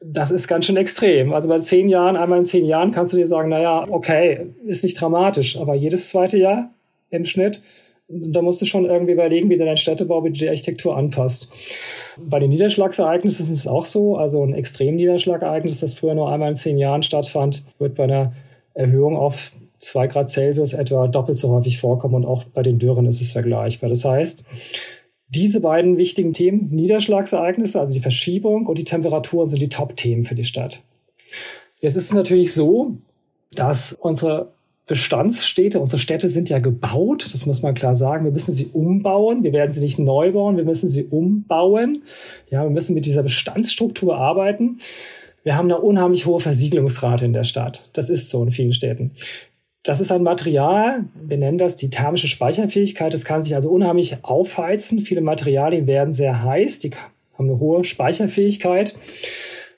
das 0.02 0.30
ist 0.30 0.48
ganz 0.48 0.66
schön 0.66 0.76
extrem. 0.76 1.32
Also 1.32 1.48
bei 1.48 1.58
zehn 1.58 1.88
Jahren, 1.88 2.16
einmal 2.16 2.38
in 2.38 2.44
zehn 2.44 2.64
Jahren 2.64 2.92
kannst 2.92 3.12
du 3.12 3.16
dir 3.16 3.26
sagen, 3.26 3.48
naja, 3.48 3.86
okay, 3.88 4.46
ist 4.66 4.82
nicht 4.82 5.00
dramatisch, 5.00 5.56
aber 5.58 5.74
jedes 5.74 6.08
zweite 6.08 6.38
Jahr 6.38 6.70
im 7.10 7.24
Schnitt, 7.24 7.62
da 8.08 8.42
musst 8.42 8.60
du 8.60 8.66
schon 8.66 8.84
irgendwie 8.84 9.12
überlegen, 9.12 9.48
wie 9.48 9.56
du 9.56 9.64
dein 9.64 9.78
Städtebau, 9.78 10.24
wie 10.24 10.30
du 10.30 10.38
die 10.38 10.48
Architektur 10.48 10.96
anpasst. 10.96 11.50
Bei 12.18 12.38
den 12.38 12.50
Niederschlagsereignissen 12.50 13.46
ist 13.46 13.60
es 13.60 13.66
auch 13.66 13.86
so. 13.86 14.16
Also 14.16 14.42
ein 14.42 14.54
Extremniederschlagereignis, 14.54 15.80
das 15.80 15.94
früher 15.94 16.14
nur 16.14 16.30
einmal 16.30 16.50
in 16.50 16.56
zehn 16.56 16.76
Jahren 16.76 17.02
stattfand, 17.02 17.64
wird 17.78 17.94
bei 17.94 18.04
einer 18.04 18.34
Erhöhung 18.74 19.16
auf 19.16 19.52
2 19.84 20.06
Grad 20.08 20.30
Celsius 20.30 20.72
etwa 20.72 21.06
doppelt 21.08 21.38
so 21.38 21.50
häufig 21.50 21.78
vorkommen 21.78 22.14
und 22.14 22.24
auch 22.24 22.44
bei 22.44 22.62
den 22.62 22.78
Dürren 22.78 23.06
ist 23.06 23.20
es 23.20 23.30
vergleichbar. 23.30 23.90
Das 23.90 24.04
heißt, 24.04 24.44
diese 25.28 25.60
beiden 25.60 25.96
wichtigen 25.96 26.32
Themen, 26.32 26.70
Niederschlagsereignisse, 26.70 27.80
also 27.80 27.92
die 27.92 28.00
Verschiebung 28.00 28.66
und 28.66 28.78
die 28.78 28.84
Temperaturen, 28.84 29.48
sind 29.48 29.60
die 29.60 29.68
Top-Themen 29.68 30.24
für 30.24 30.34
die 30.34 30.44
Stadt. 30.44 30.82
Jetzt 31.80 31.96
ist 31.96 32.04
es 32.04 32.12
natürlich 32.12 32.52
so, 32.54 32.96
dass 33.52 33.92
unsere 33.92 34.52
Bestandsstädte, 34.86 35.80
unsere 35.80 36.00
Städte 36.00 36.28
sind 36.28 36.50
ja 36.50 36.58
gebaut, 36.58 37.26
das 37.32 37.46
muss 37.46 37.62
man 37.62 37.74
klar 37.74 37.96
sagen. 37.96 38.24
Wir 38.24 38.32
müssen 38.32 38.52
sie 38.52 38.66
umbauen. 38.66 39.42
Wir 39.42 39.54
werden 39.54 39.72
sie 39.72 39.80
nicht 39.80 39.98
neu 39.98 40.32
bauen, 40.32 40.58
wir 40.58 40.64
müssen 40.64 40.90
sie 40.90 41.04
umbauen. 41.04 42.02
Ja, 42.50 42.62
wir 42.64 42.70
müssen 42.70 42.94
mit 42.94 43.06
dieser 43.06 43.22
Bestandsstruktur 43.22 44.16
arbeiten. 44.16 44.78
Wir 45.42 45.56
haben 45.56 45.70
eine 45.70 45.80
unheimlich 45.80 46.26
hohe 46.26 46.40
Versiegelungsrate 46.40 47.24
in 47.24 47.32
der 47.32 47.44
Stadt. 47.44 47.88
Das 47.94 48.10
ist 48.10 48.28
so 48.28 48.42
in 48.42 48.50
vielen 48.50 48.72
Städten. 48.72 49.12
Das 49.84 50.00
ist 50.00 50.10
ein 50.10 50.22
Material, 50.22 51.04
wir 51.14 51.36
nennen 51.36 51.58
das 51.58 51.76
die 51.76 51.90
thermische 51.90 52.26
Speicherfähigkeit. 52.26 53.12
Das 53.12 53.26
kann 53.26 53.42
sich 53.42 53.54
also 53.54 53.68
unheimlich 53.68 54.16
aufheizen. 54.22 55.00
Viele 55.00 55.20
Materialien 55.20 55.86
werden 55.86 56.14
sehr 56.14 56.42
heiß, 56.42 56.78
die 56.78 56.92
haben 57.36 57.50
eine 57.50 57.60
hohe 57.60 57.84
Speicherfähigkeit. 57.84 58.96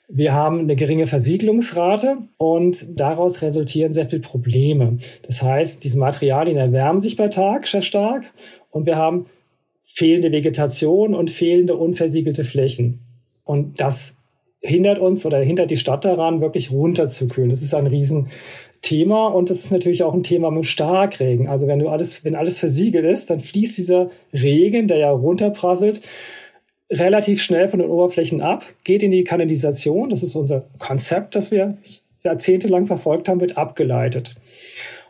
Wir 0.07 0.31
haben 0.31 0.59
eine 0.59 0.77
geringe 0.77 1.07
Versiegelungsrate 1.07 2.19
und 2.37 2.97
daraus 2.97 3.41
resultieren 3.41 3.91
sehr 3.91 4.09
viele 4.09 4.21
Probleme. 4.21 4.97
Das 5.23 5.41
heißt, 5.41 5.83
diese 5.83 5.99
Materialien 5.99 6.55
erwärmen 6.55 7.01
sich 7.01 7.17
bei 7.17 7.27
Tag 7.27 7.67
sehr 7.67 7.81
stark 7.81 8.23
und 8.71 8.85
wir 8.85 8.95
haben 8.95 9.25
fehlende 9.83 10.31
Vegetation 10.31 11.15
und 11.15 11.29
fehlende 11.29 11.75
unversiegelte 11.75 12.45
Flächen. 12.45 13.01
Und 13.43 13.81
das 13.81 14.17
hindert 14.61 14.99
uns 14.99 15.25
oder 15.25 15.39
hindert 15.39 15.71
die 15.71 15.77
Stadt 15.77 16.05
daran, 16.05 16.41
wirklich 16.41 16.71
runterzukühlen. 16.71 17.49
Das 17.49 17.61
ist 17.61 17.73
ein 17.73 17.87
Riesenthema 18.77 19.27
und 19.27 19.49
das 19.49 19.59
ist 19.59 19.71
natürlich 19.71 20.03
auch 20.03 20.13
ein 20.13 20.23
Thema 20.23 20.51
mit 20.51 20.65
Starkregen. 20.65 21.47
Also 21.47 21.67
wenn 21.67 21.79
du 21.79 21.89
alles, 21.89 22.23
wenn 22.23 22.35
alles 22.35 22.57
versiegelt 22.57 23.05
ist, 23.05 23.29
dann 23.29 23.39
fließt 23.39 23.77
dieser 23.77 24.09
Regen, 24.33 24.87
der 24.87 24.97
ja 24.97 25.11
runterprasselt, 25.11 26.01
relativ 26.89 27.41
schnell 27.41 27.67
von 27.67 27.79
den 27.79 27.89
Oberflächen 27.89 28.41
ab, 28.41 28.65
geht 28.83 29.03
in 29.03 29.11
die 29.11 29.23
Kanalisation. 29.23 30.09
Das 30.09 30.23
ist 30.23 30.35
unser 30.35 30.65
Konzept, 30.79 31.35
das 31.35 31.51
wir 31.51 31.77
jahrzehntelang 32.23 32.87
verfolgt 32.87 33.29
haben, 33.29 33.41
wird 33.41 33.57
abgeleitet. 33.57 34.35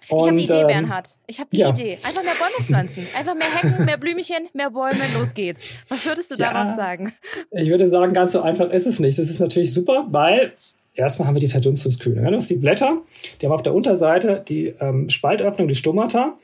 Und, 0.09 0.19
ich 0.19 0.27
habe 0.27 0.35
die 0.37 0.43
Idee, 0.43 0.61
ähm, 0.61 0.67
Bernhard. 0.67 1.09
Ich 1.27 1.39
habe 1.39 1.49
die 1.51 1.57
ja. 1.57 1.69
Idee. 1.69 1.97
Einfach 2.05 2.23
mehr 2.23 2.33
Bäume 2.39 2.65
pflanzen. 2.65 3.07
Einfach 3.15 3.35
mehr 3.35 3.53
Hecken, 3.53 3.85
mehr 3.85 3.97
Blümchen, 3.97 4.47
mehr 4.53 4.69
Bäume. 4.69 5.01
Los 5.13 5.33
geht's. 5.33 5.69
Was 5.89 6.05
würdest 6.05 6.31
du 6.31 6.35
ja, 6.35 6.53
darauf 6.53 6.71
sagen? 6.71 7.11
Ich 7.51 7.69
würde 7.69 7.87
sagen, 7.87 8.13
ganz 8.13 8.31
so 8.31 8.41
einfach 8.41 8.69
ist 8.71 8.87
es 8.87 8.99
nicht. 8.99 9.19
Das 9.19 9.29
ist 9.29 9.39
natürlich 9.39 9.73
super, 9.73 10.05
weil 10.09 10.53
erstmal 10.97 11.27
haben 11.27 11.35
wir 11.35 11.41
die 11.41 11.47
Verdunstungskühlung. 11.47 12.23
Das 12.31 12.47
sind 12.47 12.57
die 12.57 12.61
Blätter. 12.61 13.01
Die 13.41 13.45
haben 13.45 13.53
auf 13.53 13.63
der 13.63 13.73
Unterseite 13.73 14.43
die 14.47 14.73
ähm, 14.79 15.09
Spaltöffnung, 15.09 15.67
die 15.67 15.75
Stomata. 15.75 16.37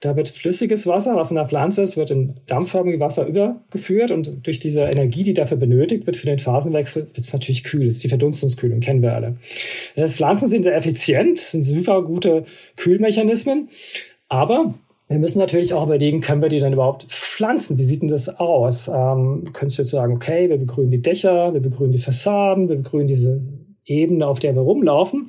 Da 0.00 0.14
wird 0.14 0.28
flüssiges 0.28 0.86
Wasser, 0.86 1.16
was 1.16 1.30
in 1.30 1.34
der 1.34 1.48
Pflanze 1.48 1.82
ist, 1.82 1.96
wird 1.96 2.12
in 2.12 2.34
dampfförmiges 2.46 3.00
Wasser 3.00 3.26
übergeführt 3.26 4.12
und 4.12 4.46
durch 4.46 4.60
diese 4.60 4.82
Energie, 4.82 5.24
die 5.24 5.34
dafür 5.34 5.56
benötigt 5.56 6.06
wird 6.06 6.16
für 6.16 6.26
den 6.26 6.38
Phasenwechsel, 6.38 7.06
wird 7.06 7.18
es 7.18 7.32
natürlich 7.32 7.64
kühl. 7.64 7.84
Das 7.84 7.94
ist 7.94 8.04
die 8.04 8.08
Verdunstungskühlung, 8.08 8.78
kennen 8.78 9.02
wir 9.02 9.12
alle. 9.12 9.38
Das 9.96 10.14
Pflanzen 10.14 10.48
sind 10.48 10.62
sehr 10.62 10.76
effizient, 10.76 11.40
sind 11.40 11.64
super 11.64 12.02
gute 12.02 12.44
Kühlmechanismen, 12.76 13.70
aber 14.28 14.74
wir 15.08 15.18
müssen 15.18 15.38
natürlich 15.38 15.74
auch 15.74 15.86
überlegen, 15.86 16.20
können 16.20 16.42
wir 16.42 16.48
die 16.48 16.60
dann 16.60 16.74
überhaupt 16.74 17.04
pflanzen? 17.04 17.76
Wie 17.76 17.82
sieht 17.82 18.02
denn 18.02 18.08
das 18.08 18.28
aus? 18.28 18.86
Ähm, 18.86 19.44
könntest 19.52 19.78
du 19.78 19.82
jetzt 19.82 19.90
sagen, 19.90 20.14
okay, 20.14 20.48
wir 20.48 20.58
begrünen 20.58 20.92
die 20.92 21.02
Dächer, 21.02 21.54
wir 21.54 21.60
begrünen 21.60 21.92
die 21.92 21.98
Fassaden, 21.98 22.68
wir 22.68 22.76
begrünen 22.76 23.08
diese 23.08 23.40
Ebene, 23.88 24.26
auf 24.26 24.38
der 24.38 24.54
wir 24.54 24.62
rumlaufen. 24.62 25.26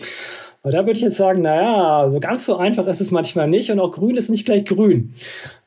Aber 0.62 0.72
da 0.72 0.80
würde 0.80 0.98
ich 0.98 1.02
jetzt 1.02 1.16
sagen, 1.16 1.42
naja, 1.42 2.10
so 2.10 2.20
ganz 2.20 2.46
so 2.46 2.58
einfach 2.58 2.86
ist 2.88 3.02
es 3.02 3.12
manchmal 3.12 3.48
nicht 3.48 3.72
und 3.72 3.80
auch 3.80 3.92
grün 3.92 4.18
ist 4.18 4.30
nicht 4.30 4.46
gleich 4.46 4.66
grün. 4.66 5.14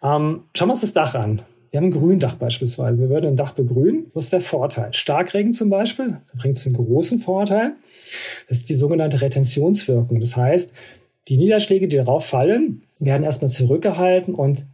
Ähm, 0.03 0.43
schauen 0.55 0.69
wir 0.69 0.73
uns 0.73 0.83
das 0.83 0.93
Dach 0.93 1.15
an. 1.15 1.43
Wir 1.71 1.79
haben 1.79 1.87
ein 1.87 1.93
Gründach 1.93 2.35
beispielsweise. 2.35 2.99
Wir 2.99 3.09
würden 3.09 3.29
ein 3.29 3.37
Dach 3.37 3.53
begrünen. 3.55 4.11
Wo 4.13 4.19
ist 4.19 4.31
der 4.31 4.43
Vorteil? 4.43 4.93
Starkregen 4.93 5.55
zum 5.55 5.71
Beispiel, 5.71 6.19
da 6.31 6.39
bringt 6.39 6.59
es 6.59 6.67
einen 6.67 6.77
großen 6.77 7.21
Vorteil. 7.21 7.73
Das 8.49 8.59
ist 8.59 8.69
die 8.69 8.75
sogenannte 8.75 9.23
Retentionswirkung. 9.23 10.21
Das 10.21 10.37
heißt, 10.37 10.75
die 11.29 11.39
Niederschläge, 11.39 11.89
die 11.89 11.97
darauf 11.97 12.27
fallen, 12.27 12.83
werden 12.99 13.23
erstmal 13.23 13.51
zurückgehalten 13.51 14.35
und 14.35 14.67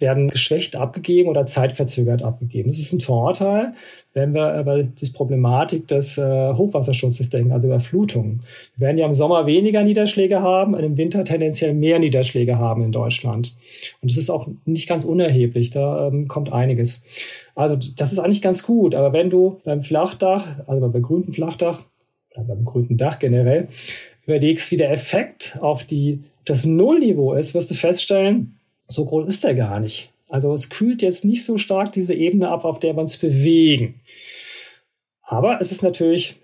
werden 0.00 0.28
geschwächt 0.28 0.76
abgegeben 0.76 1.28
oder 1.28 1.46
zeitverzögert 1.46 2.22
abgegeben. 2.22 2.70
Das 2.70 2.78
ist 2.78 2.92
ein 2.92 3.00
Vorteil, 3.00 3.74
wenn 4.14 4.34
wir 4.34 4.58
über 4.58 4.82
die 4.82 5.10
Problematik 5.10 5.86
des 5.88 6.18
äh, 6.18 6.52
Hochwasserschutzes 6.52 7.28
denken, 7.28 7.52
also 7.52 7.66
Überflutungen. 7.66 8.42
Wir 8.76 8.86
werden 8.86 8.98
ja 8.98 9.06
im 9.06 9.14
Sommer 9.14 9.46
weniger 9.46 9.82
Niederschläge 9.82 10.40
haben 10.40 10.74
und 10.74 10.82
im 10.82 10.96
Winter 10.96 11.24
tendenziell 11.24 11.74
mehr 11.74 11.98
Niederschläge 11.98 12.58
haben 12.58 12.82
in 12.84 12.92
Deutschland. 12.92 13.54
Und 14.02 14.10
das 14.10 14.18
ist 14.18 14.30
auch 14.30 14.48
nicht 14.64 14.88
ganz 14.88 15.04
unerheblich, 15.04 15.70
da 15.70 16.08
ähm, 16.08 16.28
kommt 16.28 16.52
einiges. 16.52 17.06
Also 17.54 17.76
das 17.76 18.12
ist 18.12 18.18
eigentlich 18.18 18.42
ganz 18.42 18.62
gut, 18.62 18.94
aber 18.94 19.12
wenn 19.12 19.30
du 19.30 19.60
beim 19.64 19.82
Flachdach, 19.82 20.46
also 20.66 20.80
beim 20.80 20.92
begrünten 20.92 21.32
Flachdach 21.32 21.82
oder 22.34 22.44
beim 22.44 22.64
begrünten 22.64 22.96
Dach 22.96 23.18
generell, 23.18 23.68
überlegst, 24.26 24.70
wie 24.70 24.76
der 24.76 24.92
Effekt 24.92 25.58
auf 25.60 25.84
die, 25.84 26.22
das 26.44 26.64
Nullniveau 26.64 27.34
ist, 27.34 27.54
wirst 27.54 27.70
du 27.70 27.74
feststellen, 27.74 28.59
so 28.90 29.04
groß 29.04 29.26
ist 29.26 29.44
der 29.44 29.54
gar 29.54 29.80
nicht. 29.80 30.12
Also 30.28 30.52
es 30.52 30.68
kühlt 30.70 31.02
jetzt 31.02 31.24
nicht 31.24 31.44
so 31.44 31.58
stark 31.58 31.92
diese 31.92 32.14
Ebene 32.14 32.48
ab, 32.48 32.64
auf 32.64 32.78
der 32.78 32.94
wir 32.94 33.00
uns 33.00 33.16
bewegen. 33.16 34.00
Aber 35.22 35.60
es 35.60 35.72
ist 35.72 35.82
natürlich 35.82 36.36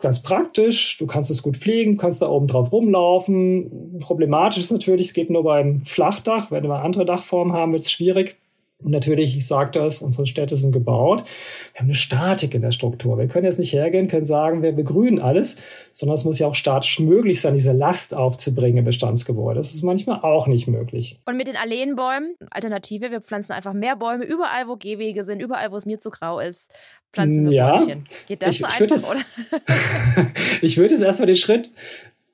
ganz 0.00 0.22
praktisch. 0.22 0.96
Du 0.98 1.06
kannst 1.06 1.30
es 1.30 1.42
gut 1.42 1.56
pflegen, 1.56 1.96
kannst 1.96 2.22
da 2.22 2.28
oben 2.28 2.46
drauf 2.46 2.72
rumlaufen. 2.72 3.98
Problematisch 4.00 4.62
ist 4.64 4.72
natürlich, 4.72 5.08
es 5.08 5.12
geht 5.14 5.30
nur 5.30 5.44
beim 5.44 5.82
Flachdach. 5.82 6.50
Wenn 6.50 6.64
wir 6.64 6.82
andere 6.82 7.04
Dachformen 7.04 7.52
haben, 7.54 7.72
wird 7.72 7.82
es 7.82 7.92
schwierig. 7.92 8.36
Und 8.84 8.90
natürlich, 8.90 9.36
ich 9.36 9.46
sagte 9.46 9.80
es, 9.80 10.00
unsere 10.02 10.26
Städte 10.26 10.56
sind 10.56 10.72
gebaut. 10.72 11.24
Wir 11.72 11.80
haben 11.80 11.86
eine 11.86 11.94
Statik 11.94 12.54
in 12.54 12.62
der 12.62 12.70
Struktur. 12.70 13.18
Wir 13.18 13.28
können 13.28 13.44
jetzt 13.44 13.58
nicht 13.58 13.72
hergehen, 13.72 14.08
können 14.08 14.24
sagen, 14.24 14.62
wir 14.62 14.72
begrünen 14.72 15.20
alles, 15.20 15.56
sondern 15.92 16.14
es 16.14 16.24
muss 16.24 16.38
ja 16.38 16.46
auch 16.46 16.54
statisch 16.54 16.98
möglich 17.00 17.40
sein, 17.40 17.54
diese 17.54 17.72
Last 17.72 18.14
aufzubringen 18.14 18.78
im 18.78 18.84
Bestandsgebäude. 18.84 19.58
Das 19.58 19.74
ist 19.74 19.82
manchmal 19.82 20.20
auch 20.20 20.46
nicht 20.46 20.66
möglich. 20.68 21.18
Und 21.26 21.36
mit 21.36 21.48
den 21.48 21.56
Alleenbäumen, 21.56 22.34
Alternative, 22.50 23.10
wir 23.10 23.20
pflanzen 23.20 23.52
einfach 23.52 23.72
mehr 23.72 23.96
Bäume 23.96 24.24
überall, 24.24 24.68
wo 24.68 24.76
Gehwege 24.76 25.24
sind, 25.24 25.40
überall, 25.40 25.72
wo 25.72 25.76
es 25.76 25.86
mir 25.86 26.00
zu 26.00 26.10
grau 26.10 26.40
ist, 26.40 26.70
pflanzen 27.12 27.50
wir 27.50 27.56
ja, 27.56 27.76
Bäumchen. 27.76 28.04
Geht 28.26 28.42
das 28.42 28.54
ich, 28.54 28.60
so 28.60 28.66
ich 28.66 28.80
einfach, 28.80 29.10
oder? 29.10 29.20
ich 30.62 30.76
würde 30.76 30.94
jetzt 30.94 31.02
erstmal 31.02 31.26
den 31.26 31.36
Schritt 31.36 31.70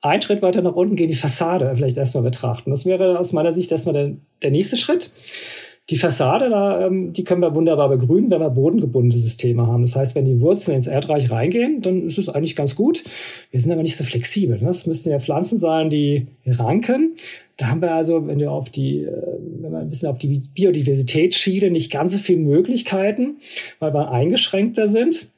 einen 0.01 0.21
Schritt 0.21 0.41
weiter 0.41 0.61
nach 0.61 0.75
unten 0.75 0.95
gehen, 0.95 1.07
die 1.07 1.15
Fassade 1.15 1.71
vielleicht 1.75 1.97
erstmal 1.97 2.23
betrachten. 2.23 2.71
Das 2.71 2.85
wäre 2.85 3.19
aus 3.19 3.31
meiner 3.31 3.51
Sicht 3.51 3.71
erstmal 3.71 3.93
der, 3.93 4.11
der 4.41 4.51
nächste 4.51 4.77
Schritt. 4.77 5.11
Die 5.89 5.97
Fassade, 5.97 6.49
da, 6.49 6.85
ähm, 6.85 7.13
die 7.13 7.23
können 7.23 7.41
wir 7.41 7.55
wunderbar 7.55 7.89
begrünen, 7.89 8.29
wenn 8.29 8.41
wir 8.41 8.51
bodengebundene 8.51 9.19
Systeme 9.19 9.65
haben. 9.65 9.81
Das 9.81 9.95
heißt, 9.95 10.13
wenn 10.13 10.25
die 10.25 10.39
Wurzeln 10.39 10.77
ins 10.77 10.85
Erdreich 10.85 11.31
reingehen, 11.31 11.81
dann 11.81 12.05
ist 12.05 12.19
es 12.19 12.29
eigentlich 12.29 12.55
ganz 12.55 12.75
gut. 12.75 13.03
Wir 13.49 13.59
sind 13.59 13.71
aber 13.71 13.81
nicht 13.81 13.95
so 13.95 14.03
flexibel. 14.03 14.59
Ne? 14.59 14.67
Das 14.67 14.85
müssten 14.85 15.09
ja 15.09 15.19
Pflanzen 15.19 15.57
sein, 15.57 15.89
die 15.89 16.27
ranken. 16.45 17.15
Da 17.57 17.67
haben 17.67 17.81
wir 17.81 17.93
also, 17.93 18.27
wenn 18.27 18.39
wir 18.39 18.51
auf 18.51 18.69
die, 18.69 18.99
äh, 18.99 19.11
wenn 19.61 19.71
wir 19.71 19.79
ein 19.79 19.89
bisschen 19.89 20.09
auf 20.09 20.19
die 20.19 20.41
Biodiversität 20.53 21.33
schielen, 21.33 21.73
nicht 21.73 21.91
ganz 21.91 22.11
so 22.11 22.19
viele 22.19 22.39
Möglichkeiten, 22.39 23.37
weil 23.79 23.93
wir 23.93 24.11
eingeschränkter 24.11 24.87
sind. 24.87 25.31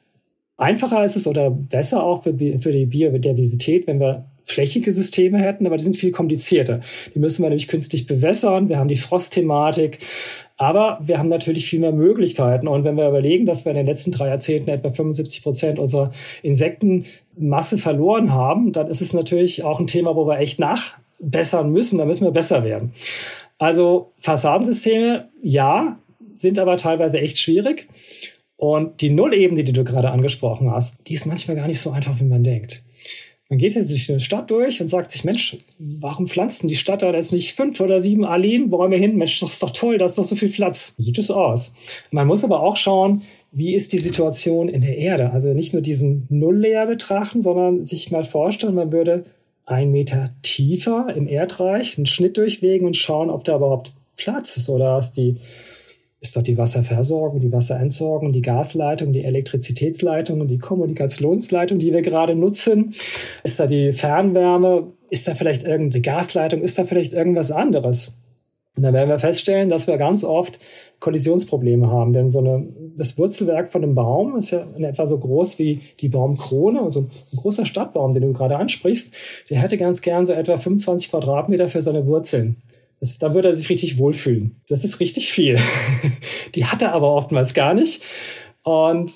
Einfacher 0.58 1.02
ist 1.02 1.16
es 1.16 1.26
oder 1.26 1.50
besser 1.50 2.04
auch 2.04 2.24
für, 2.24 2.36
für 2.58 2.72
die 2.72 2.86
Biodiversität, 2.86 3.86
wenn 3.86 4.00
wir 4.00 4.26
flächige 4.44 4.92
Systeme 4.92 5.38
hätten, 5.38 5.66
aber 5.66 5.76
die 5.76 5.84
sind 5.84 5.96
viel 5.96 6.10
komplizierter. 6.10 6.80
Die 7.14 7.18
müssen 7.18 7.42
wir 7.42 7.48
nämlich 7.48 7.68
künstlich 7.68 8.06
bewässern. 8.06 8.68
Wir 8.68 8.78
haben 8.78 8.88
die 8.88 8.96
Frostthematik. 8.96 9.98
Aber 10.56 11.00
wir 11.02 11.18
haben 11.18 11.28
natürlich 11.28 11.66
viel 11.66 11.80
mehr 11.80 11.92
Möglichkeiten. 11.92 12.68
Und 12.68 12.84
wenn 12.84 12.96
wir 12.96 13.08
überlegen, 13.08 13.46
dass 13.46 13.64
wir 13.64 13.70
in 13.70 13.76
den 13.76 13.86
letzten 13.86 14.12
drei 14.12 14.28
Jahrzehnten 14.28 14.70
etwa 14.70 14.90
75 14.90 15.42
Prozent 15.42 15.78
unserer 15.78 16.12
Insektenmasse 16.42 17.78
verloren 17.78 18.32
haben, 18.32 18.72
dann 18.72 18.86
ist 18.86 19.00
es 19.00 19.12
natürlich 19.12 19.64
auch 19.64 19.80
ein 19.80 19.88
Thema, 19.88 20.14
wo 20.14 20.26
wir 20.26 20.38
echt 20.38 20.60
nachbessern 20.60 21.72
müssen. 21.72 21.98
Da 21.98 22.04
müssen 22.04 22.24
wir 22.24 22.30
besser 22.30 22.62
werden. 22.62 22.92
Also 23.58 24.12
Fassadensysteme, 24.18 25.30
ja, 25.42 25.98
sind 26.34 26.58
aber 26.58 26.76
teilweise 26.76 27.20
echt 27.20 27.38
schwierig. 27.38 27.88
Und 28.56 29.00
die 29.00 29.10
Nullebene, 29.10 29.64
die 29.64 29.72
du 29.72 29.82
gerade 29.82 30.10
angesprochen 30.10 30.70
hast, 30.70 31.08
die 31.08 31.14
ist 31.14 31.26
manchmal 31.26 31.56
gar 31.56 31.66
nicht 31.66 31.80
so 31.80 31.90
einfach, 31.90 32.20
wie 32.20 32.24
man 32.24 32.44
denkt. 32.44 32.84
Man 33.52 33.58
geht 33.58 33.74
jetzt 33.74 33.90
durch 33.90 34.08
eine 34.08 34.18
Stadt 34.18 34.50
durch 34.50 34.80
und 34.80 34.88
sagt 34.88 35.10
sich, 35.10 35.24
Mensch, 35.24 35.58
warum 35.78 36.26
pflanzt 36.26 36.62
denn 36.62 36.68
die 36.68 36.74
Stadt 36.74 37.02
da 37.02 37.12
jetzt 37.12 37.34
nicht 37.34 37.52
fünf 37.52 37.78
oder 37.82 38.00
sieben 38.00 38.24
Alleenbäume 38.24 38.96
hin? 38.96 39.18
Mensch, 39.18 39.40
das 39.40 39.52
ist 39.52 39.62
doch 39.62 39.68
toll, 39.68 39.98
da 39.98 40.06
ist 40.06 40.16
doch 40.16 40.24
so 40.24 40.34
viel 40.36 40.48
Platz. 40.48 40.94
So 40.96 41.02
sieht 41.02 41.18
es 41.18 41.30
aus. 41.30 41.74
Man 42.10 42.26
muss 42.26 42.44
aber 42.44 42.62
auch 42.62 42.78
schauen, 42.78 43.20
wie 43.50 43.74
ist 43.74 43.92
die 43.92 43.98
Situation 43.98 44.70
in 44.70 44.80
der 44.80 44.96
Erde? 44.96 45.32
Also 45.32 45.52
nicht 45.52 45.74
nur 45.74 45.82
diesen 45.82 46.26
Nullleer 46.30 46.86
betrachten, 46.86 47.42
sondern 47.42 47.84
sich 47.84 48.10
mal 48.10 48.24
vorstellen, 48.24 48.74
man 48.74 48.90
würde 48.90 49.24
einen 49.66 49.92
Meter 49.92 50.30
tiefer 50.40 51.12
im 51.14 51.28
Erdreich 51.28 51.98
einen 51.98 52.06
Schnitt 52.06 52.38
durchlegen 52.38 52.86
und 52.86 52.96
schauen, 52.96 53.28
ob 53.28 53.44
da 53.44 53.56
überhaupt 53.56 53.92
Platz 54.16 54.56
ist 54.56 54.70
oder 54.70 54.98
ist 54.98 55.12
die 55.12 55.36
ist 56.22 56.36
dort 56.36 56.46
die 56.46 56.56
Wasserversorgung, 56.56 57.40
die 57.40 57.52
Wasserentsorgung, 57.52 58.32
die 58.32 58.42
Gasleitung, 58.42 59.12
die 59.12 59.24
Elektrizitätsleitung 59.24 60.40
und 60.40 60.48
die 60.48 60.58
Kommunikationsleitung, 60.58 61.80
die 61.80 61.92
wir 61.92 62.00
gerade 62.00 62.36
nutzen? 62.36 62.94
Ist 63.42 63.58
da 63.58 63.66
die 63.66 63.92
Fernwärme? 63.92 64.92
Ist 65.10 65.26
da 65.26 65.34
vielleicht 65.34 65.64
irgendeine 65.64 66.00
Gasleitung? 66.00 66.62
Ist 66.62 66.78
da 66.78 66.84
vielleicht 66.84 67.12
irgendwas 67.12 67.50
anderes? 67.50 68.18
Und 68.76 68.84
dann 68.84 68.94
werden 68.94 69.10
wir 69.10 69.18
feststellen, 69.18 69.68
dass 69.68 69.88
wir 69.88 69.98
ganz 69.98 70.22
oft 70.22 70.60
Kollisionsprobleme 71.00 71.90
haben. 71.90 72.12
Denn 72.12 72.30
so 72.30 72.38
eine, 72.38 72.68
das 72.96 73.18
Wurzelwerk 73.18 73.70
von 73.70 73.82
einem 73.82 73.96
Baum 73.96 74.36
ist 74.36 74.52
ja 74.52 74.64
in 74.76 74.84
etwa 74.84 75.08
so 75.08 75.18
groß 75.18 75.58
wie 75.58 75.80
die 76.00 76.08
Baumkrone. 76.08 76.80
Und 76.80 76.92
so 76.92 77.00
ein 77.00 77.10
großer 77.36 77.66
Stadtbaum, 77.66 78.14
den 78.14 78.22
du 78.22 78.32
gerade 78.32 78.56
ansprichst, 78.56 79.12
der 79.50 79.58
hätte 79.58 79.76
ganz 79.76 80.00
gern 80.02 80.24
so 80.24 80.32
etwa 80.32 80.56
25 80.56 81.10
Quadratmeter 81.10 81.66
für 81.66 81.82
seine 81.82 82.06
Wurzeln. 82.06 82.62
Das, 83.02 83.18
da 83.18 83.34
würde 83.34 83.48
er 83.48 83.54
sich 83.56 83.68
richtig 83.68 83.98
wohlfühlen. 83.98 84.60
Das 84.68 84.84
ist 84.84 85.00
richtig 85.00 85.32
viel. 85.32 85.58
Die 86.54 86.66
hat 86.66 86.82
er 86.82 86.92
aber 86.92 87.12
oftmals 87.12 87.52
gar 87.52 87.74
nicht. 87.74 88.00
Und 88.62 89.10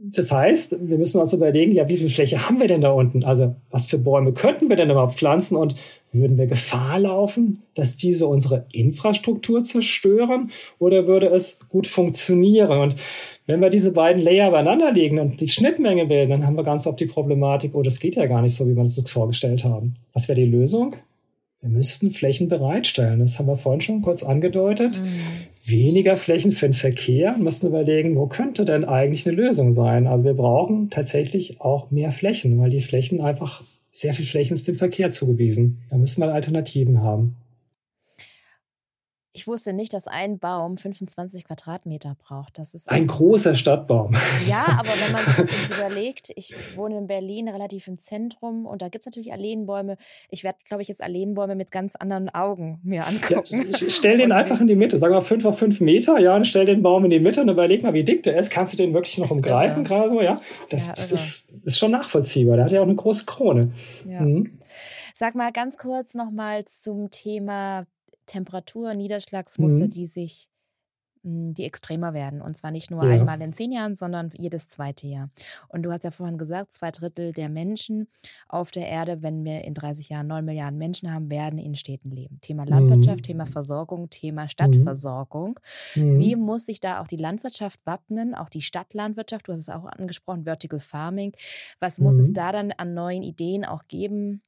das 0.00 0.32
heißt, 0.32 0.76
wir 0.80 0.98
müssen 0.98 1.20
uns 1.20 1.32
überlegen, 1.32 1.70
ja, 1.70 1.88
wie 1.88 1.98
viel 1.98 2.08
Fläche 2.08 2.48
haben 2.48 2.58
wir 2.58 2.66
denn 2.66 2.80
da 2.80 2.90
unten? 2.90 3.22
Also, 3.22 3.54
was 3.70 3.84
für 3.84 3.98
Bäume 3.98 4.32
könnten 4.32 4.68
wir 4.68 4.74
denn 4.74 4.90
überhaupt 4.90 5.14
pflanzen 5.14 5.54
und 5.54 5.76
würden 6.10 6.36
wir 6.36 6.46
Gefahr 6.46 6.98
laufen, 6.98 7.62
dass 7.74 7.96
diese 7.96 8.26
unsere 8.26 8.66
Infrastruktur 8.72 9.62
zerstören 9.62 10.50
oder 10.80 11.06
würde 11.06 11.28
es 11.28 11.60
gut 11.68 11.86
funktionieren? 11.86 12.76
Und 12.76 12.96
wenn 13.46 13.60
wir 13.60 13.70
diese 13.70 13.92
beiden 13.92 14.20
Layer 14.20 14.50
beieinander 14.50 14.90
legen 14.90 15.20
und 15.20 15.40
die 15.40 15.48
Schnittmenge 15.48 16.08
wählen, 16.08 16.30
dann 16.30 16.44
haben 16.44 16.56
wir 16.56 16.64
ganz 16.64 16.88
oft 16.88 16.98
die 16.98 17.06
Problematik, 17.06 17.76
oh, 17.76 17.82
das 17.82 18.00
geht 18.00 18.16
ja 18.16 18.26
gar 18.26 18.42
nicht 18.42 18.56
so, 18.56 18.66
wie 18.66 18.74
wir 18.74 18.80
uns 18.80 18.96
das 18.96 19.08
vorgestellt 19.08 19.62
haben. 19.62 19.94
Was 20.12 20.26
wäre 20.26 20.40
die 20.40 20.50
Lösung? 20.50 20.96
Wir 21.60 21.70
müssten 21.70 22.10
Flächen 22.10 22.48
bereitstellen. 22.48 23.20
Das 23.20 23.38
haben 23.38 23.46
wir 23.46 23.56
vorhin 23.56 23.80
schon 23.80 24.02
kurz 24.02 24.22
angedeutet. 24.22 25.00
Mhm. 25.00 25.70
Weniger 25.70 26.16
Flächen 26.16 26.52
für 26.52 26.68
den 26.68 26.74
Verkehr. 26.74 27.34
Wir 27.36 27.42
müssten 27.42 27.66
überlegen, 27.66 28.16
wo 28.16 28.26
könnte 28.26 28.64
denn 28.64 28.84
eigentlich 28.84 29.26
eine 29.26 29.36
Lösung 29.36 29.72
sein? 29.72 30.06
Also 30.06 30.24
wir 30.24 30.34
brauchen 30.34 30.90
tatsächlich 30.90 31.60
auch 31.60 31.90
mehr 31.90 32.12
Flächen, 32.12 32.58
weil 32.58 32.70
die 32.70 32.80
Flächen 32.80 33.20
einfach, 33.20 33.64
sehr 33.90 34.12
viel 34.12 34.26
Flächen 34.26 34.54
ist 34.54 34.68
dem 34.68 34.76
Verkehr 34.76 35.10
zugewiesen. 35.10 35.82
Da 35.88 35.96
müssen 35.96 36.20
wir 36.20 36.32
Alternativen 36.32 37.00
haben. 37.00 37.36
Ich 39.36 39.46
wusste 39.46 39.74
nicht, 39.74 39.92
dass 39.92 40.06
ein 40.06 40.38
Baum 40.38 40.78
25 40.78 41.44
Quadratmeter 41.44 42.16
braucht. 42.26 42.58
Das 42.58 42.72
ist 42.72 42.90
ein 42.90 43.06
großer 43.06 43.54
Stadtbaum. 43.54 44.16
Ja, 44.48 44.64
aber 44.78 44.88
wenn 44.88 45.12
man 45.12 45.26
sich 45.26 45.36
das 45.36 45.50
jetzt 45.50 45.78
überlegt, 45.78 46.32
ich 46.36 46.54
wohne 46.74 46.96
in 46.96 47.06
Berlin 47.06 47.46
relativ 47.46 47.86
im 47.86 47.98
Zentrum 47.98 48.64
und 48.64 48.80
da 48.80 48.88
gibt 48.88 49.02
es 49.02 49.06
natürlich 49.06 49.34
Alleenbäume. 49.34 49.98
Ich 50.30 50.42
werde, 50.42 50.58
glaube 50.64 50.80
ich, 50.80 50.88
jetzt 50.88 51.02
Alleenbäume 51.02 51.54
mit 51.54 51.70
ganz 51.70 51.96
anderen 51.96 52.30
Augen 52.30 52.80
mir 52.82 53.06
angucken. 53.06 53.66
Ja, 53.72 53.90
stell 53.90 54.16
den 54.16 54.32
einfach 54.32 54.58
in 54.62 54.68
die 54.68 54.74
Mitte, 54.74 54.96
sagen 54.96 55.12
wir 55.12 55.20
fünf 55.20 55.44
auf 55.44 55.58
fünf 55.58 55.82
Meter, 55.82 56.18
ja, 56.18 56.34
und 56.34 56.46
stell 56.46 56.64
den 56.64 56.82
Baum 56.82 57.04
in 57.04 57.10
die 57.10 57.20
Mitte 57.20 57.42
und 57.42 57.50
überleg 57.50 57.82
mal, 57.82 57.92
wie 57.92 58.04
dick 58.04 58.22
der 58.22 58.38
ist. 58.38 58.48
Kannst 58.48 58.72
du 58.72 58.78
den 58.78 58.94
wirklich 58.94 59.18
noch 59.18 59.30
umgreifen 59.30 59.84
gerade 59.84 60.08
so, 60.08 60.22
ja? 60.22 60.40
Das, 60.70 60.86
ja, 60.86 60.94
das 60.94 61.12
ist, 61.12 61.50
ist, 61.62 61.78
schon 61.78 61.90
nachvollziehbar. 61.90 62.56
Der 62.56 62.64
hat 62.64 62.72
ja 62.72 62.80
auch 62.80 62.84
eine 62.84 62.94
große 62.94 63.26
Krone. 63.26 63.72
Ja. 64.08 64.22
Mhm. 64.22 64.58
Sag 65.12 65.34
mal 65.34 65.52
ganz 65.52 65.76
kurz 65.76 66.14
nochmals 66.14 66.80
zum 66.80 67.10
Thema 67.10 67.86
Temperatur, 68.26 68.94
Niederschlagsmuster, 68.94 69.86
mhm. 69.86 69.90
die 69.90 70.06
sich 70.06 70.50
hm, 71.26 71.54
die 71.54 71.64
extremer 71.64 72.14
werden. 72.14 72.40
Und 72.40 72.56
zwar 72.56 72.70
nicht 72.70 72.90
nur 72.90 73.04
ja. 73.04 73.10
einmal 73.10 73.42
in 73.42 73.52
zehn 73.52 73.72
Jahren, 73.72 73.96
sondern 73.96 74.30
jedes 74.34 74.68
zweite 74.68 75.08
Jahr. 75.08 75.28
Und 75.66 75.82
du 75.82 75.90
hast 75.90 76.04
ja 76.04 76.12
vorhin 76.12 76.38
gesagt, 76.38 76.72
zwei 76.72 76.92
Drittel 76.92 77.32
der 77.32 77.48
Menschen 77.48 78.06
auf 78.48 78.70
der 78.70 78.86
Erde, 78.86 79.22
wenn 79.22 79.44
wir 79.44 79.64
in 79.64 79.74
30 79.74 80.08
Jahren 80.08 80.28
neun 80.28 80.44
Milliarden 80.44 80.78
Menschen 80.78 81.12
haben, 81.12 81.28
werden 81.28 81.58
in 81.58 81.74
Städten 81.74 82.12
leben. 82.12 82.38
Thema 82.42 82.64
Landwirtschaft, 82.64 83.18
mhm. 83.18 83.22
Thema 83.24 83.46
Versorgung, 83.46 84.08
Thema 84.08 84.44
mhm. 84.44 84.48
Stadtversorgung. 84.48 85.58
Mhm. 85.96 86.18
Wie 86.20 86.36
muss 86.36 86.66
sich 86.66 86.78
da 86.78 87.02
auch 87.02 87.08
die 87.08 87.16
Landwirtschaft 87.16 87.80
wappnen, 87.84 88.36
auch 88.36 88.48
die 88.48 88.62
Stadtlandwirtschaft? 88.62 89.48
Du 89.48 89.52
hast 89.52 89.58
es 89.58 89.68
auch 89.68 89.84
angesprochen, 89.84 90.44
Vertical 90.44 90.78
Farming. 90.78 91.32
Was 91.80 91.98
muss 91.98 92.14
es 92.18 92.28
mhm. 92.28 92.34
da 92.34 92.52
dann 92.52 92.70
an 92.70 92.94
neuen 92.94 93.24
Ideen 93.24 93.64
auch 93.64 93.88
geben, 93.88 94.42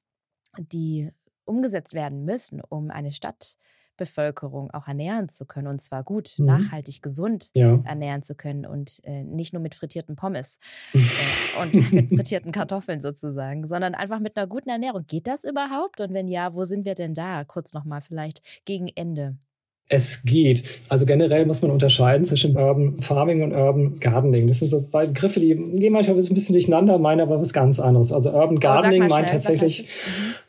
die 0.57 1.11
umgesetzt 1.49 1.95
werden 1.95 2.25
müssen, 2.25 2.61
um 2.69 2.91
eine 2.91 3.11
Stadtbevölkerung 3.11 4.71
auch 4.71 4.87
ernähren 4.87 5.29
zu 5.29 5.47
können 5.47 5.67
und 5.67 5.81
zwar 5.81 6.05
gut, 6.05 6.35
mhm. 6.39 6.47
nachhaltig, 6.47 7.03
gesund 7.03 7.51
ja. 7.55 7.81
ernähren 7.85 8.23
zu 8.23 8.35
können 8.35 8.67
und 8.67 9.01
äh, 9.05 9.25
nicht 9.25 9.53
nur 9.53 9.63
mit 9.63 9.75
frittierten 9.75 10.17
Pommes 10.17 10.59
äh, 10.95 10.99
und 11.63 11.93
mit 11.93 12.09
frittierten 12.09 12.53
Kartoffeln 12.53 13.01
sozusagen, 13.01 13.67
sondern 13.67 13.95
einfach 13.95 14.21
mit 14.21 14.37
einer 14.37 14.47
guten 14.47 14.69
Ernährung. 14.69 15.05
Geht 15.07 15.27
das 15.27 15.45
überhaupt? 15.45 16.01
Und 16.01 16.13
wenn 16.13 16.29
ja, 16.29 16.55
wo 16.55 16.65
sind 16.65 16.85
wir 16.85 16.95
denn 16.95 17.15
da? 17.15 17.45
Kurz 17.45 17.73
nochmal 17.73 18.03
vielleicht 18.03 18.43
gegen 18.65 18.89
Ende. 18.89 19.37
Es 19.91 20.23
geht. 20.23 20.83
Also 20.91 21.07
generell 21.07 21.47
muss 21.47 21.63
man 21.63 21.71
unterscheiden 21.71 22.27
zwischen 22.27 22.59
Urban 22.59 22.99
Farming 22.99 23.43
und 23.43 23.55
Urban 23.55 23.99
Gardening. 23.99 24.47
Das 24.47 24.59
sind 24.59 24.69
so 24.69 24.83
zwei 24.83 25.07
Begriffe, 25.07 25.41
die 25.41 25.55
gehen 25.55 25.95
manchmal 25.95 26.15
ein 26.15 26.35
bisschen 26.35 26.53
durcheinander, 26.53 26.99
meinen 26.99 27.23
aber 27.23 27.41
was 27.41 27.55
ganz 27.55 27.81
anderes. 27.81 28.13
Also 28.13 28.31
Urban 28.31 28.61
Gardening 28.61 29.05
oh, 29.05 29.09
meint 29.09 29.31
tatsächlich 29.31 29.85
mhm 29.85 30.48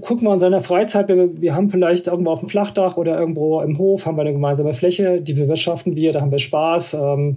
gucken 0.00 0.28
wir 0.28 0.32
in 0.32 0.38
seiner 0.38 0.60
Freizeit, 0.60 1.08
wir, 1.08 1.40
wir 1.40 1.54
haben 1.54 1.68
vielleicht 1.70 2.06
irgendwo 2.06 2.30
auf 2.30 2.40
dem 2.40 2.48
Flachdach 2.48 2.96
oder 2.96 3.18
irgendwo 3.18 3.60
im 3.62 3.78
Hof, 3.78 4.06
haben 4.06 4.16
wir 4.16 4.22
eine 4.22 4.32
gemeinsame 4.32 4.74
Fläche, 4.74 5.20
die 5.20 5.32
bewirtschaften 5.32 5.96
wir, 5.96 6.12
da 6.12 6.20
haben 6.20 6.30
wir 6.30 6.38
Spaß. 6.38 6.94
Ähm, 6.94 7.36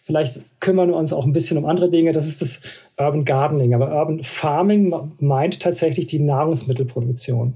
vielleicht 0.00 0.40
kümmern 0.60 0.88
wir 0.88 0.96
uns 0.96 1.12
auch 1.12 1.24
ein 1.24 1.32
bisschen 1.32 1.58
um 1.58 1.66
andere 1.66 1.88
Dinge. 1.88 2.12
Das 2.12 2.26
ist 2.26 2.40
das 2.40 2.84
Urban 2.98 3.24
Gardening. 3.24 3.74
Aber 3.74 3.92
Urban 3.92 4.22
Farming 4.22 4.92
meint 5.20 5.60
tatsächlich 5.60 6.06
die 6.06 6.20
Nahrungsmittelproduktion. 6.20 7.54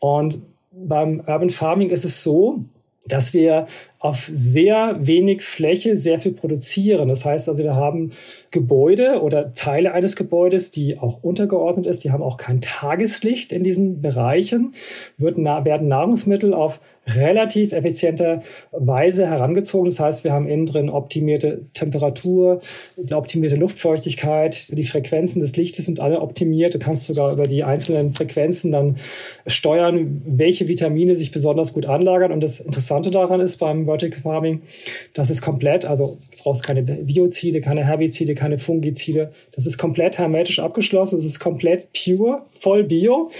Und 0.00 0.40
beim 0.72 1.20
Urban 1.26 1.50
Farming 1.50 1.90
ist 1.90 2.04
es 2.04 2.22
so, 2.22 2.60
dass 3.06 3.32
wir 3.34 3.66
auf 4.00 4.30
sehr 4.32 4.96
wenig 5.00 5.42
Fläche 5.42 5.96
sehr 5.96 6.20
viel 6.20 6.32
produzieren. 6.32 7.08
Das 7.08 7.24
heißt 7.24 7.48
also, 7.48 7.64
wir 7.64 7.74
haben 7.74 8.10
Gebäude 8.50 9.22
oder 9.22 9.54
Teile 9.54 9.92
eines 9.92 10.14
Gebäudes, 10.14 10.70
die 10.70 10.98
auch 10.98 11.22
untergeordnet 11.22 11.86
ist, 11.86 12.04
die 12.04 12.12
haben 12.12 12.22
auch 12.22 12.36
kein 12.36 12.60
Tageslicht 12.60 13.52
in 13.52 13.64
diesen 13.64 14.00
Bereichen, 14.00 14.72
wird, 15.16 15.36
werden 15.38 15.88
Nahrungsmittel 15.88 16.54
auf 16.54 16.80
relativ 17.16 17.72
effizienter 17.72 18.42
Weise 18.70 19.26
herangezogen. 19.26 19.88
Das 19.88 19.98
heißt, 19.98 20.24
wir 20.24 20.32
haben 20.32 20.46
innen 20.46 20.66
drin 20.66 20.90
optimierte 20.90 21.62
Temperatur, 21.72 22.60
optimierte 23.12 23.56
Luftfeuchtigkeit, 23.56 24.76
die 24.76 24.84
Frequenzen 24.84 25.40
des 25.40 25.56
Lichtes 25.56 25.86
sind 25.86 26.00
alle 26.00 26.20
optimiert. 26.20 26.74
Du 26.74 26.78
kannst 26.78 27.06
sogar 27.06 27.32
über 27.32 27.44
die 27.44 27.64
einzelnen 27.64 28.12
Frequenzen 28.12 28.72
dann 28.72 28.96
steuern, 29.46 30.22
welche 30.26 30.68
Vitamine 30.68 31.14
sich 31.14 31.32
besonders 31.32 31.72
gut 31.72 31.86
anlagern. 31.86 32.30
Und 32.30 32.42
das 32.42 32.60
Interessante 32.60 33.10
daran 33.10 33.40
ist 33.40 33.56
beim 33.56 33.87
Vertical 33.88 34.20
Farming, 34.20 34.62
dass 35.14 35.30
es 35.30 35.42
komplett, 35.42 35.84
also 35.84 36.18
du 36.30 36.42
brauchst 36.42 36.62
keine 36.62 36.82
Biozide, 36.82 37.60
keine 37.60 37.84
Herbizide, 37.84 38.34
keine 38.34 38.58
Fungizide. 38.58 39.32
Das 39.52 39.66
ist 39.66 39.78
komplett 39.78 40.18
hermetisch 40.18 40.60
abgeschlossen. 40.60 41.18
Es 41.18 41.24
ist 41.24 41.40
komplett 41.40 41.88
pure, 41.92 42.42
voll 42.50 42.84
bio. 42.84 43.30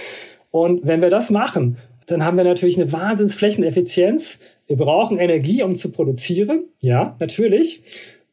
Und 0.51 0.85
wenn 0.85 1.01
wir 1.01 1.09
das 1.09 1.29
machen, 1.29 1.77
dann 2.07 2.23
haben 2.23 2.37
wir 2.37 2.43
natürlich 2.43 2.79
eine 2.79 2.91
Wahnsinnsflächeneffizienz. 2.91 4.39
Wir 4.67 4.77
brauchen 4.77 5.19
Energie, 5.19 5.63
um 5.63 5.75
zu 5.75 5.91
produzieren. 5.91 6.65
Ja, 6.81 7.15
natürlich. 7.19 7.83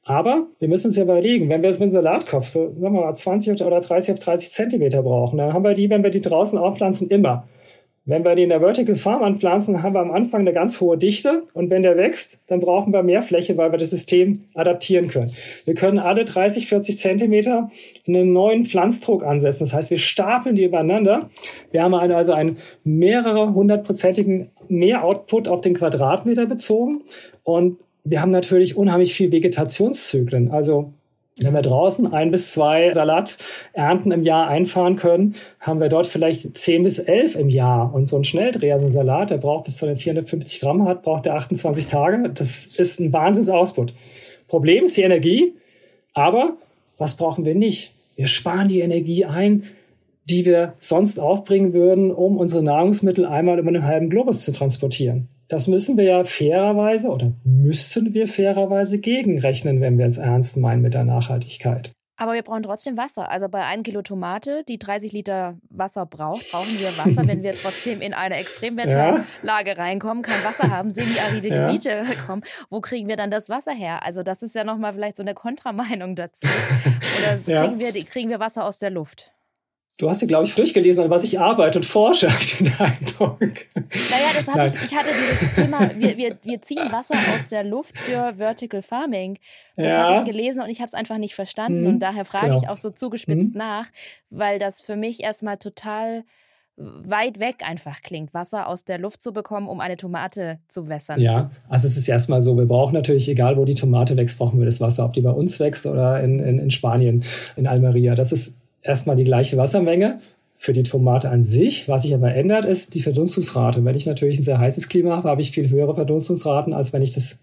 Aber 0.07 0.47
wir 0.61 0.69
müssen 0.69 0.87
uns 0.87 0.97
ja 0.97 1.03
überlegen, 1.03 1.49
wenn 1.49 1.63
wir 1.63 1.69
jetzt 1.69 1.81
mit 1.81 1.87
einem 1.87 1.93
Salatkopf 1.93 2.47
so 2.47 2.73
sagen 2.81 2.95
wir 2.95 3.03
mal 3.03 3.15
20 3.15 3.61
oder 3.63 3.81
30 3.81 4.13
auf 4.13 4.21
30 4.21 4.51
Zentimeter 4.51 5.03
brauchen, 5.03 5.39
dann 5.39 5.53
haben 5.53 5.65
wir 5.65 5.75
die, 5.75 5.91
wenn 5.91 6.05
wir 6.05 6.11
die 6.11 6.21
draußen 6.21 6.59
aufpflanzen, 6.59 7.09
immer. 7.09 7.49
Wenn 8.09 8.25
wir 8.25 8.37
den 8.37 8.45
in 8.45 8.49
der 8.51 8.61
Vertical 8.61 8.95
Farm 8.95 9.25
anpflanzen, 9.25 9.83
haben 9.83 9.95
wir 9.95 10.01
am 10.01 10.13
Anfang 10.13 10.43
eine 10.43 10.53
ganz 10.53 10.81
hohe 10.81 10.97
Dichte 10.97 11.43
und 11.55 11.71
wenn 11.71 11.83
der 11.83 11.97
wächst, 11.97 12.39
dann 12.47 12.61
brauchen 12.61 12.93
wir 12.93 13.03
mehr 13.03 13.21
Fläche, 13.21 13.57
weil 13.57 13.73
wir 13.73 13.79
das 13.79 13.91
System 13.91 14.45
adaptieren 14.55 15.09
können. 15.09 15.33
Wir 15.65 15.75
können 15.75 15.99
alle 15.99 16.25
30, 16.25 16.69
40 16.69 16.99
Zentimeter 16.99 17.69
einen 18.07 18.33
neuen 18.33 18.65
Pflanzdruck 18.65 19.25
ansetzen. 19.25 19.65
Das 19.65 19.73
heißt, 19.73 19.91
wir 19.91 19.99
stapeln 19.99 20.55
die 20.55 20.65
übereinander. 20.65 21.31
Wir 21.73 21.83
haben 21.83 21.95
also 21.95 22.33
einen 22.33 22.59
mehrere 22.85 23.53
hundertprozentigen 23.53 24.51
Mehroutput 24.69 25.49
auf 25.49 25.61
den 25.61 25.75
Quadratmeter 25.75 26.47
bezogen 26.47 27.03
und 27.43 27.79
wir 28.05 28.21
haben 28.21 28.31
natürlich 28.31 28.77
unheimlich 28.77 29.15
viel 29.15 29.33
Vegetationszyklen. 29.33 30.53
Also 30.53 30.93
wenn 31.39 31.53
wir 31.53 31.63
draußen 31.63 32.13
ein 32.13 32.31
bis 32.31 32.51
zwei 32.51 32.93
Salaternten 32.93 34.11
im 34.11 34.23
Jahr 34.23 34.49
einfahren 34.49 34.97
können, 34.97 35.35
haben 35.61 35.81
wir 35.81 35.91
dort 35.91 36.07
vielleicht 36.07 36.57
zehn 36.57 36.83
bis 36.83 36.99
elf 36.99 37.37
im 37.37 37.51
Jahr. 37.51 37.93
Und 37.93 38.07
so 38.07 38.17
ein 38.17 38.25
Schnelldreher, 38.25 38.81
so 38.81 38.87
ein 38.87 38.93
Salat, 38.93 39.31
der 39.31 39.37
braucht 39.37 39.65
bis 39.65 39.77
zu 39.77 39.95
450 39.95 40.61
Gramm 40.61 40.89
hat, 40.89 41.03
braucht 41.03 41.27
der 41.27 41.35
28 41.35 41.87
Tage. 41.87 42.31
Das 42.31 42.65
ist 42.65 43.01
ein 43.01 43.13
Wahnsinnsausbud. 43.13 43.93
Problem 44.49 44.85
ist 44.85 44.97
die 44.97 45.03
Energie, 45.03 45.55
aber 46.15 46.57
was 46.97 47.17
brauchen 47.17 47.45
wir 47.45 47.55
nicht? 47.55 47.93
Wir 48.15 48.29
sparen 48.29 48.69
die 48.69 48.81
Energie 48.81 49.27
ein, 49.27 49.65
die 50.25 50.47
wir 50.47 50.73
sonst 50.79 51.21
aufbringen 51.21 51.75
würden, 51.75 52.11
um 52.11 52.39
unsere 52.39 52.63
Nahrungsmittel 52.63 53.27
einmal 53.27 53.59
über 53.59 53.69
einen 53.69 53.85
halben 53.85 54.09
Globus 54.09 54.43
zu 54.43 54.53
transportieren. 54.53 55.29
Das 55.49 55.69
müssen 55.69 55.97
wir 55.97 56.05
ja 56.05 56.25
fairerweise 56.25 57.09
oder 57.09 57.33
müssten 57.45 58.15
wir 58.15 58.27
fairerweise 58.27 58.99
gegenrechnen, 58.99 59.81
wenn 59.81 59.99
wir 59.99 60.07
es 60.07 60.17
ernst 60.17 60.57
meinen 60.57 60.83
mit 60.83 60.95
der 60.95 61.05
Nachhaltigkeit. 61.05 61.93
Aber 62.19 62.33
wir 62.33 62.43
brauchen 62.43 62.63
trotzdem 62.63 62.97
Wasser. 62.97 63.31
Also 63.31 63.49
bei 63.49 63.63
1 63.63 63.83
Kilo 63.83 64.01
Tomate, 64.01 64.65
die 64.67 64.79
30 64.79 65.13
Liter 65.13 65.59
Wasser 65.69 66.07
braucht, 66.07 66.51
brauchen 66.51 66.79
wir 66.79 66.89
Wasser, 66.97 67.29
wenn 67.29 67.43
wir 67.43 67.55
trotzdem 67.55 68.01
in 68.01 68.15
eine 68.15 68.37
Extremwetterlage 68.37 69.71
ja. 69.71 69.77
reinkommen, 69.77 70.23
kein 70.23 70.43
Wasser 70.43 70.71
haben, 70.71 70.93
semi-aride 70.93 71.49
ja. 71.49 71.67
Gebiete 71.67 72.05
kommen. 72.27 72.43
Wo 72.71 72.81
kriegen 72.81 73.07
wir 73.09 73.17
dann 73.17 73.31
das 73.31 73.51
Wasser 73.51 73.73
her? 73.73 74.03
Also 74.03 74.23
das 74.23 74.43
ist 74.43 74.55
ja 74.55 74.65
nochmal 74.65 74.95
vielleicht 74.95 75.17
so 75.17 75.23
eine 75.23 75.35
Kontrameinung 75.35 76.17
dazu. 76.17 76.47
Oder 77.19 77.37
kriegen, 77.45 77.81
ja. 77.81 77.95
wir, 77.95 78.05
kriegen 78.05 78.31
wir 78.31 78.41
Wasser 78.41 78.65
aus 78.65 78.79
der 78.79 78.91
Luft? 78.91 79.36
Du 79.99 80.11
hast 80.11 80.21
ja, 80.21 80.27
glaube 80.27 80.45
ich, 80.45 80.55
durchgelesen, 80.55 81.05
an 81.05 81.11
was 81.11 81.25
ich 81.25 81.41
arbeite 81.41 81.79
und 81.79 81.85
forsche, 81.85 82.31
habe 82.33 82.43
ich 82.43 82.59
den 82.59 82.73
Eindruck. 82.79 83.41
Naja, 83.41 84.29
das 84.35 84.47
hatte 84.47 84.77
ich, 84.77 84.85
ich 84.85 84.95
hatte 84.95 85.09
dieses 85.09 85.55
Thema, 85.55 85.91
wir, 85.97 86.17
wir, 86.19 86.37
wir 86.43 86.61
ziehen 86.61 86.93
Wasser 86.93 87.15
aus 87.35 87.47
der 87.47 87.65
Luft 87.65 87.99
für 87.99 88.35
Vertical 88.37 88.83
Farming. 88.83 89.39
Das 89.75 89.87
ja. 89.87 90.03
hatte 90.03 90.13
ich 90.19 90.25
gelesen 90.25 90.63
und 90.63 90.69
ich 90.69 90.81
habe 90.81 90.89
es 90.89 90.95
einfach 90.95 91.17
nicht 91.17 91.35
verstanden. 91.35 91.83
Mhm. 91.83 91.87
Und 91.87 91.99
daher 92.01 92.27
frage 92.27 92.49
genau. 92.49 92.59
ich 92.63 92.69
auch 92.69 92.77
so 92.77 92.91
zugespitzt 92.91 93.55
mhm. 93.55 93.59
nach, 93.59 93.87
weil 94.29 94.59
das 94.59 94.83
für 94.83 94.97
mich 94.97 95.23
erstmal 95.23 95.57
total 95.57 96.25
weit 96.77 97.41
weg 97.41 97.63
einfach 97.67 98.03
klingt, 98.03 98.35
Wasser 98.35 98.69
aus 98.69 98.85
der 98.85 98.99
Luft 98.99 99.23
zu 99.23 99.33
bekommen, 99.33 99.67
um 99.67 99.81
eine 99.81 99.97
Tomate 99.97 100.59
zu 100.69 100.89
wässern. 100.89 101.21
Ja, 101.21 101.51
also 101.71 101.87
es 101.87 101.97
ist 101.97 102.07
erstmal 102.07 102.43
so, 102.43 102.59
wir 102.59 102.67
brauchen 102.67 102.93
natürlich, 102.93 103.29
egal 103.31 103.57
wo 103.57 103.65
die 103.65 103.75
Tomate 103.75 104.15
wächst, 104.19 104.37
brauchen 104.37 104.59
wir 104.59 104.67
das 104.67 104.79
Wasser, 104.79 105.07
ob 105.07 105.15
die 105.15 105.23
bei 105.23 105.31
uns 105.31 105.59
wächst 105.59 105.87
oder 105.87 106.23
in, 106.23 106.39
in, 106.39 106.59
in 106.59 106.71
Spanien, 106.71 107.25
in 107.57 107.67
Almeria. 107.67 108.15
Das 108.15 108.31
ist 108.31 108.61
erstmal 108.83 109.17
die 109.17 109.25
gleiche 109.25 109.57
Wassermenge 109.57 110.21
für 110.55 110.73
die 110.73 110.83
Tomate 110.83 111.29
an 111.29 111.43
sich. 111.43 111.89
Was 111.89 112.03
sich 112.03 112.15
aber 112.15 112.35
ändert, 112.35 112.65
ist 112.65 112.95
die 112.95 113.03
Verdunstungsrate. 113.03 113.85
Wenn 113.85 113.97
ich 113.97 114.07
natürlich 114.07 114.39
ein 114.39 114.45
sehr 114.45 114.59
heißes 114.59 114.89
Klima 114.89 115.17
habe, 115.17 115.29
habe 115.29 115.43
ich 115.43 115.51
viel 115.51 115.69
höhere 115.69 115.95
Verdunstungsraten, 115.95 116.73
als 116.73 116.93
wenn 116.93 117.03
ich 117.03 117.13
das 117.13 117.39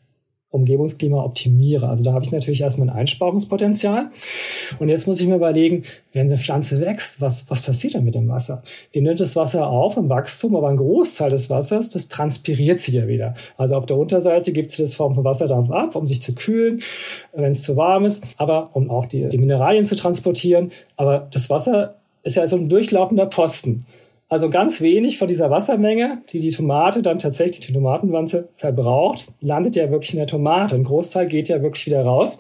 Umgebungsklima 0.54 1.24
optimiere. 1.24 1.90
Also 1.90 2.04
da 2.04 2.14
habe 2.14 2.24
ich 2.24 2.32
natürlich 2.32 2.62
erstmal 2.62 2.90
ein 2.90 2.96
Einsparungspotenzial. 2.96 4.12
Und 4.80 4.90
jetzt 4.90 5.08
muss 5.08 5.20
ich 5.20 5.28
mir 5.28 5.36
überlegen, 5.36 5.84
wenn 6.14 6.28
eine 6.28 6.38
Pflanze 6.38 6.80
wächst, 6.80 7.20
was, 7.20 7.50
was 7.50 7.62
passiert 7.62 7.96
dann 7.96 8.04
mit 8.04 8.14
dem 8.14 8.30
Wasser? 8.30 8.62
Die 8.94 9.02
nimmt 9.02 9.20
das 9.20 9.36
Wasser 9.36 9.68
auf 9.68 9.98
im 9.98 10.10
Wachstum, 10.10 10.56
aber 10.56 10.70
ein 10.70 10.78
Großteil 10.78 11.32
des 11.32 11.50
Wassers, 11.50 11.90
das 11.90 12.08
transpiriert 12.08 12.80
sie 12.80 12.96
ja 12.96 13.08
wieder. 13.08 13.34
Also 13.58 13.76
auf 13.76 13.88
der 13.88 13.98
Unterseite 13.98 14.54
gibt 14.54 14.70
sie 14.70 14.82
das 14.84 14.94
Form 14.94 15.16
von 15.16 15.24
Wasserdampf 15.24 15.72
ab, 15.72 15.96
um 15.96 16.06
sich 16.06 16.22
zu 16.22 16.36
kühlen, 16.36 16.80
wenn 17.34 17.52
es 17.52 17.64
zu 17.64 17.76
warm 17.76 18.06
ist, 18.06 18.24
aber 18.38 18.70
um 18.74 18.92
auch 18.92 19.08
die, 19.08 19.28
die 19.30 19.40
Mineralien 19.40 19.84
zu 19.84 19.96
transportieren. 19.96 20.72
Aber 20.98 21.28
das 21.32 21.50
Wasser 21.50 21.96
ist 22.22 22.36
ja 22.36 22.46
so 22.46 22.58
ein 22.58 22.70
durchlaufender 22.70 23.26
Posten. 23.26 23.86
Also 24.34 24.50
ganz 24.50 24.82
wenig 24.82 25.20
von 25.20 25.28
dieser 25.28 25.52
Wassermenge, 25.52 26.24
die 26.32 26.40
die 26.40 26.50
Tomate 26.50 27.04
dann 27.04 27.20
tatsächlich, 27.20 27.68
die 27.68 27.72
Tomatenwanze 27.72 28.50
verbraucht, 28.54 29.28
landet 29.42 29.76
ja 29.76 29.92
wirklich 29.92 30.14
in 30.14 30.18
der 30.18 30.26
Tomate. 30.26 30.74
Ein 30.74 30.86
Großteil 30.86 31.28
geht 31.28 31.50
ja 31.50 31.62
wirklich 31.62 31.86
wieder 31.86 32.04
raus. 32.04 32.40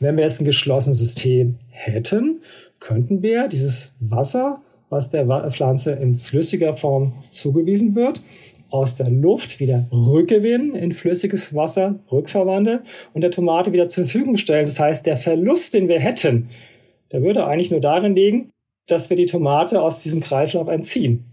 Wenn 0.00 0.16
wir 0.16 0.22
jetzt 0.22 0.40
ein 0.40 0.46
geschlossenes 0.46 0.96
System 0.96 1.58
hätten, 1.68 2.40
könnten 2.80 3.20
wir 3.20 3.48
dieses 3.48 3.92
Wasser, 4.00 4.62
was 4.88 5.10
der 5.10 5.50
Pflanze 5.50 5.92
in 5.92 6.14
flüssiger 6.14 6.72
Form 6.72 7.12
zugewiesen 7.28 7.94
wird, 7.94 8.22
aus 8.70 8.96
der 8.96 9.10
Luft 9.10 9.60
wieder 9.60 9.84
rückgewinnen, 9.92 10.74
in 10.74 10.92
flüssiges 10.92 11.54
Wasser 11.54 11.96
rückverwandeln 12.10 12.80
und 13.12 13.20
der 13.20 13.30
Tomate 13.30 13.74
wieder 13.74 13.88
zur 13.88 14.04
Verfügung 14.04 14.38
stellen. 14.38 14.64
Das 14.64 14.80
heißt, 14.80 15.04
der 15.04 15.18
Verlust, 15.18 15.74
den 15.74 15.88
wir 15.88 16.00
hätten, 16.00 16.48
der 17.12 17.22
würde 17.22 17.46
eigentlich 17.46 17.70
nur 17.70 17.80
darin 17.80 18.16
liegen, 18.16 18.52
dass 18.86 19.10
wir 19.10 19.16
die 19.16 19.26
Tomate 19.26 19.80
aus 19.82 19.98
diesem 19.98 20.20
Kreislauf 20.20 20.68
entziehen. 20.68 21.24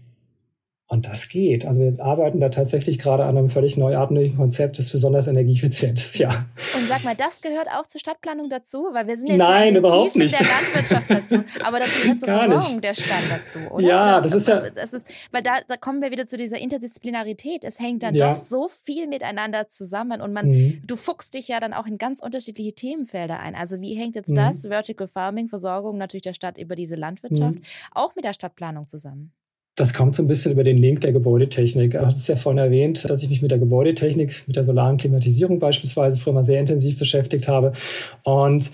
Und 0.94 1.08
das 1.08 1.28
geht. 1.28 1.66
Also 1.66 1.82
wir 1.82 1.92
arbeiten 2.04 2.38
da 2.38 2.50
tatsächlich 2.50 3.00
gerade 3.00 3.24
an 3.24 3.36
einem 3.36 3.48
völlig 3.48 3.76
neuartigen 3.76 4.36
Konzept, 4.36 4.78
das 4.78 4.90
besonders 4.90 5.26
energieeffizient 5.26 5.98
ist, 5.98 6.16
ja. 6.18 6.46
Und 6.76 6.86
sag 6.86 7.02
mal, 7.02 7.16
das 7.16 7.42
gehört 7.42 7.66
auch 7.68 7.84
zur 7.84 7.98
Stadtplanung 7.98 8.48
dazu? 8.48 8.86
Weil 8.92 9.08
wir 9.08 9.18
sind 9.18 9.28
jetzt 9.28 9.38
Nein, 9.38 9.74
überhaupt 9.74 10.12
Tiefen 10.12 10.22
nicht. 10.22 10.38
der 10.38 10.46
Landwirtschaft 10.46 11.10
dazu. 11.10 11.44
Aber 11.64 11.80
das 11.80 11.92
gehört 12.00 12.20
zur 12.20 12.26
Gar 12.28 12.44
Versorgung 12.44 12.76
nicht. 12.76 12.84
der 12.84 12.94
Stadt 12.94 13.24
dazu, 13.28 13.58
oder? 13.72 13.84
Ja, 13.84 14.12
oder? 14.18 14.22
das 14.22 14.34
ist 14.34 14.46
ja... 14.46 14.70
Das 14.70 14.92
ist, 14.92 15.08
weil 15.32 15.42
da, 15.42 15.62
da 15.66 15.76
kommen 15.76 16.00
wir 16.00 16.12
wieder 16.12 16.28
zu 16.28 16.36
dieser 16.36 16.58
Interdisziplinarität. 16.58 17.64
Es 17.64 17.80
hängt 17.80 18.04
dann 18.04 18.14
ja. 18.14 18.30
doch 18.30 18.36
so 18.36 18.68
viel 18.68 19.08
miteinander 19.08 19.68
zusammen 19.68 20.20
und 20.20 20.32
man, 20.32 20.46
mhm. 20.46 20.82
du 20.86 20.94
fuchst 20.94 21.34
dich 21.34 21.48
ja 21.48 21.58
dann 21.58 21.72
auch 21.72 21.86
in 21.86 21.98
ganz 21.98 22.20
unterschiedliche 22.20 22.72
Themenfelder 22.72 23.40
ein. 23.40 23.56
Also 23.56 23.80
wie 23.80 23.94
hängt 23.94 24.14
jetzt 24.14 24.30
mhm. 24.30 24.36
das, 24.36 24.62
Vertical 24.62 25.08
Farming, 25.08 25.48
Versorgung 25.48 25.98
natürlich 25.98 26.22
der 26.22 26.34
Stadt 26.34 26.56
über 26.56 26.76
diese 26.76 26.94
Landwirtschaft, 26.94 27.56
mhm. 27.56 27.62
auch 27.90 28.14
mit 28.14 28.24
der 28.24 28.32
Stadtplanung 28.32 28.86
zusammen? 28.86 29.32
Das 29.76 29.92
kommt 29.92 30.14
so 30.14 30.22
ein 30.22 30.28
bisschen 30.28 30.52
über 30.52 30.62
den 30.62 30.76
Link 30.76 31.00
der 31.00 31.12
Gebäudetechnik. 31.12 31.92
Du 31.92 32.06
hast 32.06 32.18
es 32.18 32.28
ja 32.28 32.36
vorhin 32.36 32.58
erwähnt, 32.58 33.08
dass 33.10 33.22
ich 33.22 33.28
mich 33.28 33.42
mit 33.42 33.50
der 33.50 33.58
Gebäudetechnik, 33.58 34.44
mit 34.46 34.54
der 34.54 34.62
solaren 34.62 34.98
Klimatisierung 34.98 35.58
beispielsweise 35.58 36.16
früher 36.16 36.34
mal 36.34 36.44
sehr 36.44 36.60
intensiv 36.60 36.98
beschäftigt 36.98 37.48
habe. 37.48 37.72
Und 38.22 38.70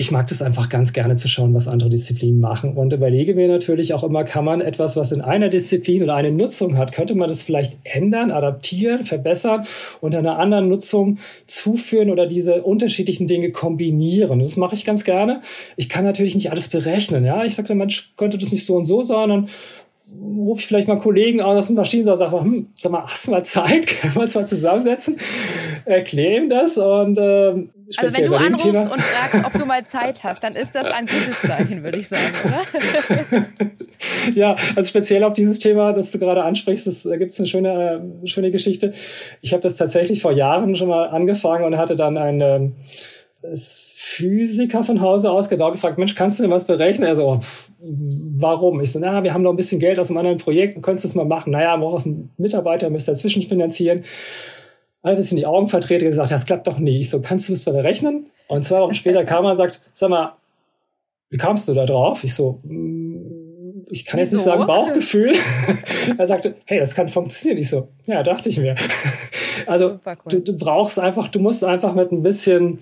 ich 0.00 0.12
mag 0.12 0.28
das 0.28 0.40
einfach 0.40 0.68
ganz 0.68 0.92
gerne 0.92 1.16
zu 1.16 1.26
schauen, 1.26 1.52
was 1.54 1.66
andere 1.66 1.90
Disziplinen 1.90 2.38
machen 2.38 2.74
und 2.74 2.92
überlege 2.92 3.34
mir 3.34 3.48
natürlich 3.48 3.94
auch 3.94 4.04
immer, 4.04 4.22
kann 4.22 4.44
man 4.44 4.60
etwas, 4.60 4.96
was 4.96 5.10
in 5.10 5.20
einer 5.20 5.48
Disziplin 5.48 6.04
oder 6.04 6.14
eine 6.14 6.30
Nutzung 6.30 6.78
hat, 6.78 6.92
könnte 6.92 7.16
man 7.16 7.28
das 7.28 7.42
vielleicht 7.42 7.78
ändern, 7.82 8.30
adaptieren, 8.30 9.02
verbessern 9.02 9.66
und 10.00 10.14
einer 10.14 10.38
anderen 10.38 10.68
Nutzung 10.68 11.18
zuführen 11.46 12.10
oder 12.10 12.26
diese 12.26 12.62
unterschiedlichen 12.62 13.26
Dinge 13.26 13.50
kombinieren. 13.50 14.38
Das 14.38 14.56
mache 14.56 14.76
ich 14.76 14.84
ganz 14.84 15.02
gerne. 15.02 15.42
Ich 15.76 15.88
kann 15.88 16.04
natürlich 16.04 16.36
nicht 16.36 16.52
alles 16.52 16.68
berechnen. 16.68 17.24
Ja, 17.24 17.44
ich 17.44 17.56
sage, 17.56 17.74
Mensch, 17.74 18.12
könnte 18.16 18.38
das 18.38 18.52
nicht 18.52 18.66
so 18.66 18.76
und 18.76 18.84
so 18.84 19.02
sein? 19.02 19.48
Rufe 20.14 20.60
ich 20.60 20.66
vielleicht 20.66 20.88
mal 20.88 20.98
Kollegen 20.98 21.40
aus 21.40 21.66
dem 21.66 21.76
Maschinenbau 21.76 22.12
und 22.12 22.18
sage, 22.18 22.40
hm, 22.40 22.68
sag 22.74 22.92
mal, 22.92 23.04
hast 23.04 23.26
du 23.26 23.30
mal 23.30 23.44
Zeit? 23.44 23.86
Können 24.00 24.14
wir 24.14 24.22
uns 24.22 24.34
mal 24.34 24.46
zusammensetzen? 24.46 25.18
Erkläre 25.84 26.36
ihm 26.36 26.48
das 26.48 26.76
und 26.76 27.18
äh, 27.18 27.68
also 27.96 28.18
wenn 28.18 28.26
du 28.26 28.34
anrufst 28.34 28.64
Thema. 28.64 28.92
und 28.92 29.00
fragst, 29.00 29.46
ob 29.46 29.52
du 29.54 29.64
mal 29.64 29.84
Zeit 29.86 30.22
hast, 30.22 30.44
dann 30.44 30.54
ist 30.54 30.74
das 30.74 30.90
ein 30.90 31.06
gutes 31.06 31.40
Zeichen, 31.40 31.82
würde 31.82 31.98
ich 31.98 32.08
sagen, 32.08 32.34
oder? 32.44 33.40
ja, 34.34 34.56
also 34.76 34.88
speziell 34.88 35.24
auf 35.24 35.32
dieses 35.32 35.58
Thema, 35.58 35.92
das 35.92 36.10
du 36.10 36.18
gerade 36.18 36.44
ansprichst, 36.44 37.06
da 37.06 37.16
gibt 37.16 37.30
es 37.30 37.38
eine 37.38 37.48
schöne, 37.48 38.02
äh, 38.22 38.26
schöne 38.26 38.50
Geschichte. 38.50 38.92
Ich 39.40 39.52
habe 39.52 39.62
das 39.62 39.76
tatsächlich 39.76 40.20
vor 40.20 40.32
Jahren 40.32 40.76
schon 40.76 40.88
mal 40.88 41.08
angefangen 41.08 41.64
und 41.64 41.78
hatte 41.78 41.96
dann 41.96 42.18
einen 42.18 42.74
äh, 43.42 43.56
Physiker 43.56 44.84
von 44.84 45.00
Hause 45.00 45.30
aus 45.30 45.48
genau 45.48 45.70
gefragt, 45.70 45.98
Mensch, 45.98 46.14
kannst 46.14 46.38
du 46.38 46.42
denn 46.42 46.52
was 46.52 46.66
berechnen? 46.66 47.06
Er 47.06 47.16
so, 47.16 47.26
oh, 47.26 47.40
warum? 47.80 48.80
Ich 48.80 48.92
so, 48.92 48.98
na, 48.98 49.22
wir 49.22 49.32
haben 49.32 49.42
noch 49.42 49.52
ein 49.52 49.56
bisschen 49.56 49.80
Geld 49.80 49.98
aus 49.98 50.08
einem 50.10 50.18
anderen 50.18 50.38
Projekt, 50.38 50.76
du 50.76 50.80
könntest 50.80 51.04
das 51.04 51.14
mal 51.14 51.24
machen. 51.24 51.52
Naja, 51.52 51.76
brauchst 51.76 52.06
einen 52.06 52.30
Mitarbeiter, 52.36 52.90
müsst 52.90 53.08
dazwischen 53.08 53.42
finanzieren 53.42 54.04
alle 55.02 55.14
ein 55.14 55.16
bisschen 55.16 55.36
die 55.36 55.46
Augen 55.46 55.68
verdreht 55.68 56.02
und 56.02 56.08
gesagt, 56.08 56.30
das 56.30 56.46
klappt 56.46 56.66
doch 56.66 56.78
nie. 56.78 56.98
Ich 56.98 57.10
so, 57.10 57.20
kannst 57.20 57.48
du 57.48 57.52
das 57.52 57.64
mal 57.66 57.78
rechnen? 57.80 58.26
Und 58.48 58.64
zwei 58.64 58.80
Wochen 58.80 58.94
später 58.94 59.24
kam 59.24 59.44
er 59.44 59.52
und 59.52 59.56
sagt, 59.56 59.80
sag 59.94 60.10
mal, 60.10 60.34
wie 61.30 61.38
kamst 61.38 61.68
du 61.68 61.74
da 61.74 61.86
drauf? 61.86 62.24
Ich 62.24 62.34
so, 62.34 62.60
mm, 62.64 63.84
ich 63.90 64.04
kann 64.04 64.18
jetzt 64.18 64.32
nicht 64.32 64.44
sagen 64.44 64.66
Bauchgefühl. 64.66 65.32
er 66.18 66.26
sagte, 66.26 66.56
hey, 66.66 66.78
das 66.78 66.94
kann 66.94 67.08
funktionieren. 67.08 67.58
Ich 67.58 67.68
so, 67.68 67.88
ja, 68.06 68.22
dachte 68.22 68.48
ich 68.48 68.58
mir. 68.58 68.76
Also 69.66 69.98
cool. 70.06 70.16
du, 70.28 70.40
du, 70.40 70.56
brauchst 70.56 70.98
einfach, 70.98 71.28
du 71.28 71.40
musst 71.40 71.62
einfach 71.62 71.92
mit 71.92 72.10
ein 72.10 72.22
bisschen 72.22 72.78